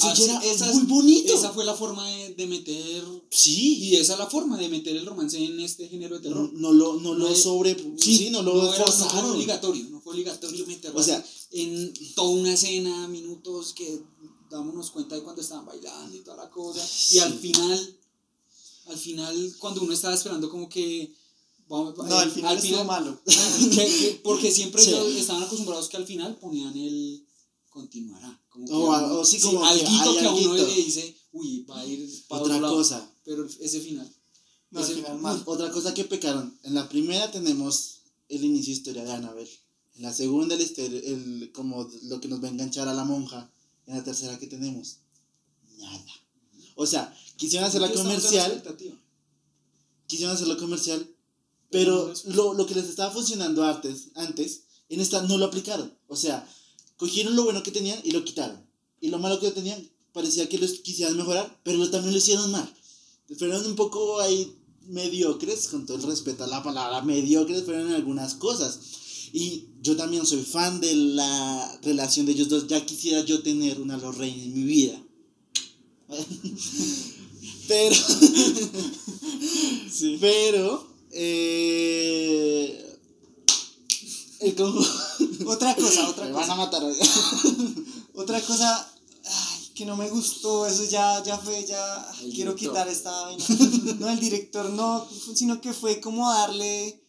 Ah, 0.00 0.14
ya 0.14 0.40
era 0.42 0.72
sí, 0.72 0.78
muy 0.78 0.82
bonito. 0.84 1.34
Esa 1.34 1.50
fue 1.52 1.64
la 1.64 1.74
forma 1.74 2.08
de, 2.08 2.34
de 2.34 2.46
meter. 2.46 3.04
Sí. 3.30 3.78
Y 3.78 3.96
esa 3.96 4.14
es 4.14 4.18
la 4.18 4.26
forma 4.28 4.56
de 4.56 4.68
meter 4.68 4.96
el 4.96 5.04
romance 5.04 5.36
en 5.42 5.60
este 5.60 5.88
género 5.88 6.16
de 6.18 6.28
terror. 6.28 6.50
no 6.54 6.72
lo, 6.72 6.94
no 7.00 7.14
lo 7.14 7.26
No 7.26 7.28
es- 7.28 7.42
sobre. 7.42 7.76
Sí, 7.98 8.30
no 8.30 8.42
lo 8.42 8.54
no 8.54 8.74
era- 8.74 8.84
no 8.84 8.92
fue 8.92 9.30
obligatorio, 9.30 9.84
no 9.90 10.00
fue 10.00 10.14
obligatorio 10.14 10.66
meterlo 10.66 10.98
O 11.00 11.02
sea- 11.02 11.22
en 11.52 11.92
toda 12.14 12.30
una 12.30 12.54
escena, 12.54 13.08
minutos 13.08 13.72
que 13.74 14.00
dámonos 14.50 14.90
cuenta 14.90 15.16
de 15.16 15.22
cuando 15.22 15.42
estaban 15.42 15.66
bailando 15.66 16.16
y 16.16 16.20
toda 16.20 16.36
la 16.44 16.50
cosa. 16.50 16.84
Sí. 16.86 17.16
Y 17.16 17.18
al 17.18 17.34
final, 17.38 17.98
al 18.86 18.96
final, 18.98 19.54
cuando 19.58 19.82
uno 19.82 19.92
estaba 19.92 20.14
esperando 20.14 20.48
como 20.48 20.68
que... 20.68 21.12
vamos, 21.68 21.96
No, 21.96 22.06
eh, 22.06 22.22
al 22.22 22.30
final 22.30 22.56
estuvo 22.58 22.84
malo. 22.84 23.20
que- 23.26 23.76
que- 23.76 24.20
porque 24.24 24.50
siempre 24.50 24.82
estaban 25.18 25.42
acostumbrados 25.42 25.88
que 25.88 25.96
al 25.96 26.06
final 26.06 26.36
ponían 26.38 26.76
el 26.76 27.24
continuará. 27.70 28.40
Como 28.54 28.66
que 28.66 28.72
O 28.72 29.20
o 29.20 29.24
sí, 29.24 29.40
como 29.40 29.60
que 29.60 29.66
alguito 29.68 29.90
hay 30.10 30.16
que 30.18 30.26
a 30.26 30.30
uno 30.32 30.52
alguito. 30.52 30.66
le 30.68 30.74
dice, 30.76 31.16
uy, 31.32 31.64
va 31.68 31.80
a 31.80 31.84
ir 31.84 32.08
para 32.28 32.42
Otra 32.42 32.60
lado. 32.60 32.74
cosa. 32.76 33.10
Pero 33.24 33.46
ese 33.60 33.80
final. 33.80 34.10
No, 34.70 34.78
al 34.80 34.84
ese- 34.84 34.94
final 34.94 35.18
mal. 35.18 35.42
Otra 35.46 35.70
cosa 35.70 35.92
que 35.92 36.04
pecaron. 36.04 36.56
En 36.62 36.74
la 36.74 36.88
primera 36.88 37.30
tenemos 37.30 38.00
el 38.28 38.44
inicio 38.44 38.72
de 38.72 38.78
historia 38.78 39.04
de 39.04 39.12
Annabelle. 39.12 39.50
En 39.96 40.02
la 40.02 40.12
segunda, 40.14 40.54
el, 40.54 40.62
el, 40.94 41.52
como 41.52 41.88
lo 42.04 42.20
que 42.20 42.28
nos 42.28 42.42
va 42.42 42.48
a 42.48 42.50
enganchar 42.50 42.88
a 42.88 42.94
la 42.94 43.04
monja. 43.04 43.50
En 43.86 43.96
la 43.96 44.02
tercera, 44.04 44.38
que 44.38 44.46
tenemos? 44.46 44.98
Nada. 45.78 46.04
O 46.76 46.86
sea, 46.86 47.14
quisieron 47.36 47.68
hacerla 47.68 47.92
comercial. 47.92 48.62
Quisieron 50.06 50.34
hacerlo 50.34 50.56
comercial. 50.58 51.08
Pero 51.70 52.12
lo, 52.26 52.54
lo 52.54 52.66
que 52.66 52.74
les 52.74 52.86
estaba 52.88 53.10
funcionando 53.12 53.64
antes, 53.64 54.08
antes, 54.14 54.62
en 54.88 55.00
esta 55.00 55.22
no 55.22 55.38
lo 55.38 55.46
aplicaron. 55.46 55.92
O 56.06 56.14
sea, 56.16 56.48
cogieron 56.96 57.36
lo 57.36 57.44
bueno 57.44 57.62
que 57.62 57.70
tenían 57.70 58.00
y 58.04 58.12
lo 58.12 58.24
quitaron. 58.24 58.64
Y 59.00 59.08
lo 59.08 59.18
malo 59.18 59.40
que 59.40 59.50
tenían, 59.50 59.88
parecía 60.12 60.48
que 60.48 60.58
los 60.58 60.80
quisieran 60.80 61.16
mejorar, 61.16 61.60
pero 61.64 61.90
también 61.90 62.12
lo 62.12 62.18
hicieron 62.18 62.50
mal. 62.50 62.72
Fueron 63.38 63.66
un 63.66 63.76
poco 63.76 64.20
ahí 64.20 64.54
mediocres, 64.86 65.68
con 65.68 65.86
todo 65.86 65.96
el 65.96 66.02
respeto 66.02 66.44
a 66.44 66.48
la 66.48 66.62
palabra 66.62 67.02
mediocres, 67.02 67.64
fueron 67.64 67.92
algunas 67.92 68.34
cosas. 68.34 68.80
Y 69.32 69.66
yo 69.82 69.96
también 69.96 70.24
soy 70.24 70.42
fan 70.42 70.80
de 70.80 70.94
la 70.94 71.80
relación 71.82 72.24
de 72.24 72.32
ellos 72.32 72.48
dos. 72.48 72.68
Ya 72.68 72.86
quisiera 72.86 73.24
yo 73.24 73.42
tener 73.42 73.80
una 73.80 73.96
Lorraine 73.96 74.44
en 74.44 74.54
mi 74.54 74.62
vida. 74.62 75.02
Pero. 77.68 77.96
Sí. 79.90 80.18
Pero. 80.20 80.86
Eh, 81.12 82.83
el 84.44 84.54
conjuro. 84.56 84.88
Otra 85.46 85.74
cosa, 85.74 86.08
otra 86.08 86.24
Me 86.26 86.32
van 86.32 86.42
a 86.44 86.46
cosa. 86.46 86.56
matar 86.56 86.84
hoy. 86.84 86.96
Otra 88.16 88.40
cosa 88.40 88.92
ay, 89.24 89.70
que 89.74 89.84
no 89.84 89.96
me 89.96 90.08
gustó, 90.08 90.66
eso 90.66 90.84
ya, 90.84 91.22
ya 91.24 91.36
fue, 91.36 91.64
ya 91.66 92.06
El 92.22 92.32
quiero 92.32 92.52
director. 92.54 92.56
quitar 92.84 92.88
esta 92.88 93.10
vaina. 93.22 93.44
No, 93.98 94.08
el 94.08 94.20
director 94.20 94.70
no, 94.70 95.06
sino 95.34 95.60
que 95.60 95.72
fue 95.72 96.00
como 96.00 96.30
darle 96.32 96.86
eh, 96.86 97.00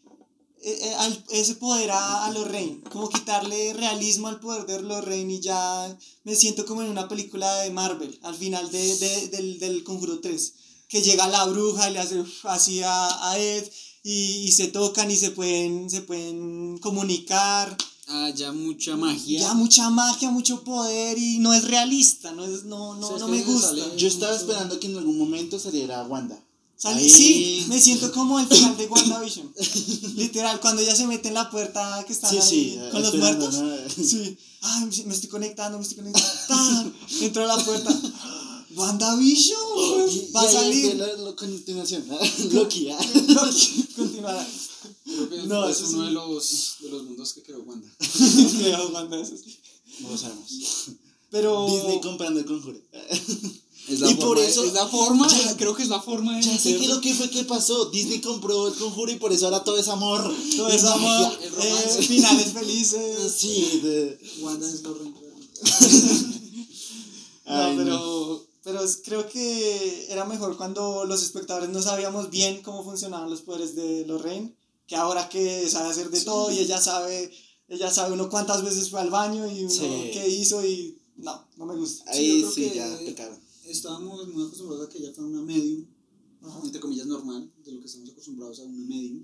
eh, 0.63 1.23
ese 1.29 1.55
poder 1.55 1.91
a, 1.91 2.25
a 2.25 2.31
Lorraine, 2.31 2.81
como 2.91 3.09
quitarle 3.09 3.73
realismo 3.73 4.27
al 4.29 4.39
poder 4.39 4.65
de 4.65 4.81
Lorraine 4.81 5.33
y 5.36 5.39
ya 5.41 5.95
me 6.23 6.36
siento 6.36 6.65
como 6.65 6.81
en 6.81 6.89
una 6.89 7.07
película 7.07 7.53
de 7.61 7.69
Marvel, 7.69 8.19
al 8.23 8.33
final 8.36 8.71
de, 8.71 8.97
de- 8.97 9.27
del, 9.27 9.59
del 9.59 9.83
Conjuro 9.83 10.19
3, 10.21 10.53
que 10.88 11.03
llega 11.03 11.27
la 11.27 11.45
bruja 11.45 11.89
y 11.89 11.93
le 11.93 11.99
hace 11.99 12.23
así 12.45 12.81
a, 12.81 13.29
a 13.29 13.38
Ed 13.38 13.69
y, 14.06 14.45
y 14.47 14.51
se 14.53 14.68
tocan 14.68 15.10
y 15.12 15.16
se 15.18 15.32
pueden, 15.32 15.89
se 15.89 16.01
pueden 16.01 16.78
comunicar. 16.78 17.76
Ah, 18.08 18.30
ya 18.36 18.51
mucha 18.51 18.95
magia. 18.95 19.39
Ya 19.39 19.53
mucha 19.56 19.89
magia, 19.89 20.30
mucho 20.30 20.64
poder 20.64 21.18
y 21.18 21.39
no 21.39 21.53
es 21.53 21.64
realista, 21.66 22.32
no, 22.34 22.45
es, 22.45 22.64
no, 22.66 22.93
no, 22.95 23.18
no 23.18 23.28
me 23.28 23.41
gusta. 23.41 23.70
sale- 23.70 23.97
Yo 23.97 24.08
estaba 24.08 24.36
esperando 24.36 24.80
que 24.80 24.88
en 24.88 24.97
algún 24.97 25.18
momento 25.18 25.58
saliera 25.60 26.03
Wanda. 26.03 26.39
Ahí. 26.84 27.10
Sí, 27.10 27.66
me 27.68 27.82
siento 27.82 28.12
como 28.12 28.39
el 28.39 28.45
final 28.47 28.78
de 28.78 28.86
WandaVision. 28.93 29.51
Literal, 30.18 30.60
cuando 30.60 30.82
ella 30.84 30.93
se 30.95 31.08
mete 31.08 31.30
en 31.30 31.34
la 31.34 31.49
puerta 31.49 32.03
que 32.06 32.14
están 32.14 32.30
Sí, 32.30 32.38
ahí 32.38 32.47
sí. 32.47 32.80
con 32.91 33.01
los 33.01 33.16
muertos. 33.16 33.56
¿no? 33.56 33.76
Sí. 34.03 34.38
Ay, 34.62 34.89
me 35.06 35.14
estoy 35.16 35.30
conectando, 35.30 35.78
me 35.80 35.84
estoy 35.84 35.97
conectando. 35.97 36.30
¡Tan! 36.47 36.93
Entro 37.22 37.43
a 37.43 37.47
la 37.58 37.64
puerta. 37.64 37.89
WandaVision 38.76 39.59
Y- 40.09 40.32
va 40.32 40.41
a 40.41 40.49
y 40.49 40.53
salir. 40.53 40.95
la, 40.95 41.07
la 41.17 41.36
continuación. 41.36 42.05
Loki. 42.51 42.89
¿ah? 42.91 42.99
Loki, 43.28 43.86
Continuará. 43.95 44.47
Creo 45.03 45.30
que 45.30 45.38
No, 45.47 45.67
es 45.69 45.82
uno 45.82 45.99
sí. 45.99 46.05
de 46.05 46.11
los, 46.11 46.76
de 46.82 46.89
los 46.89 47.03
mundos 47.03 47.34
que 47.34 47.41
creó 47.43 47.59
Wanda. 47.61 47.88
Creo, 48.59 48.89
Wanda, 48.89 49.19
eso 49.21 49.36
sí. 49.38 49.57
No 49.99 50.09
lo 50.09 50.17
sabemos. 50.17 50.51
Pero. 51.32 51.67
Disney 51.69 52.01
comprando 52.01 52.39
el 52.39 52.45
conjuro. 52.45 52.80
Es 53.88 54.01
Y 54.01 54.15
por 54.15 54.39
eso- 54.39 54.63
Es 54.63 54.73
la 54.73 54.88
forma, 54.88 55.28
Ya- 55.28 55.55
creo 55.57 55.76
que 55.76 55.84
es 55.84 55.89
la 55.89 56.01
forma 56.01 56.36
de 56.36 56.41
Ya 56.43 56.57
sé 56.57 56.76
qué 56.78 56.88
lo 56.88 56.99
que 57.01 57.13
fue 57.13 57.30
que 57.30 57.43
pasó. 57.43 57.86
Disney 57.91 58.19
compró 58.19 58.67
el 58.67 58.73
conjuro 58.73 59.11
y 59.11 59.17
por 59.17 59.32
eso 59.32 59.45
ahora 59.45 59.63
todo 59.63 59.78
es 59.78 59.88
amor. 59.88 60.34
Todo 60.57 60.69
es 60.69 60.84
amor, 60.86 61.01
magia. 61.21 61.39
el 61.43 61.51
romance. 61.51 61.99
eh, 61.99 62.03
finales 62.03 62.51
felices. 62.53 63.32
Sí, 63.38 63.80
de... 63.84 64.19
Wanda 64.41 64.67
es 64.67 64.82
no, 64.82 64.89
no. 67.73 67.76
pero, 67.78 68.47
pero 68.66 68.82
creo 69.03 69.30
que 69.30 70.11
era 70.11 70.26
mejor 70.26 70.57
cuando 70.57 71.05
los 71.05 71.22
espectadores 71.24 71.70
no 71.70 71.82
sabíamos 71.84 72.30
bien 72.32 72.61
cómo 72.63 72.84
funcionaban 72.84 73.30
los 73.30 73.41
poderes 73.43 73.76
de 73.76 74.05
Lorraine, 74.07 74.53
que 74.88 74.95
ahora 74.95 75.30
que 75.30 75.70
sabe 75.70 75.89
hacer 75.89 76.09
de 76.09 76.20
Sí. 76.20 76.26
todo 76.26 76.51
y 76.51 76.57
ella 76.59 76.82
sabe, 76.82 77.32
ella 77.70 77.91
sabe 77.91 78.13
uno 78.13 78.28
cuántas 78.30 78.63
veces 78.63 78.89
fue 78.89 78.99
al 79.01 79.11
baño 79.11 79.49
y 79.49 79.61
uno 79.61 79.70
Sí. 79.70 80.09
qué 80.11 80.28
hizo 80.28 80.66
y 80.66 80.97
no, 81.16 81.47
no 81.57 81.66
me 81.68 81.76
gusta. 81.76 82.11
Sí, 82.11 82.20
Ahí 82.20 82.45
sí, 82.53 82.70
que- 82.70 82.76
ya 82.76 82.97
pecaron. 83.05 83.39
Estábamos 83.66 84.28
muy 84.30 84.43
acostumbrados 84.45 84.88
a 84.88 84.89
que 84.91 84.97
ella 84.97 85.13
fuera 85.13 85.30
una 85.30 85.41
medium, 85.43 85.86
Ajá. 86.41 86.59
entre 86.63 86.80
comillas 86.80 87.05
normal, 87.05 87.51
de 87.63 87.72
lo 87.72 87.80
que 87.82 87.86
estamos 87.86 88.09
acostumbrados 88.09 88.59
a 88.59 88.63
una 88.63 88.86
medium. 88.88 89.24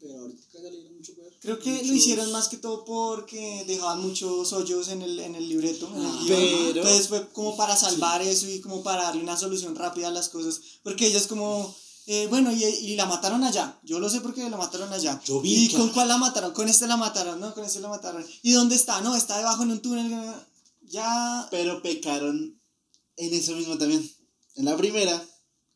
Pero 0.00 0.20
ahorita 0.20 0.42
ya 0.54 0.60
le 0.70 0.70
dieron 0.76 0.96
mucho 0.96 1.14
poder. 1.14 1.32
Creo 1.40 1.58
que 1.58 1.70
lo 1.70 1.76
Muchos- 1.78 1.96
hicieron 1.96 2.32
más 2.32 2.48
que 2.48 2.56
todo 2.58 2.84
porque 2.84 3.64
dejaban 3.66 4.00
muchos 4.02 4.52
hoyos 4.52 4.88
en 4.88 5.02
el, 5.02 5.18
en 5.20 5.34
el 5.34 5.48
libreto, 5.48 5.88
en 5.94 6.00
el 6.00 6.06
Ah, 6.06 6.24
pero- 6.26 6.68
Entonces 6.80 7.08
fue 7.08 7.28
como 7.30 7.56
para 7.56 7.76
salvar 7.76 8.22
eso 8.22 8.48
y 8.48 8.60
como 8.60 8.82
para 8.82 9.04
darle 9.04 9.22
una 9.22 9.36
solución 9.36 9.74
rápida 9.74 10.08
a 10.08 10.10
las 10.12 10.28
cosas. 10.28 10.60
Porque 10.82 11.06
ella 11.06 11.18
es 11.18 11.26
como, 11.26 11.74
eh, 12.06 12.26
bueno, 12.28 12.52
y, 12.52 12.62
y 12.64 12.96
la 12.96 13.06
mataron 13.06 13.42
allá. 13.44 13.78
Yo 13.82 13.98
lo 13.98 14.08
sé 14.08 14.20
porque 14.20 14.48
la 14.48 14.56
mataron 14.56 14.92
allá. 14.92 15.20
Yo 15.24 15.40
vi 15.40 15.64
¿Y 15.64 15.68
que- 15.68 15.76
con 15.76 15.90
cuál 15.90 16.08
la 16.08 16.18
mataron? 16.18 16.52
Con 16.52 16.68
este 16.68 16.86
la 16.86 16.96
mataron, 16.96 17.40
¿no? 17.40 17.52
Con 17.54 17.64
este 17.64 17.80
la 17.80 17.88
mataron. 17.88 18.24
¿Y 18.42 18.52
dónde 18.52 18.74
está? 18.76 19.00
No, 19.00 19.14
está 19.16 19.38
debajo 19.38 19.62
en 19.64 19.70
un 19.72 19.80
túnel. 19.80 20.34
Ya... 20.88 21.48
Pero 21.50 21.82
pecaron 21.82 22.60
en 23.16 23.34
eso 23.34 23.52
mismo 23.56 23.76
también. 23.78 24.08
En 24.54 24.64
la 24.64 24.76
primera, 24.76 25.22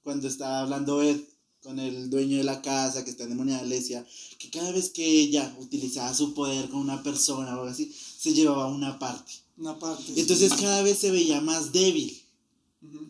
cuando 0.03 0.29
estaba 0.29 0.61
hablando 0.61 1.03
Ed 1.03 1.21
con 1.63 1.79
el 1.79 2.09
dueño 2.11 2.39
de 2.39 2.45
la 2.45 2.63
casa 2.63 3.05
que 3.05 3.11
está 3.11 3.25
endemoniada, 3.25 3.63
le 3.65 3.77
decía 3.77 4.07
que 4.39 4.51
cada 4.51 4.73
vez 4.73 4.91
que 4.91 5.05
ella 5.07 5.55
utilizaba 5.61 6.15
su 6.15 6.33
poder 6.35 6.69
con 6.69 6.81
una 6.81 7.03
persona 7.03 7.49
o 7.51 7.61
algo 7.61 7.67
así, 7.71 7.93
se 8.19 8.33
llevaba 8.33 8.69
una 8.69 8.99
parte. 8.99 9.33
Una 9.59 9.79
parte. 9.79 10.13
Entonces 10.17 10.53
cada 10.55 10.83
vez 10.83 10.99
se 10.99 11.11
veía 11.11 11.41
más 11.41 11.73
débil. 11.73 12.17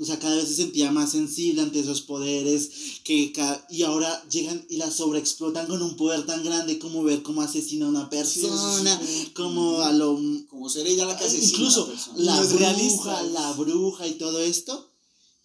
O 0.01 0.05
sea, 0.05 0.19
cada 0.19 0.35
vez 0.35 0.49
se 0.49 0.57
sentía 0.57 0.91
más 0.91 1.13
sensible 1.13 1.63
ante 1.63 1.79
esos 1.79 2.03
poderes 2.03 2.71
que 3.05 3.33
y 3.71 3.83
ahora 3.85 4.25
llegan 4.29 4.67
y 4.69 4.79
la 4.79 4.91
sobreexplotan 4.91 5.69
con 5.69 5.81
un 5.81 5.97
poder 5.97 6.27
tan 6.27 6.43
grande 6.43 6.81
como 6.81 7.05
ver 7.05 7.23
cómo 7.23 7.41
asesina 7.43 7.87
a 7.87 7.91
una 7.91 8.11
Sí, 8.11 8.17
eso 8.17 8.49
sí 8.49 8.83
persona, 8.83 9.01
como 9.33 9.81
a 9.83 9.93
lo 9.93 10.19
Como 10.49 10.69
ser 10.69 10.89
ella 10.89 11.07
la 11.07 11.17
que 11.17 11.25
asesina 11.25 11.53
incluso 11.53 11.85
a 11.85 11.87
la 11.87 11.93
persona. 11.93 12.25
la 12.25 12.35
No 12.35 12.43
es 12.43 12.49
bruja, 12.49 12.59
realista. 12.73 13.23
la 13.23 13.53
bruja 13.53 14.07
y 14.09 14.13
todo 14.15 14.41
esto. 14.41 14.90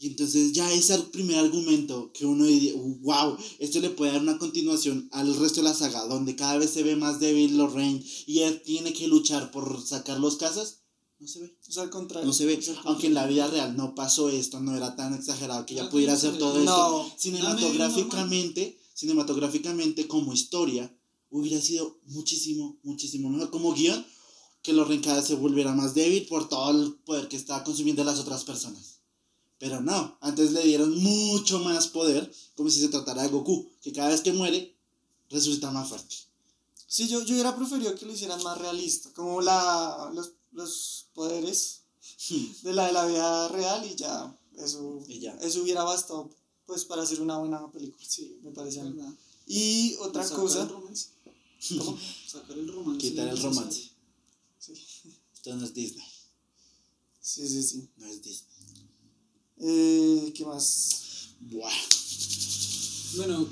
Y 0.06 0.10
entonces 0.10 0.54
ya 0.54 0.72
es 0.72 0.92
el 0.92 1.02
primer 1.06 1.38
argumento 1.38 2.12
que 2.14 2.28
uno 2.28 2.46
diría, 2.46 2.74
wow, 2.76 3.36
esto 3.58 3.80
le 3.80 3.90
puede 3.90 4.12
dar 4.12 4.22
una 4.22 4.38
continuación 4.38 5.10
al 5.12 5.36
resto 5.36 5.62
de 5.62 5.64
la 5.64 5.74
saga, 5.74 6.06
donde 6.06 6.36
cada 6.36 6.60
vez 6.60 6.70
se 6.70 6.84
ve 6.84 6.96
más 6.96 7.20
débil 7.20 7.58
Lorraine 7.58 8.06
y 8.28 8.42
él 8.42 8.62
tiene 8.64 8.94
que 8.94 9.08
luchar 9.08 9.50
por 9.50 9.84
sacar 9.84 10.20
los 10.20 10.36
casas. 10.36 10.82
No 11.18 11.28
se 11.28 11.40
ve. 11.40 11.58
O 11.68 11.72
sea, 11.72 11.82
al 11.82 11.90
contrario. 11.90 12.28
No 12.28 12.34
se 12.34 12.46
ve. 12.46 12.64
Aunque 12.84 13.08
en 13.08 13.16
la 13.16 13.26
vida 13.26 13.48
real 13.48 13.76
no 13.76 13.96
pasó 13.96 14.30
esto, 14.30 14.60
no 14.60 14.78
era 14.78 14.96
tan 14.96 15.16
exagerado 15.16 15.66
que 15.66 15.74
No, 15.74 15.90
pudiera 15.90 16.14
no 16.14 16.20
hacer 16.20 16.38
todo 16.38 16.60
esto. 16.60 17.12
Cinematográficamente, 17.18 18.78
cinematográficamente 18.94 20.08
como 20.08 20.34
historia, 20.34 20.96
hubiera 21.32 21.60
sido 21.60 21.98
muchísimo, 22.06 22.78
muchísimo 22.84 23.32
mejor. 23.32 23.50
Como 23.50 23.74
guion, 23.74 24.06
que 24.62 24.72
Lorraine 24.72 25.02
cada 25.02 25.18
vez 25.18 25.26
se 25.26 25.34
volviera 25.34 25.74
más 25.74 25.96
débil 25.96 26.28
por 26.28 26.48
todo 26.48 26.70
el 26.70 26.94
poder 26.94 27.28
que 27.28 27.38
está 27.38 27.64
consumiendo 27.64 28.04
las 28.04 28.20
otras 28.20 28.44
personas. 28.44 28.95
Pero 29.66 29.82
no, 29.82 30.16
antes 30.22 30.52
le 30.52 30.62
dieron 30.62 30.96
mucho 31.02 31.58
más 31.58 31.88
poder, 31.88 32.32
como 32.56 32.70
si 32.70 32.82
se 32.82 32.90
tratara 32.90 33.24
de 33.24 33.30
Goku, 33.30 33.68
que 33.82 33.92
cada 33.92 34.10
vez 34.10 34.22
que 34.22 34.32
muere, 34.32 34.78
resucita 35.32 35.72
más 35.72 35.90
fuerte. 35.90 36.16
Sí, 36.86 37.08
yo, 37.08 37.24
yo 37.24 37.34
hubiera 37.34 37.56
preferido 37.56 37.96
que 37.96 38.06
lo 38.06 38.14
hicieran 38.14 38.44
más 38.44 38.60
realista, 38.60 39.12
como 39.14 39.42
la, 39.42 40.12
los, 40.14 40.34
los 40.52 41.08
poderes 41.16 41.82
de 42.62 42.74
la 42.74 42.86
de 42.86 42.94
la 42.94 43.08
vida 43.08 43.48
real 43.48 43.90
y 43.92 43.96
ya, 43.96 44.40
eso, 44.56 45.04
Y 45.08 45.18
ya. 45.22 45.32
eso 45.38 45.64
hubiera 45.64 45.82
bastado 45.82 46.30
pues 46.68 46.86
para 46.86 47.02
hacer 47.02 47.20
una 47.20 47.40
buena 47.40 47.72
película, 47.72 48.06
sí, 48.08 48.38
me 48.44 48.52
parece. 48.52 48.84
¿Verdad? 48.84 49.12
Y 49.48 49.96
otra 49.96 50.22
Sacar 50.22 50.40
cosa, 50.42 50.62
el 50.62 50.70
romance. 50.70 51.08
¿Cómo? 51.80 51.98
Sacar 52.28 52.56
el 52.56 52.72
romance. 52.72 53.00
Quitar 53.00 53.30
el 53.30 53.42
romance. 53.42 53.90
sí, 54.60 54.74
Esto 55.34 55.56
no 55.56 55.66
es 55.66 55.74
Disney. 55.74 56.06
Sí, 57.20 57.50
sí, 57.50 57.64
sí. 57.64 57.90
No 57.98 58.06
es 58.06 58.22
Disney. 58.22 58.55
Eh, 59.58 60.34
¿Qué 60.36 60.46
más? 60.46 61.30
Buah. 61.40 61.72
Bueno, 63.18 63.48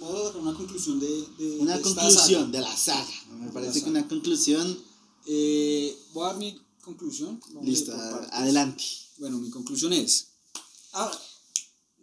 vamos 0.00 0.20
a 0.20 0.24
sacar 0.26 0.40
una 0.40 0.54
conclusión 0.54 0.98
de, 1.00 1.06
de 1.38 1.58
Una 1.60 1.76
de 1.76 1.82
conclusión 1.82 2.12
saga. 2.42 2.44
de 2.46 2.60
la 2.60 2.76
saga. 2.76 3.08
Me 3.38 3.50
parece 3.52 3.82
que 3.82 3.90
una 3.90 4.06
conclusión. 4.08 4.78
Eh, 5.26 5.96
voy 6.12 6.24
a 6.24 6.26
dar 6.28 6.36
mi 6.38 6.60
conclusión. 6.82 7.40
Vamos 7.48 7.64
Listo, 7.68 7.92
adelante. 8.32 8.82
Bueno, 9.18 9.38
mi 9.38 9.50
conclusión 9.50 9.92
es, 9.92 10.28
Ah, 10.92 11.10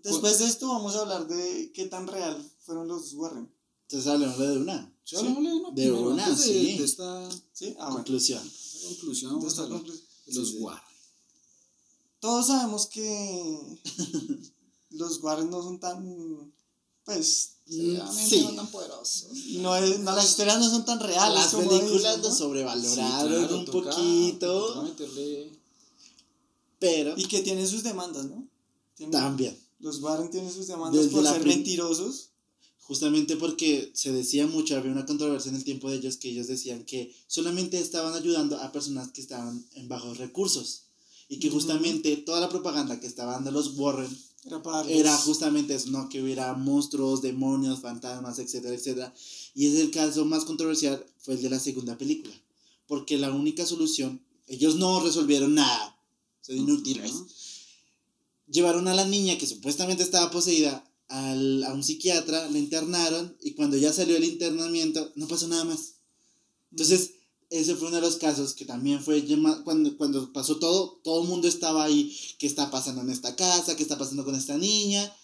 después 0.04 0.40
de 0.40 0.46
esto 0.46 0.68
vamos 0.68 0.96
a 0.96 1.02
hablar 1.02 1.28
de 1.28 1.72
qué 1.74 1.86
tan 1.86 2.08
real 2.08 2.52
fueron 2.66 2.88
los 2.88 3.14
Warren. 3.14 3.52
Entonces 3.88 4.08
hablemos 4.12 4.38
de 4.38 4.58
una. 4.58 4.96
¿sí 5.04 5.16
hablamos 5.16 5.44
de 5.44 5.54
una 5.54 5.72
de 5.72 5.92
una, 5.92 6.30
de, 6.30 6.36
sí. 6.38 6.78
de 6.78 6.84
esta 6.86 7.30
¿Sí? 7.54 7.76
Ah, 7.80 7.86
bueno. 7.86 7.96
Conclusión. 7.98 8.42
conclusión? 8.88 9.32
De 9.32 9.36
Vamos 9.38 9.46
a 9.46 9.48
esta 9.50 9.62
hablar 9.64 9.82
conclu- 9.82 10.02
de 10.28 10.34
los. 10.34 10.54
Warren. 10.60 10.93
Todos 12.24 12.48
sabemos 12.48 12.88
que 12.88 13.60
los 14.92 15.22
Warren 15.22 15.50
no 15.50 15.62
son 15.62 15.78
tan, 15.78 16.54
pues, 17.04 17.50
Sí. 17.68 17.98
no 18.44 18.54
tan 18.56 18.72
poderosos. 18.72 19.32
no 19.60 19.76
es, 19.76 20.00
no, 20.00 20.16
las 20.16 20.26
historias 20.30 20.58
no 20.60 20.70
son 20.70 20.86
tan 20.86 21.02
reales. 21.02 21.34
Las 21.38 21.52
como 21.54 21.70
películas 21.70 22.20
lo 22.20 22.30
¿no? 22.30 22.36
sobrevaloraron 22.36 23.30
Sí, 23.30 23.38
claro, 23.40 23.58
un 23.60 23.66
toca- 23.66 23.90
poquito, 23.90 24.68
toca 24.74 24.82
meterle... 24.84 25.52
pero 26.80 27.14
Y 27.18 27.26
que 27.26 27.42
tienen 27.42 27.68
sus 27.68 27.84
demandas, 27.84 28.24
¿no? 28.26 28.48
Tienen- 28.96 29.12
también. 29.12 29.58
Los 29.80 30.00
Warren 30.02 30.32
tienen 30.32 30.52
sus 30.52 30.68
demandas 30.68 31.04
Desde 31.04 31.12
por 31.16 31.28
ser 31.28 31.46
mentirosos. 31.46 32.30
Justamente 32.80 33.36
porque 33.38 33.92
se 33.94 34.12
decía 34.14 34.48
mucho, 34.48 34.78
había 34.78 34.92
una 34.94 35.06
controversia 35.06 35.50
en 35.50 35.56
el 35.58 35.64
tiempo 35.66 35.90
de 35.90 35.98
ellos 35.98 36.16
que 36.18 36.30
ellos 36.30 36.48
decían 36.48 36.86
que 36.86 37.14
solamente 37.28 37.80
estaban 37.80 38.14
ayudando 38.14 38.58
a 38.60 38.72
personas 38.72 39.12
que 39.12 39.20
estaban 39.22 39.66
en 39.74 39.88
bajos 39.90 40.18
recursos. 40.20 40.83
Y 41.34 41.40
que 41.40 41.50
justamente 41.50 42.16
toda 42.18 42.40
la 42.40 42.50
propaganda 42.50 43.00
que 43.00 43.08
estaban 43.08 43.44
dando 43.44 43.52
los 43.60 43.76
Warren 43.78 44.16
Era 44.46 44.62
para 44.62 44.78
darles- 44.78 44.98
era 45.00 45.18
justamente 45.18 45.74
eso, 45.74 45.90
¿no? 45.90 46.08
Que 46.10 46.22
hubiera 46.22 46.54
monstruos, 46.54 47.22
demonios, 47.22 47.80
fantasmas, 47.80 48.38
etcétera, 48.40 48.76
etcétera. 48.76 49.14
Y 49.56 49.66
es 49.68 49.76
el 49.80 49.90
caso 49.90 50.26
más 50.26 50.46
controversial 50.46 51.04
fue 51.18 51.34
el 51.36 51.42
de 51.42 51.50
la 51.50 51.60
segunda 51.60 51.98
película. 51.98 52.36
Porque 52.88 53.18
la 53.18 53.32
única 53.32 53.66
solución, 53.66 54.22
ellos 54.48 54.76
no 54.76 55.00
resolvieron 55.02 55.56
nada, 55.56 55.98
son 56.42 56.58
inútiles. 56.58 57.14
Llevaron 58.48 58.88
a 58.88 58.94
la 58.94 59.06
niña 59.06 59.38
que 59.38 59.48
supuestamente 59.48 60.04
estaba 60.04 60.30
poseída 60.30 60.88
al- 61.08 61.64
a 61.64 61.74
un 61.74 61.84
psiquiatra, 61.84 62.48
la 62.50 62.60
internaron 62.60 63.36
y 63.42 63.52
cuando 63.54 63.78
ya 63.78 63.92
salió 63.94 64.18
el 64.18 64.24
internamiento 64.26 65.12
no 65.16 65.28
pasó 65.28 65.48
nada 65.48 65.64
más. 65.64 65.94
Entonces, 66.72 67.12
ese 67.54 67.76
fue 67.76 67.90
uno 67.90 67.98
de 67.98 68.02
los 68.02 68.16
casos 68.16 68.56
que 68.56 68.66
también 68.66 69.04
fue 69.04 69.24
cuando, 69.64 69.96
cuando 69.96 70.34
pasó 70.34 70.58
todo, 70.58 71.00
todo 71.04 71.22
el 71.22 71.30
mundo 71.30 71.48
estaba 71.48 71.84
ahí, 71.84 72.12
¿qué 72.40 72.48
está 72.48 72.72
pasando 72.72 73.02
en 73.02 73.12
esta 73.12 73.36
casa? 73.36 73.76
¿Qué 73.76 73.84
está 73.84 73.96
pasando 73.96 74.26
con 74.26 74.34
esta 74.34 74.58
niña? 74.58 75.16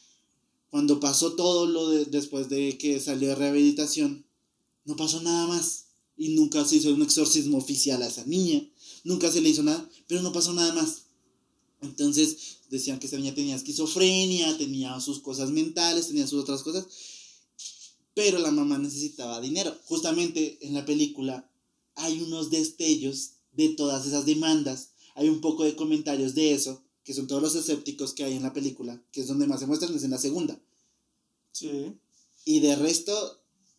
Cuando 0.70 1.00
pasó 1.00 1.34
todo 1.34 1.66
lo 1.66 1.90
de, 1.90 2.06
después 2.06 2.48
de 2.48 2.78
que 2.78 3.00
salió 3.00 3.30
de 3.30 3.36
rehabilitación, 3.36 4.28
no 4.86 4.96
pasó 4.96 5.22
nada 5.24 5.48
más. 5.48 5.86
Y 6.18 6.30
nunca 6.36 6.64
se 6.66 6.76
hizo 6.76 6.94
un 6.94 7.02
exorcismo 7.02 7.58
oficial 7.58 8.04
a 8.04 8.08
esa 8.08 8.24
niña, 8.26 8.64
nunca 9.04 9.32
se 9.32 9.42
le 9.42 9.50
hizo 9.50 9.64
nada, 9.64 9.90
pero 10.06 10.22
no 10.22 10.32
pasó 10.32 10.54
nada 10.54 10.74
más. 10.76 11.06
Entonces 11.82 12.60
decían 12.70 13.00
que 13.00 13.08
esta 13.08 13.18
niña 13.18 13.34
tenía 13.34 13.56
esquizofrenia, 13.56 14.56
tenía 14.56 15.00
sus 15.00 15.20
cosas 15.20 15.50
mentales, 15.50 16.10
tenía 16.10 16.28
sus 16.28 16.44
otras 16.44 16.62
cosas, 16.62 16.86
pero 18.14 18.38
la 18.38 18.52
mamá 18.52 18.78
necesitaba 18.78 19.42
dinero. 19.42 19.76
Justamente 19.86 20.60
en 20.62 20.76
la 20.76 20.86
película 20.86 21.49
hay 22.00 22.22
unos 22.22 22.50
destellos 22.50 23.32
de 23.54 23.70
todas 23.70 24.06
esas 24.06 24.26
demandas, 24.26 24.90
hay 25.16 25.30
un 25.30 25.42
poco 25.42 25.64
de 25.64 25.76
comentarios 25.76 26.34
de 26.36 26.54
eso, 26.54 26.82
que 27.04 27.14
son 27.14 27.28
todos 27.28 27.42
los 27.42 27.56
escépticos 27.56 28.14
que 28.14 28.24
hay 28.24 28.34
en 28.36 28.44
la 28.44 28.54
película, 28.54 29.02
que 29.12 29.22
es 29.22 29.28
donde 29.28 29.48
más 29.48 29.60
se 29.60 29.68
muestran, 29.68 29.94
es 29.96 30.04
en 30.04 30.12
la 30.12 30.18
segunda. 30.18 30.60
Sí. 31.52 31.94
Y 32.46 32.60
de 32.60 32.76
resto, 32.76 33.14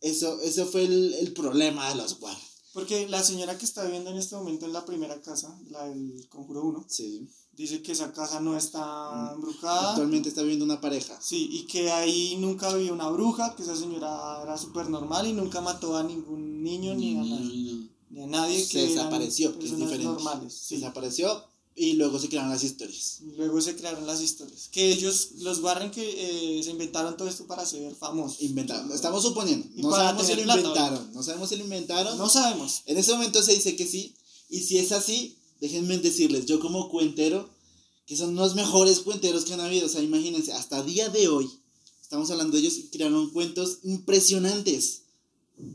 eso, 0.00 0.40
eso 0.42 0.66
fue 0.66 0.84
el, 0.84 1.14
el 1.14 1.32
problema 1.32 1.88
de 1.88 1.96
los 1.96 2.20
Warren. 2.20 2.40
Porque 2.72 3.08
la 3.08 3.22
señora 3.22 3.58
que 3.58 3.64
está 3.64 3.84
viviendo 3.84 4.10
en 4.10 4.16
este 4.16 4.36
momento 4.36 4.64
en 4.66 4.72
la 4.72 4.84
primera 4.86 5.20
casa, 5.22 5.58
la 5.70 5.88
del 5.88 6.28
Conjuro 6.28 6.64
1, 6.66 6.84
Sí. 6.88 7.26
dice 7.52 7.82
que 7.82 7.92
esa 7.92 8.12
casa 8.12 8.38
no 8.40 8.56
está 8.56 9.32
Mm. 9.32 9.34
embrujada. 9.34 9.90
Actualmente 9.90 10.28
está 10.28 10.42
viviendo 10.42 10.64
una 10.64 10.80
pareja. 10.80 11.18
Sí, 11.20 11.48
y 11.52 11.66
que 11.66 11.90
ahí 11.90 12.36
nunca 12.38 12.72
vivía 12.74 12.92
una 12.92 13.08
bruja, 13.10 13.54
que 13.56 13.62
esa 13.62 13.74
señora 13.76 14.40
era 14.42 14.56
súper 14.56 14.88
normal 14.88 15.26
y 15.26 15.32
nunca 15.32 15.60
mató 15.60 15.96
a 15.96 16.04
ningún 16.04 16.62
niño 16.62 16.94
ni 16.94 17.16
a 17.18 17.22
nadie. 17.24 17.79
A 18.16 18.26
nadie 18.26 18.64
Se 18.64 18.72
que 18.72 18.86
desapareció, 18.88 19.58
que 19.58 19.66
es 19.66 19.76
diferente. 19.76 20.04
normales. 20.04 20.52
Se 20.54 20.74
desapareció 20.76 21.44
y 21.76 21.92
luego 21.94 22.18
se 22.18 22.28
crearon 22.28 22.50
las 22.50 22.64
historias. 22.64 23.18
Luego 23.36 23.60
se 23.60 23.76
crearon 23.76 24.06
las 24.06 24.20
historias. 24.20 24.68
Que 24.72 24.92
ellos, 24.92 25.30
los 25.38 25.60
Warren, 25.60 25.90
que 25.90 26.58
eh, 26.58 26.62
se 26.62 26.70
inventaron 26.70 27.16
todo 27.16 27.28
esto 27.28 27.46
para 27.46 27.64
ser 27.64 27.94
famosos. 27.94 28.42
Inventaron. 28.42 28.90
Estamos 28.92 29.22
suponiendo. 29.22 29.66
Y 29.76 29.82
No 29.82 29.90
sabemos 29.92 30.26
si 30.26 30.34
lo 30.34 30.42
plata, 30.42 30.60
inventaron. 30.60 31.12
No 31.12 31.22
sabemos 31.22 31.48
si 31.48 31.56
lo 31.56 31.64
inventaron. 31.64 32.18
No 32.18 32.28
sabemos. 32.28 32.82
En 32.86 32.98
ese 32.98 33.12
momento 33.12 33.42
se 33.42 33.54
dice 33.54 33.76
que 33.76 33.86
sí. 33.86 34.14
Y 34.48 34.60
si 34.60 34.78
es 34.78 34.90
así, 34.92 35.36
déjenme 35.60 35.96
decirles, 35.98 36.46
yo 36.46 36.58
como 36.58 36.88
cuentero, 36.90 37.48
que 38.06 38.16
son 38.16 38.34
los 38.34 38.56
mejores 38.56 39.00
cuenteros 39.00 39.44
que 39.44 39.54
han 39.54 39.60
habido. 39.60 39.86
O 39.86 39.88
sea, 39.88 40.02
imagínense, 40.02 40.52
hasta 40.52 40.82
día 40.82 41.08
de 41.08 41.28
hoy, 41.28 41.48
estamos 42.02 42.30
hablando 42.32 42.54
de 42.54 42.62
ellos 42.62 42.76
y 42.76 42.88
crearon 42.88 43.30
cuentos 43.30 43.78
impresionantes 43.84 45.02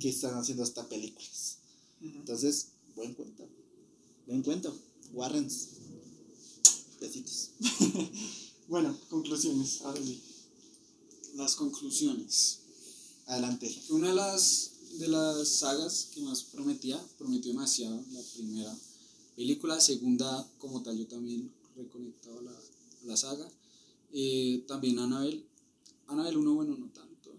que 0.01 0.09
están 0.09 0.37
haciendo 0.37 0.63
hasta 0.63 0.87
películas. 0.89 1.54
Entonces, 2.01 2.69
buen 2.95 3.13
cuento. 3.13 3.47
Buen 4.27 4.41
cuento. 4.43 4.75
Warrens. 5.13 5.69
Besitos. 6.99 7.51
Bueno, 8.67 8.97
conclusiones. 9.09 9.81
Ahora 9.83 10.01
sí. 10.03 10.19
Las 11.35 11.55
conclusiones. 11.55 12.61
Adelante. 13.27 13.71
Una 13.89 14.09
de 14.09 14.15
las, 14.15 14.71
de 14.97 15.07
las 15.07 15.47
sagas 15.47 16.09
que 16.11 16.21
más 16.21 16.43
prometía, 16.45 16.99
prometió 17.19 17.51
demasiado 17.51 18.03
la 18.11 18.21
primera 18.33 18.75
película, 19.35 19.79
segunda 19.79 20.49
como 20.57 20.81
tal 20.81 20.97
yo 20.97 21.05
también 21.07 21.51
reconectado 21.75 22.39
a 22.39 22.41
la, 22.41 22.51
a 22.51 23.05
la 23.05 23.17
saga. 23.17 23.47
Eh, 24.11 24.63
también 24.67 24.97
Annabelle. 24.97 25.45
Annabelle 26.07 26.37
1, 26.37 26.53
bueno, 26.53 26.77
no 26.77 26.87
tanto. 26.87 27.31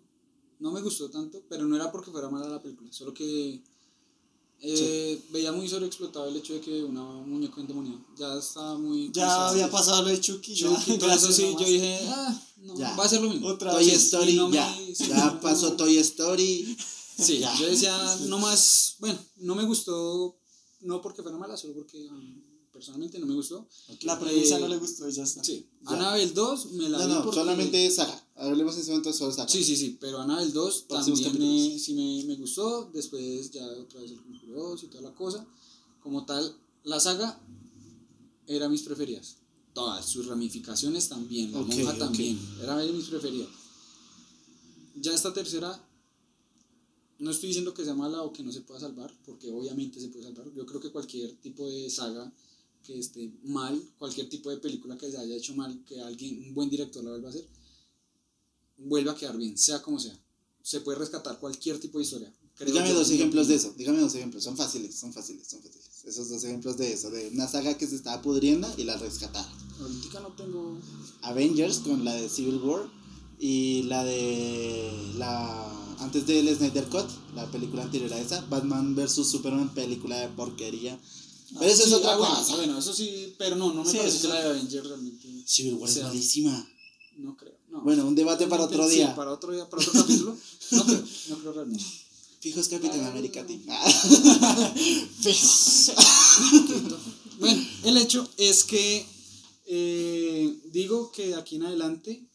No 0.58 0.70
me 0.72 0.82
gustó 0.82 1.10
tanto, 1.10 1.42
pero 1.48 1.66
no 1.66 1.74
era 1.74 1.90
porque 1.90 2.10
fuera 2.10 2.30
mala 2.30 2.48
la 2.48 2.62
película, 2.62 2.92
solo 2.92 3.12
que 3.14 3.62
eh, 4.60 5.22
veía 5.30 5.52
muy 5.52 5.68
sobreexplotado 5.68 6.28
el 6.28 6.36
hecho 6.36 6.54
de 6.54 6.60
que 6.60 6.82
una 6.82 7.02
muñeca 7.02 7.60
endemoniada 7.60 7.98
ya 8.18 8.34
estaba 8.38 8.76
muy... 8.78 9.06
Ya 9.12 9.22
cansado. 9.22 9.48
había 9.48 9.70
pasado 9.70 10.02
lo 10.02 10.08
de 10.08 10.20
Chucky. 10.20 10.54
ya, 10.54 10.68
Chucky, 10.68 10.98
todo 10.98 11.10
eso 11.12 11.26
gracias 11.28 11.36
sí, 11.36 11.42
nomás. 11.44 11.60
yo 11.60 11.66
dije, 11.66 12.00
ah, 12.08 12.42
no, 12.58 12.76
Ya. 12.78 12.96
va 12.96 13.04
a 13.04 13.08
ser 13.08 13.20
lo 13.20 13.28
mismo. 13.30 13.48
Otra 13.48 13.70
Toy 13.72 13.84
vez. 13.86 13.94
Story, 14.04 14.40
me- 14.40 14.50
ya. 14.52 14.76
sí, 14.94 15.06
ya 15.08 15.26
no. 15.26 15.40
pasó 15.40 15.72
Toy 15.74 15.96
Story. 15.98 16.76
Sí, 17.18 17.38
Ya. 17.38 17.58
yo 17.58 17.66
decía, 17.66 17.96
no 18.26 18.38
más, 18.38 18.96
bueno, 18.98 19.18
no 19.36 19.54
me 19.54 19.64
gustó, 19.64 20.36
no 20.82 21.00
porque 21.00 21.22
fuera 21.22 21.38
mala, 21.38 21.56
solo 21.56 21.72
porque 21.72 22.06
um, 22.10 22.42
personalmente 22.70 23.18
no 23.18 23.24
me 23.24 23.32
gustó. 23.34 23.66
La 24.02 24.20
premisa 24.20 24.58
Eh, 24.58 24.60
no 24.60 24.68
le 24.68 24.76
gustó 24.76 25.08
y 25.08 25.12
ya 25.12 25.22
está. 25.22 25.42
Sí. 25.42 25.66
Annabelle 25.86 26.32
2 26.34 26.72
me 26.72 26.90
la 26.90 26.98
No, 26.98 27.06
vi 27.06 27.12
no, 27.14 27.22
porque... 27.24 27.38
solamente 27.40 27.90
saga. 27.90 28.22
Hablemos 28.36 28.74
en 28.74 28.80
ese 28.82 28.90
momento 28.90 29.12
solo 29.12 29.32
saga. 29.32 29.48
Sí, 29.48 29.64
sí, 29.64 29.76
sí, 29.76 29.96
pero 29.98 30.20
Annabelle 30.20 30.52
2 30.52 30.84
Próximos 30.88 31.22
también 31.22 31.72
me, 31.72 31.78
sí 31.78 31.94
me, 31.94 32.24
me 32.24 32.36
gustó, 32.36 32.90
después 32.92 33.50
ya 33.50 33.66
otra 33.66 34.00
vez 34.00 34.10
el 34.10 34.20
Conjuro 34.22 34.70
2 34.70 34.82
y 34.84 34.86
toda 34.88 35.02
la 35.04 35.14
cosa. 35.14 35.46
Como 36.02 36.26
tal, 36.26 36.54
la 36.84 37.00
saga 37.00 37.40
era 38.46 38.68
mis 38.68 38.82
preferidas. 38.82 39.36
Todas 39.72 40.04
sus 40.06 40.26
ramificaciones 40.26 41.08
también, 41.08 41.52
la 41.52 41.60
Ok, 41.60 41.68
monja 41.68 41.92
ok. 41.92 41.98
también, 41.98 42.38
era 42.62 42.76
de 42.76 42.92
mis 42.92 43.06
preferidas. 43.06 43.48
Ya 44.96 45.14
esta 45.14 45.32
tercera, 45.32 45.82
no 47.18 47.30
estoy 47.30 47.48
diciendo 47.48 47.72
que 47.74 47.84
sea 47.84 47.94
mala 47.94 48.22
o 48.22 48.32
que 48.32 48.42
no 48.42 48.52
se 48.52 48.60
pueda 48.62 48.80
salvar, 48.80 49.12
porque 49.24 49.50
obviamente 49.50 50.00
se 50.00 50.08
puede 50.08 50.24
salvar. 50.24 50.46
Yo 50.54 50.64
creo 50.66 50.80
que 50.80 50.90
cualquier 50.90 51.32
tipo 51.36 51.68
de 51.68 51.88
saga 51.90 52.30
que 52.84 52.98
esté 52.98 53.30
mal, 53.44 53.82
cualquier 53.98 54.28
tipo 54.28 54.50
de 54.50 54.58
película 54.58 54.96
que 54.96 55.10
se 55.10 55.18
haya 55.18 55.34
hecho 55.36 55.54
mal, 55.54 55.82
que 55.84 56.00
alguien, 56.00 56.38
un 56.48 56.54
buen 56.54 56.70
director 56.70 57.02
la 57.02 57.10
vuelva 57.10 57.28
a 57.28 57.30
hacer, 57.30 57.46
vuelve 58.78 59.10
a 59.10 59.14
quedar 59.14 59.36
bien, 59.36 59.56
sea 59.56 59.82
como 59.82 59.98
sea. 59.98 60.18
Se 60.62 60.80
puede 60.80 60.98
rescatar 60.98 61.38
cualquier 61.38 61.78
tipo 61.78 61.98
de 61.98 62.04
historia. 62.04 62.32
creo 62.56 62.72
Dígame 62.72 62.92
dos 62.92 63.10
ejemplos 63.10 63.48
de 63.48 63.54
eso. 63.54 63.72
Dígame 63.76 64.00
dos 64.00 64.14
ejemplos. 64.14 64.42
Son 64.42 64.56
fáciles, 64.56 64.94
son 64.94 65.12
fáciles, 65.12 65.46
son 65.46 65.62
fáciles. 65.62 65.86
Esos 66.04 66.28
dos 66.28 66.42
ejemplos 66.44 66.76
de 66.76 66.92
eso. 66.92 67.10
De 67.10 67.28
una 67.28 67.46
saga 67.46 67.76
que 67.78 67.86
se 67.86 67.96
estaba 67.96 68.20
pudriendo 68.20 68.72
y 68.76 68.84
la 68.84 68.96
rescataron. 68.96 69.52
Ahorita 69.80 70.20
no 70.20 70.32
tengo. 70.34 70.78
Avengers 71.22 71.78
con 71.78 72.04
la 72.04 72.14
de 72.14 72.28
Civil 72.28 72.56
War 72.56 72.90
y 73.38 73.84
la 73.84 74.04
de 74.04 74.90
la 75.18 75.86
antes 75.98 76.26
del 76.26 76.54
Snyder 76.54 76.84
Cut, 76.88 77.08
la 77.34 77.50
película 77.50 77.82
anterior 77.82 78.12
a 78.12 78.20
esa, 78.20 78.40
Batman 78.42 78.94
vs 78.94 79.26
Superman, 79.26 79.72
película 79.74 80.18
de 80.20 80.28
porquería. 80.28 80.98
Pero 81.58 81.70
eso 81.70 81.84
es 81.84 81.92
otra 81.92 82.14
ah, 82.14 82.18
cosa. 82.18 82.56
Bueno, 82.56 82.78
eso 82.78 82.92
sí, 82.92 83.34
pero 83.38 83.56
no, 83.56 83.72
no 83.72 83.84
me 83.84 83.90
Sí, 83.90 83.98
parece 83.98 84.20
que 84.20 84.28
la 84.28 84.34
de 84.42 84.50
Avengers 84.50 84.86
realmente. 84.86 85.28
Civil 85.46 85.74
War 85.74 85.88
es 85.88 85.94
sea, 85.94 86.06
malísima. 86.06 86.68
No 87.16 87.36
creo. 87.36 87.55
No. 87.86 87.92
Bueno, 87.92 88.08
un 88.08 88.14
debate 88.16 88.46
para 88.48 88.64
otro 88.64 88.88
Sí, 88.88 88.96
día. 88.96 89.14
para 89.14 89.30
otro 89.32 89.52
día, 89.52 89.68
para 89.70 89.80
otro 89.82 89.92
capítulo. 89.92 90.36
No 90.72 90.84
creo, 90.84 91.04
no 91.28 91.38
creo 91.38 91.52
realmente. 91.52 91.84
Fijo 92.40 92.58
es 92.60 92.68
Capitán 92.68 93.04
América, 93.04 93.46
tío. 93.46 93.60
Bueno, 97.38 97.62
El 97.84 97.96
hecho 97.98 98.28
es 98.38 98.64
que 98.64 99.06
eh, 99.66 100.58
digo 100.72 101.12
que 101.12 101.28
de 101.28 101.34
aquí 101.36 101.56
en 101.56 101.64
adelante, 101.66 102.26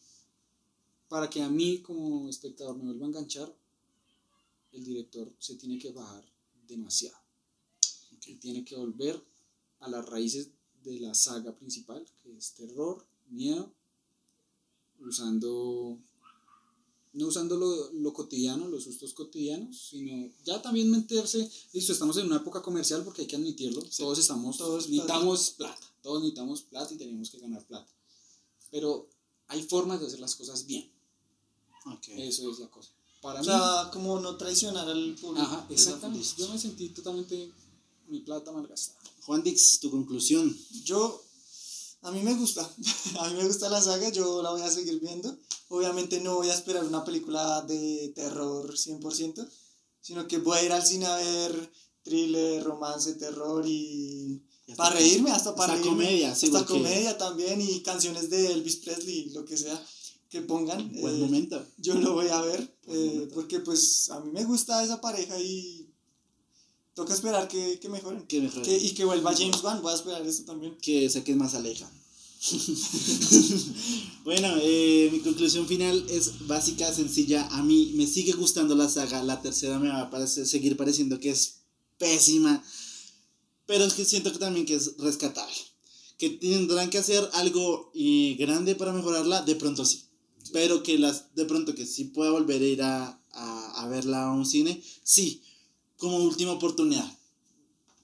para 1.08 1.28
que 1.28 1.42
a 1.42 1.50
mí 1.50 1.78
como 1.78 2.28
espectador 2.30 2.76
me 2.76 2.84
vuelva 2.84 3.06
a 3.06 3.08
enganchar, 3.08 3.54
el 4.72 4.84
director 4.84 5.30
se 5.38 5.56
tiene 5.56 5.78
que 5.78 5.90
bajar 5.90 6.24
demasiado. 6.66 7.18
Tiene 8.40 8.64
que 8.64 8.76
volver 8.76 9.22
a 9.80 9.88
las 9.90 10.06
raíces 10.06 10.48
de 10.84 11.00
la 11.00 11.12
saga 11.14 11.52
principal, 11.54 12.06
que 12.22 12.36
es 12.36 12.52
terror, 12.54 13.04
miedo, 13.28 13.74
usando 15.06 15.98
no 17.14 17.26
usando 17.26 17.56
lo, 17.56 17.92
lo, 17.92 18.12
cotidiano, 18.14 18.68
los 18.68 18.84
sustos 18.84 19.12
cotidianos, 19.12 19.88
sino 19.90 20.30
ya 20.44 20.62
también 20.62 20.90
meterse, 20.90 21.50
listo, 21.74 21.92
estamos 21.92 22.16
en 22.16 22.26
una 22.26 22.36
época 22.36 22.62
comercial 22.62 23.04
porque 23.04 23.22
hay 23.22 23.28
que 23.28 23.36
admitirlo, 23.36 23.82
todos 23.82 24.18
estamos, 24.18 24.56
todos 24.56 24.88
necesitamos 24.88 25.50
plata. 25.50 25.86
todos 26.00 26.20
necesitamos 26.20 26.62
plata 26.62 26.94
y 26.94 26.96
tenemos 26.96 27.28
que 27.28 27.38
ganar 27.38 27.66
plata, 27.66 27.92
pero 28.70 29.10
hay 29.48 29.62
formas 29.62 30.00
de 30.00 30.06
hacer 30.06 30.20
las 30.20 30.34
cosas 30.34 30.64
bien. 30.64 30.90
Eso 32.16 32.50
es 32.50 32.58
la 32.58 32.70
cosa. 32.70 32.90
Para 33.20 33.40
o 33.40 33.44
sea, 33.44 33.90
como 33.92 34.18
no 34.18 34.36
traicionar 34.36 34.88
al 34.88 35.14
público. 35.14 35.42
Ajá, 35.42 35.66
exactamente. 35.68 36.26
Yo 36.38 36.48
me 36.48 36.58
sentí 36.58 36.88
totalmente 36.88 37.52
mi 38.08 38.20
plata 38.20 38.50
malgastada. 38.52 38.98
Juan 39.26 39.42
Dix, 39.42 39.78
tu 39.80 39.90
conclusión. 39.90 40.56
Yo, 40.84 41.22
a 42.02 42.10
mí 42.10 42.20
me 42.22 42.34
gusta, 42.34 42.62
a 43.20 43.28
mí 43.28 43.34
me 43.34 43.46
gusta 43.46 43.68
la 43.68 43.80
saga, 43.80 44.08
yo 44.10 44.42
la 44.42 44.50
voy 44.50 44.62
a 44.62 44.70
seguir 44.70 45.00
viendo. 45.00 45.36
Obviamente 45.68 46.20
no 46.20 46.36
voy 46.36 46.50
a 46.50 46.54
esperar 46.54 46.84
una 46.84 47.04
película 47.04 47.62
de 47.62 48.12
terror 48.14 48.74
100%, 48.74 49.48
sino 50.00 50.26
que 50.26 50.38
voy 50.38 50.58
a 50.58 50.64
ir 50.64 50.72
al 50.72 50.84
cine 50.84 51.06
a 51.06 51.16
ver 51.16 51.72
thriller, 52.02 52.64
romance, 52.64 53.14
terror 53.14 53.64
y... 53.66 54.42
para 54.76 54.96
reírme, 54.96 55.30
hasta 55.30 55.54
para 55.54 55.74
hasta 55.74 55.88
comedia, 55.88 56.34
sí, 56.34 56.46
Hasta 56.46 56.66
comedia 56.66 57.16
también 57.16 57.60
y 57.60 57.80
canciones 57.80 58.28
de 58.28 58.52
Elvis 58.52 58.76
Presley, 58.76 59.30
lo 59.30 59.44
que 59.44 59.56
sea 59.56 59.80
que 60.28 60.40
pongan. 60.40 60.90
Buen 61.00 61.16
eh, 61.16 61.18
momento. 61.18 61.64
Yo 61.76 61.94
lo 61.94 62.14
voy 62.14 62.28
a 62.28 62.40
ver, 62.40 62.76
eh, 62.88 63.28
porque 63.34 63.60
pues 63.60 64.08
a 64.10 64.18
mí 64.20 64.30
me 64.32 64.44
gusta 64.44 64.82
esa 64.82 65.00
pareja 65.00 65.38
y 65.38 65.81
Toca 66.94 67.14
esperar 67.14 67.48
que, 67.48 67.78
que 67.80 67.88
mejoren. 67.88 68.26
Que 68.26 68.40
mejoren. 68.40 68.64
Que, 68.64 68.76
y 68.76 68.90
que 68.90 69.04
vuelva 69.04 69.34
James 69.34 69.62
Wan. 69.62 69.80
Voy 69.80 69.92
a 69.92 69.96
esperar 69.96 70.26
eso 70.26 70.44
también. 70.44 70.76
Que 70.76 71.08
saquen 71.08 71.38
más 71.38 71.54
aleja. 71.54 71.90
bueno, 74.24 74.48
eh, 74.60 75.08
mi 75.10 75.20
conclusión 75.20 75.66
final 75.66 76.04
es 76.10 76.46
básica, 76.46 76.92
sencilla. 76.92 77.46
A 77.52 77.62
mí 77.62 77.92
me 77.94 78.06
sigue 78.06 78.32
gustando 78.32 78.74
la 78.74 78.90
saga. 78.90 79.22
La 79.22 79.40
tercera 79.40 79.78
me 79.78 79.88
va 79.88 80.02
a 80.02 80.26
seguir 80.26 80.76
pareciendo 80.76 81.18
que 81.18 81.30
es 81.30 81.60
pésima. 81.96 82.62
Pero 83.64 83.84
es 83.84 83.94
que 83.94 84.04
siento 84.04 84.30
que 84.30 84.38
también 84.38 84.66
que 84.66 84.74
es 84.74 84.96
rescatable. 84.98 85.56
Que 86.18 86.28
tendrán 86.28 86.90
que 86.90 86.98
hacer 86.98 87.26
algo 87.32 87.90
y 87.94 88.34
grande 88.34 88.74
para 88.74 88.92
mejorarla, 88.92 89.42
de 89.42 89.54
pronto 89.54 89.86
sí. 89.86 90.04
Pero 90.52 90.82
que 90.82 90.98
las, 90.98 91.34
de 91.34 91.46
pronto 91.46 91.74
que 91.74 91.86
sí 91.86 92.04
pueda 92.04 92.32
volver 92.32 92.60
a 92.60 92.66
ir 92.66 92.82
a, 92.82 93.18
a, 93.32 93.82
a 93.82 93.88
verla 93.88 94.26
a 94.26 94.32
un 94.32 94.44
cine, 94.44 94.82
sí 95.02 95.41
como 96.02 96.16
última 96.16 96.50
oportunidad. 96.50 97.08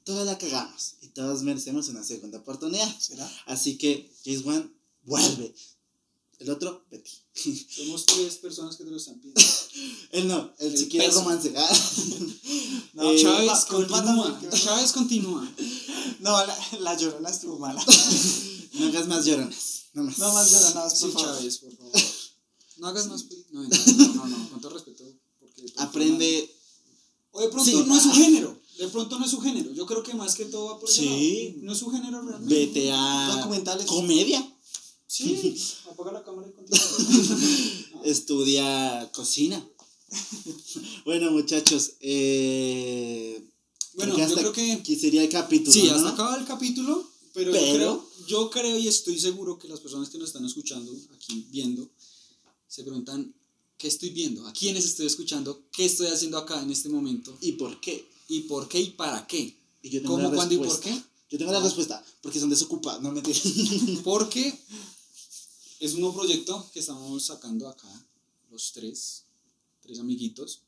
Todas 0.05 0.24
la 0.24 0.38
cagamos 0.38 0.94
y 1.03 1.09
todos 1.09 1.42
merecemos 1.42 1.88
una 1.88 2.05
segunda 2.05 2.38
oportunidad. 2.38 2.88
¿Será? 3.01 3.28
Así 3.46 3.76
que 3.76 4.09
James 4.24 4.44
Wan 4.44 4.72
vuelve. 5.03 5.53
El 6.38 6.51
otro, 6.51 6.86
Betty. 6.92 7.11
Somos 7.68 8.07
tres 8.07 8.36
personas 8.36 8.76
que 8.76 8.84
te 8.84 8.90
lo 8.92 8.99
están 8.99 9.18
pidiendo. 9.18 9.40
él 10.12 10.28
no, 10.28 10.55
él 10.61 10.78
si 10.78 10.88
quiere 10.88 11.11
romance. 11.11 11.51
no, 12.94 13.11
eh, 13.11 13.20
Chávez, 13.20 13.64
continúa. 13.64 14.40
Chávez 14.55 14.92
continúa. 14.92 15.53
No, 16.20 16.46
la, 16.46 16.57
la 16.78 16.96
llorona 16.96 17.30
estuvo 17.30 17.59
mala. 17.59 17.84
no 18.74 18.86
hagas 18.86 19.09
más 19.09 19.24
lloronas. 19.24 19.86
No 19.94 20.05
más, 20.05 20.18
no 20.18 20.32
más 20.32 20.53
lloronas, 20.53 21.01
por 21.01 21.11
sí, 21.11 21.16
Chávez, 21.16 21.59
por 21.59 21.76
favor. 21.76 21.92
No 22.76 22.86
hagas 22.86 23.09
más. 23.09 23.24
No, 23.51 23.64
no, 23.64 24.14
no, 24.14 24.26
no, 24.28 24.51
con 24.51 24.61
todo 24.61 24.74
respeto. 24.74 25.03
Porque 25.40 25.72
Aprende 25.78 26.57
o 27.39 27.43
de 27.43 27.49
pronto 27.49 27.86
no 27.86 27.97
es 27.97 28.03
su 28.03 28.12
género. 28.12 28.59
De 28.78 28.89
pronto 28.89 29.18
no 29.18 29.24
es 29.24 29.30
su 29.30 29.41
género. 29.41 29.72
Yo 29.72 29.86
creo 29.86 30.03
que 30.03 30.14
más 30.14 30.34
que 30.34 30.45
todo 30.45 30.66
va 30.66 30.80
por 30.80 30.89
ese 30.89 31.03
sí. 31.03 31.57
No 31.62 31.72
es 31.72 31.78
su 31.78 31.91
género 31.91 32.22
realmente. 32.22 32.55
Vete 32.55 32.91
a. 32.93 33.36
Documentales. 33.36 33.86
Comedia. 33.86 34.45
Sí. 35.07 35.57
Apaga 35.91 36.12
la 36.12 36.24
cámara 36.24 36.49
y 36.49 36.53
continúa. 36.53 38.03
Estudia 38.05 39.11
cocina. 39.12 39.64
bueno, 41.05 41.30
muchachos. 41.30 41.93
Eh, 42.01 43.43
bueno, 43.95 44.16
yo 44.16 44.34
creo 44.34 44.53
que. 44.53 44.72
Aquí 44.72 44.97
sería 44.97 45.22
el 45.22 45.28
capítulo. 45.28 45.72
Sí, 45.72 45.89
hasta 45.89 46.11
acaba 46.11 46.36
el 46.36 46.45
capítulo. 46.45 47.09
Pero, 47.34 47.53
Yo, 47.53 47.61
creo, 47.61 48.09
yo 48.26 48.51
creo 48.51 48.78
y 48.78 48.89
estoy 48.89 49.18
seguro 49.18 49.59
que 49.59 49.68
las 49.68 49.78
personas 49.80 50.09
que 50.09 50.18
nos 50.18 50.28
están 50.28 50.45
escuchando, 50.45 50.93
aquí 51.14 51.47
viendo, 51.51 51.89
se 52.66 52.82
preguntan 52.82 53.32
¿Qué 53.79 53.87
estoy 53.87 54.11
viendo? 54.11 54.45
¿A 54.45 54.53
quiénes 54.53 54.85
estoy 54.85 55.07
escuchando? 55.07 55.62
¿Qué 55.70 55.85
estoy 55.85 56.09
haciendo 56.09 56.37
acá 56.37 56.61
en 56.61 56.72
este 56.72 56.89
momento? 56.89 57.39
¿Y 57.41 57.53
por 57.53 57.81
qué? 57.81 58.05
¿Y 58.26 58.41
por 58.41 58.68
qué 58.68 58.81
y 58.81 58.91
para 58.91 59.24
qué? 59.29 59.57
Y 59.83 59.91
yo 59.91 60.03
tengo 60.03 60.16
¿Cómo, 60.16 60.33
cuándo 60.33 60.53
y 60.53 60.59
por 60.59 60.81
qué? 60.81 61.01
Yo 61.31 61.39
tengo 61.39 61.53
la 61.53 61.61
respuesta, 61.61 62.05
porque 62.20 62.41
son 62.41 62.51
desocupados, 62.51 63.01
no 63.03 63.12
me 63.12 63.22
Porque 64.03 64.53
es 65.79 65.95
un 65.95 66.01
nuevo 66.01 66.16
proyecto 66.16 66.68
que 66.72 66.81
estamos 66.81 67.24
sacando 67.24 67.68
acá, 67.68 67.89
los 68.51 68.72
tres, 68.72 69.22
tres 69.81 70.01
amiguitos. 70.01 70.62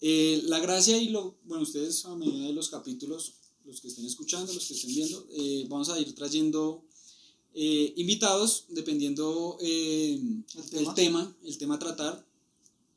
Eh, 0.00 0.42
la 0.44 0.60
gracia 0.60 0.98
y 0.98 1.08
lo, 1.08 1.38
bueno, 1.46 1.64
ustedes 1.64 2.04
a 2.04 2.14
medida 2.14 2.46
de 2.46 2.52
los 2.52 2.68
capítulos, 2.68 3.32
los 3.64 3.80
que 3.80 3.88
estén 3.88 4.06
escuchando, 4.06 4.52
los 4.52 4.66
que 4.66 4.74
estén 4.74 4.94
viendo, 4.94 5.26
eh, 5.32 5.66
vamos 5.68 5.88
a 5.88 5.98
ir 5.98 6.14
trayendo 6.14 6.84
eh, 7.54 7.92
invitados, 7.96 8.66
dependiendo 8.68 9.58
¿El, 9.60 10.44
tema? 10.70 10.90
el, 10.90 10.94
tema? 10.94 11.36
el 11.42 11.58
tema 11.58 11.74
a 11.74 11.78
tratar 11.80 12.35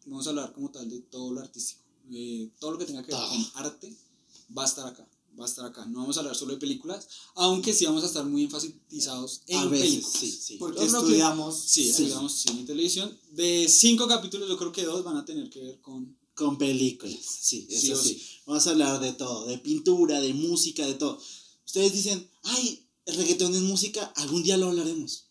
vamos 0.10 0.28
a 0.28 0.32
hablar 0.32 0.54
como 0.54 0.70
tal 0.70 0.90
de 0.90 1.00
todo 1.02 1.32
lo 1.32 1.42
artístico. 1.42 1.82
Eh, 2.12 2.50
todo 2.60 2.72
lo 2.72 2.78
que 2.78 2.86
tenga 2.86 3.04
que 3.04 3.12
ver 3.12 3.22
con 3.22 3.66
arte 3.66 3.96
va 4.58 4.64
a 4.64 4.66
estar 4.66 4.88
acá. 4.88 5.08
Va 5.40 5.46
a 5.46 5.48
estar 5.48 5.66
acá. 5.66 5.86
No 5.86 6.00
vamos 6.00 6.18
a 6.18 6.22
hablar 6.22 6.36
solo 6.36 6.54
de 6.54 6.60
películas, 6.60 7.08
aunque 7.36 7.72
sí 7.72 7.86
vamos 7.86 8.04
a 8.04 8.08
estar 8.08 8.26
muy 8.26 8.44
enfatizados 8.44 9.42
en 9.48 9.70
películas. 9.70 10.12
Sí, 10.20 10.32
sí. 10.32 10.58
Porque 10.58 10.84
estudiamos, 10.84 11.58
sí, 11.58 11.90
estudiamos 11.90 12.34
cine 12.34 12.62
y 12.62 12.66
televisión. 12.66 13.18
De 13.32 13.68
cinco 13.70 14.08
capítulos, 14.08 14.50
yo 14.50 14.58
creo 14.58 14.72
que 14.72 14.84
dos 14.84 15.04
van 15.04 15.18
a 15.18 15.26
tener 15.26 15.50
que 15.50 15.62
ver 15.62 15.82
con. 15.82 16.18
Con 16.34 16.58
películas, 16.58 17.20
sí, 17.22 17.68
eso 17.70 18.02
sí. 18.02 18.22
Vamos 18.46 18.66
a 18.66 18.70
hablar 18.70 19.02
de 19.02 19.12
todo: 19.12 19.46
de 19.46 19.58
pintura, 19.58 20.22
de 20.22 20.34
música, 20.34 20.86
de 20.86 20.94
todo. 20.94 21.20
Ustedes 21.66 21.92
dicen, 21.92 22.30
ay, 22.44 22.88
el 23.06 23.16
reggaetón 23.18 23.54
es 23.54 23.62
música, 23.62 24.06
algún 24.16 24.42
día 24.42 24.56
lo 24.56 24.68
hablaremos 24.68 25.29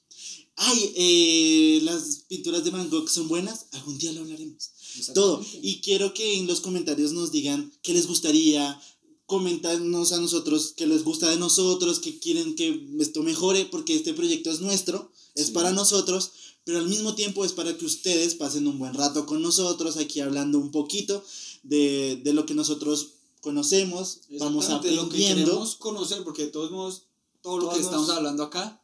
ay, 0.58 0.92
eh, 0.96 1.80
las 1.82 2.24
pinturas 2.28 2.64
de 2.64 2.70
Van 2.70 2.90
Gogh 2.90 3.08
son 3.08 3.28
buenas, 3.28 3.66
algún 3.72 3.96
día 3.98 4.12
lo 4.12 4.20
hablaremos. 4.20 4.70
Todo. 5.14 5.44
Y 5.62 5.80
quiero 5.80 6.12
que 6.12 6.38
en 6.38 6.46
los 6.46 6.60
comentarios 6.60 7.12
nos 7.12 7.30
digan 7.30 7.72
qué 7.82 7.94
les 7.94 8.06
gustaría, 8.06 8.80
comentarnos 9.26 10.12
a 10.12 10.20
nosotros 10.20 10.72
qué 10.74 10.86
les 10.86 11.04
gusta 11.04 11.28
de 11.28 11.36
nosotros, 11.36 11.98
qué 12.00 12.18
quieren 12.18 12.56
que 12.56 12.88
esto 12.98 13.22
mejore, 13.22 13.66
porque 13.66 13.94
este 13.94 14.14
proyecto 14.14 14.50
es 14.50 14.60
nuestro, 14.60 15.12
es 15.34 15.50
para 15.50 15.70
nosotros, 15.72 16.32
pero 16.64 16.78
al 16.78 16.88
mismo 16.88 17.14
tiempo 17.14 17.44
es 17.44 17.52
para 17.52 17.76
que 17.76 17.84
ustedes 17.84 18.34
pasen 18.34 18.66
un 18.66 18.78
buen 18.78 18.94
rato 18.94 19.26
con 19.26 19.42
nosotros, 19.42 19.96
aquí 19.96 20.20
hablando 20.20 20.58
un 20.58 20.70
poquito 20.70 21.22
de, 21.62 22.20
de 22.24 22.32
lo 22.32 22.46
que 22.46 22.54
nosotros 22.54 23.10
conocemos, 23.40 24.20
vamos 24.40 24.70
aprendiendo. 24.70 25.04
Lo 25.04 25.08
que 25.10 25.18
queremos 25.18 25.74
conocer, 25.76 26.24
porque 26.24 26.46
de 26.46 26.50
todos 26.50 26.70
modos, 26.70 27.02
todo 27.42 27.58
lo 27.58 27.70
que 27.70 27.80
estamos 27.80 28.08
hablando 28.08 28.42
acá 28.42 28.82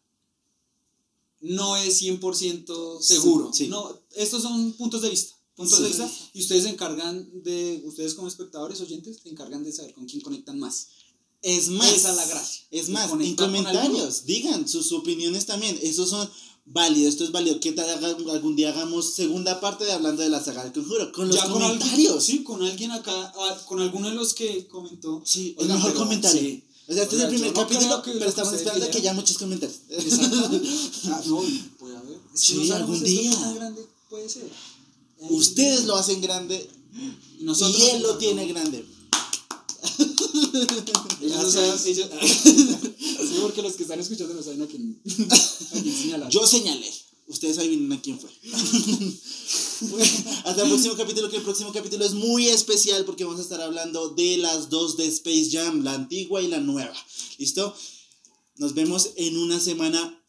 no 1.45 1.77
es 1.77 2.01
100% 2.03 3.03
seguro. 3.03 3.51
No, 3.69 4.01
estos 4.17 4.43
son 4.43 4.73
puntos 4.73 5.03
de 5.03 5.11
vista. 5.11 5.35
Puntos 5.55 5.81
de 5.81 5.89
vista 5.89 6.11
y 6.33 6.41
ustedes 6.41 6.65
se 6.65 6.71
encargan 6.71 7.31
de, 7.45 7.83
ustedes 7.85 8.15
como 8.15 8.27
espectadores, 8.27 8.81
oyentes, 8.81 9.21
se 9.23 9.29
encargan 9.29 9.63
de 9.63 9.73
saber 9.73 9.95
con 9.95 10.07
quién 10.07 10.21
conectan 10.21 10.59
más. 10.59 10.89
Es 11.43 11.69
más. 11.69 11.93
Esa 11.93 12.11
es 12.11 12.17
la 12.17 12.27
gracia. 12.27 12.67
Es 12.71 12.89
más, 12.89 13.13
en 13.13 13.37
comentarios, 13.37 14.25
digan 14.25 14.67
sus 14.67 14.91
opiniones 14.93 15.45
también. 15.47 15.79
Esos 15.83 16.09
son 16.09 16.29
válidos, 16.65 17.11
esto 17.11 17.25
es 17.25 17.31
válido. 17.31 17.61
Que 17.61 17.75
algún 18.33 18.57
día 18.57 18.71
hagamos 18.71 19.15
segunda 19.15 19.61
parte 19.61 19.85
de 19.85 19.93
hablando 19.93 20.23
de 20.23 20.31
la 20.31 20.43
saga 20.43 20.65
del 20.65 20.73
conjuro. 20.73 21.13
Con 21.13 21.29
los 21.29 21.39
comentarios. 21.45 22.25
sí, 22.25 22.43
con 22.43 22.63
alguien 22.63 22.91
acá, 22.91 23.33
ah, 23.37 23.61
con 23.67 23.81
alguno 23.81 24.09
de 24.09 24.15
los 24.15 24.33
que 24.33 24.67
comentó. 24.67 25.23
Sí, 25.25 25.55
el 25.59 25.69
mejor 25.69 25.93
comentario. 25.95 26.63
O 26.87 26.93
sea, 26.93 27.03
este 27.05 27.17
es 27.17 27.23
el 27.23 27.29
primer 27.29 27.53
capítulo, 27.55 28.03
pero 28.05 28.27
estamos 28.27 28.53
esperando 28.53 28.91
que 28.91 28.99
haya 28.99 29.15
muchos 29.15 29.39
comentarios. 29.39 29.79
Exacto. 29.89 30.61
ah, 31.07 31.23
no, 31.27 31.43
puede 31.79 31.97
haber. 31.97 32.19
sí, 32.35 32.71
algún 32.71 33.03
día. 33.03 33.53
grande 33.55 33.87
puede 34.11 34.29
ser. 34.29 34.51
Ustedes 35.31 35.87
lo 35.87 35.97
hacen 35.97 36.21
grande 36.21 36.69
y, 37.41 37.45
nosotros 37.45 37.79
y 37.79 37.91
él 37.91 38.03
lo 38.03 38.19
tiene 38.19 38.47
grande. 38.47 38.85
ellos 41.23 41.53
saben, 41.53 41.81
ellos, 41.87 42.09
sí, 42.23 43.39
porque 43.41 43.63
los 43.63 43.75
que 43.75 43.83
están 43.85 44.01
escuchando 44.01 44.35
no 44.35 44.43
saben 44.43 44.63
a 44.63 44.67
quién, 44.67 45.01
a 45.31 45.81
quién 45.81 45.97
señalar. 46.03 46.29
Yo 46.31 46.47
señalé. 46.47 46.93
Ustedes 47.27 47.59
adivinen 47.59 47.93
a 47.93 48.03
quién 48.03 48.19
fue. 48.19 48.31
hasta 50.45 50.63
el 50.63 50.69
próximo 50.69 50.95
capítulo, 50.95 51.31
que 51.31 51.37
el 51.37 51.43
próximo 51.43 51.73
capítulo 51.73 52.05
es 52.05 52.13
muy 52.13 52.49
especial 52.49 53.05
porque 53.05 53.25
vamos 53.25 53.41
a 53.41 53.43
estar 53.43 53.61
hablando 53.63 54.11
de 54.11 54.37
las 54.37 54.69
dos 54.69 54.97
de 54.97 55.07
Space 55.07 55.49
Jam, 55.51 55.83
la 55.83 55.95
antigua 55.95 56.43
y 56.43 56.49
la 56.49 56.61
nueva. 56.61 56.95
¿Listo? 57.39 57.75
Nos 58.57 58.75
vemos 58.75 59.11
en 59.17 59.39
una 59.39 59.59
semana. 59.61 60.21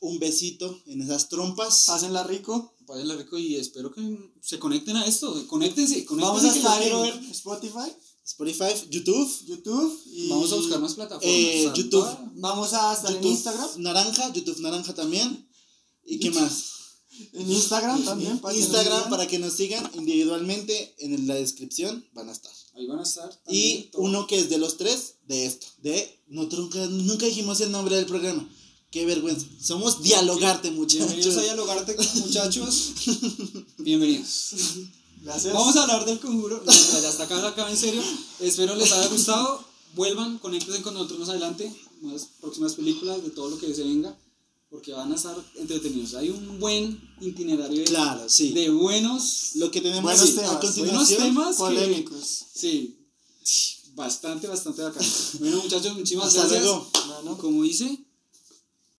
Un 0.00 0.18
besito 0.18 0.82
en 0.86 1.00
esas 1.00 1.28
trompas. 1.30 1.84
Pásenla 1.86 2.24
rico. 2.24 2.74
Pásenla 2.86 3.16
rico 3.16 3.38
y 3.38 3.56
espero 3.56 3.90
que 3.90 4.30
se 4.42 4.58
conecten 4.58 4.96
a 4.96 5.06
esto. 5.06 5.32
Conéctense, 5.48 6.04
conéctense 6.04 6.20
Vamos 6.20 6.44
a 6.44 6.54
estar 6.54 6.82
en 6.82 7.02
ver. 7.02 7.30
Spotify, 7.30 7.90
Spotify, 8.24 8.88
YouTube. 8.90 9.46
YouTube 9.46 10.02
y 10.06 10.28
Vamos 10.28 10.52
a 10.52 10.56
buscar 10.56 10.78
más 10.80 10.94
plataformas. 10.94 11.34
Eh, 11.34 11.72
YouTube. 11.74 12.06
Vamos 12.34 12.74
a 12.74 12.92
estar 12.92 13.10
YouTube 13.12 13.26
en 13.26 13.32
Instagram. 13.32 13.70
Naranja, 13.78 14.32
YouTube 14.32 14.60
Naranja 14.60 14.94
también. 14.94 15.48
¿Y 16.06 16.18
qué 16.18 16.30
más? 16.30 16.74
En 17.32 17.50
Instagram 17.50 18.04
también. 18.04 18.38
para 18.40 18.56
Instagram 18.56 19.08
para 19.08 19.26
que 19.26 19.38
nos 19.38 19.52
sigan 19.54 19.88
individualmente 19.94 20.94
en 20.98 21.26
la 21.26 21.34
descripción 21.34 22.04
van 22.12 22.28
a 22.28 22.32
estar. 22.32 22.52
Ahí 22.74 22.86
van 22.86 22.98
a 22.98 23.02
estar. 23.02 23.30
Y 23.48 23.84
todo. 23.92 24.02
uno 24.02 24.26
que 24.26 24.38
es 24.38 24.48
de 24.48 24.58
los 24.58 24.76
tres, 24.76 25.14
de 25.28 25.46
esto. 25.46 25.66
De. 25.82 26.20
No, 26.26 26.44
nunca, 26.44 26.84
nunca 26.86 27.26
dijimos 27.26 27.60
el 27.60 27.70
nombre 27.70 27.96
del 27.96 28.06
programa. 28.06 28.48
Qué 28.90 29.06
vergüenza. 29.06 29.46
Somos 29.60 30.02
Dialogarte, 30.02 30.70
muchachos. 30.70 31.08
Bienvenidos 31.08 31.36
a 31.36 31.42
Dialogarte, 31.42 31.96
muchachos. 32.14 32.92
Bienvenidos. 33.78 34.54
Gracias. 35.22 35.52
Vamos 35.52 35.76
a 35.76 35.82
hablar 35.82 36.04
del 36.04 36.20
conjuro. 36.20 36.62
No, 36.64 36.72
ya 36.72 37.08
está 37.08 37.24
acá, 37.24 37.46
acá 37.46 37.70
en 37.70 37.76
serio. 37.76 38.02
Espero 38.40 38.74
les 38.74 38.92
haya 38.92 39.08
gustado. 39.08 39.64
Vuelvan, 39.94 40.38
conéctense 40.38 40.82
con 40.82 40.94
nosotros 40.94 41.20
más 41.20 41.28
adelante. 41.28 41.72
Más 42.02 42.28
próximas 42.40 42.74
películas, 42.74 43.22
de 43.22 43.30
todo 43.30 43.50
lo 43.50 43.58
que 43.58 43.72
se 43.72 43.84
venga. 43.84 44.16
Porque 44.74 44.92
van 44.92 45.12
a 45.12 45.14
estar 45.14 45.36
entretenidos. 45.54 46.14
Hay 46.14 46.30
un 46.30 46.58
buen 46.58 47.00
itinerario 47.20 47.78
de, 47.78 47.84
Claro, 47.84 48.24
sí. 48.28 48.50
de 48.50 48.70
buenos. 48.70 49.50
Lo 49.54 49.70
que 49.70 49.80
tenemos 49.80 50.02
Buenos 50.02 50.28
sí, 50.28 50.34
temas, 50.34 50.50
a 50.50 50.80
buenos 50.80 51.08
temas. 51.08 51.56
que- 51.56 51.62
Polémicos. 51.62 52.44
Sí. 52.52 52.98
Bastante, 53.94 54.48
bastante 54.48 54.82
bacán. 54.82 55.06
Bueno, 55.38 55.62
muchachos, 55.62 55.94
muchísimas 55.96 56.34
gracias. 56.34 56.62
luego. 56.64 56.90
Como 57.38 57.62
dice, 57.62 58.04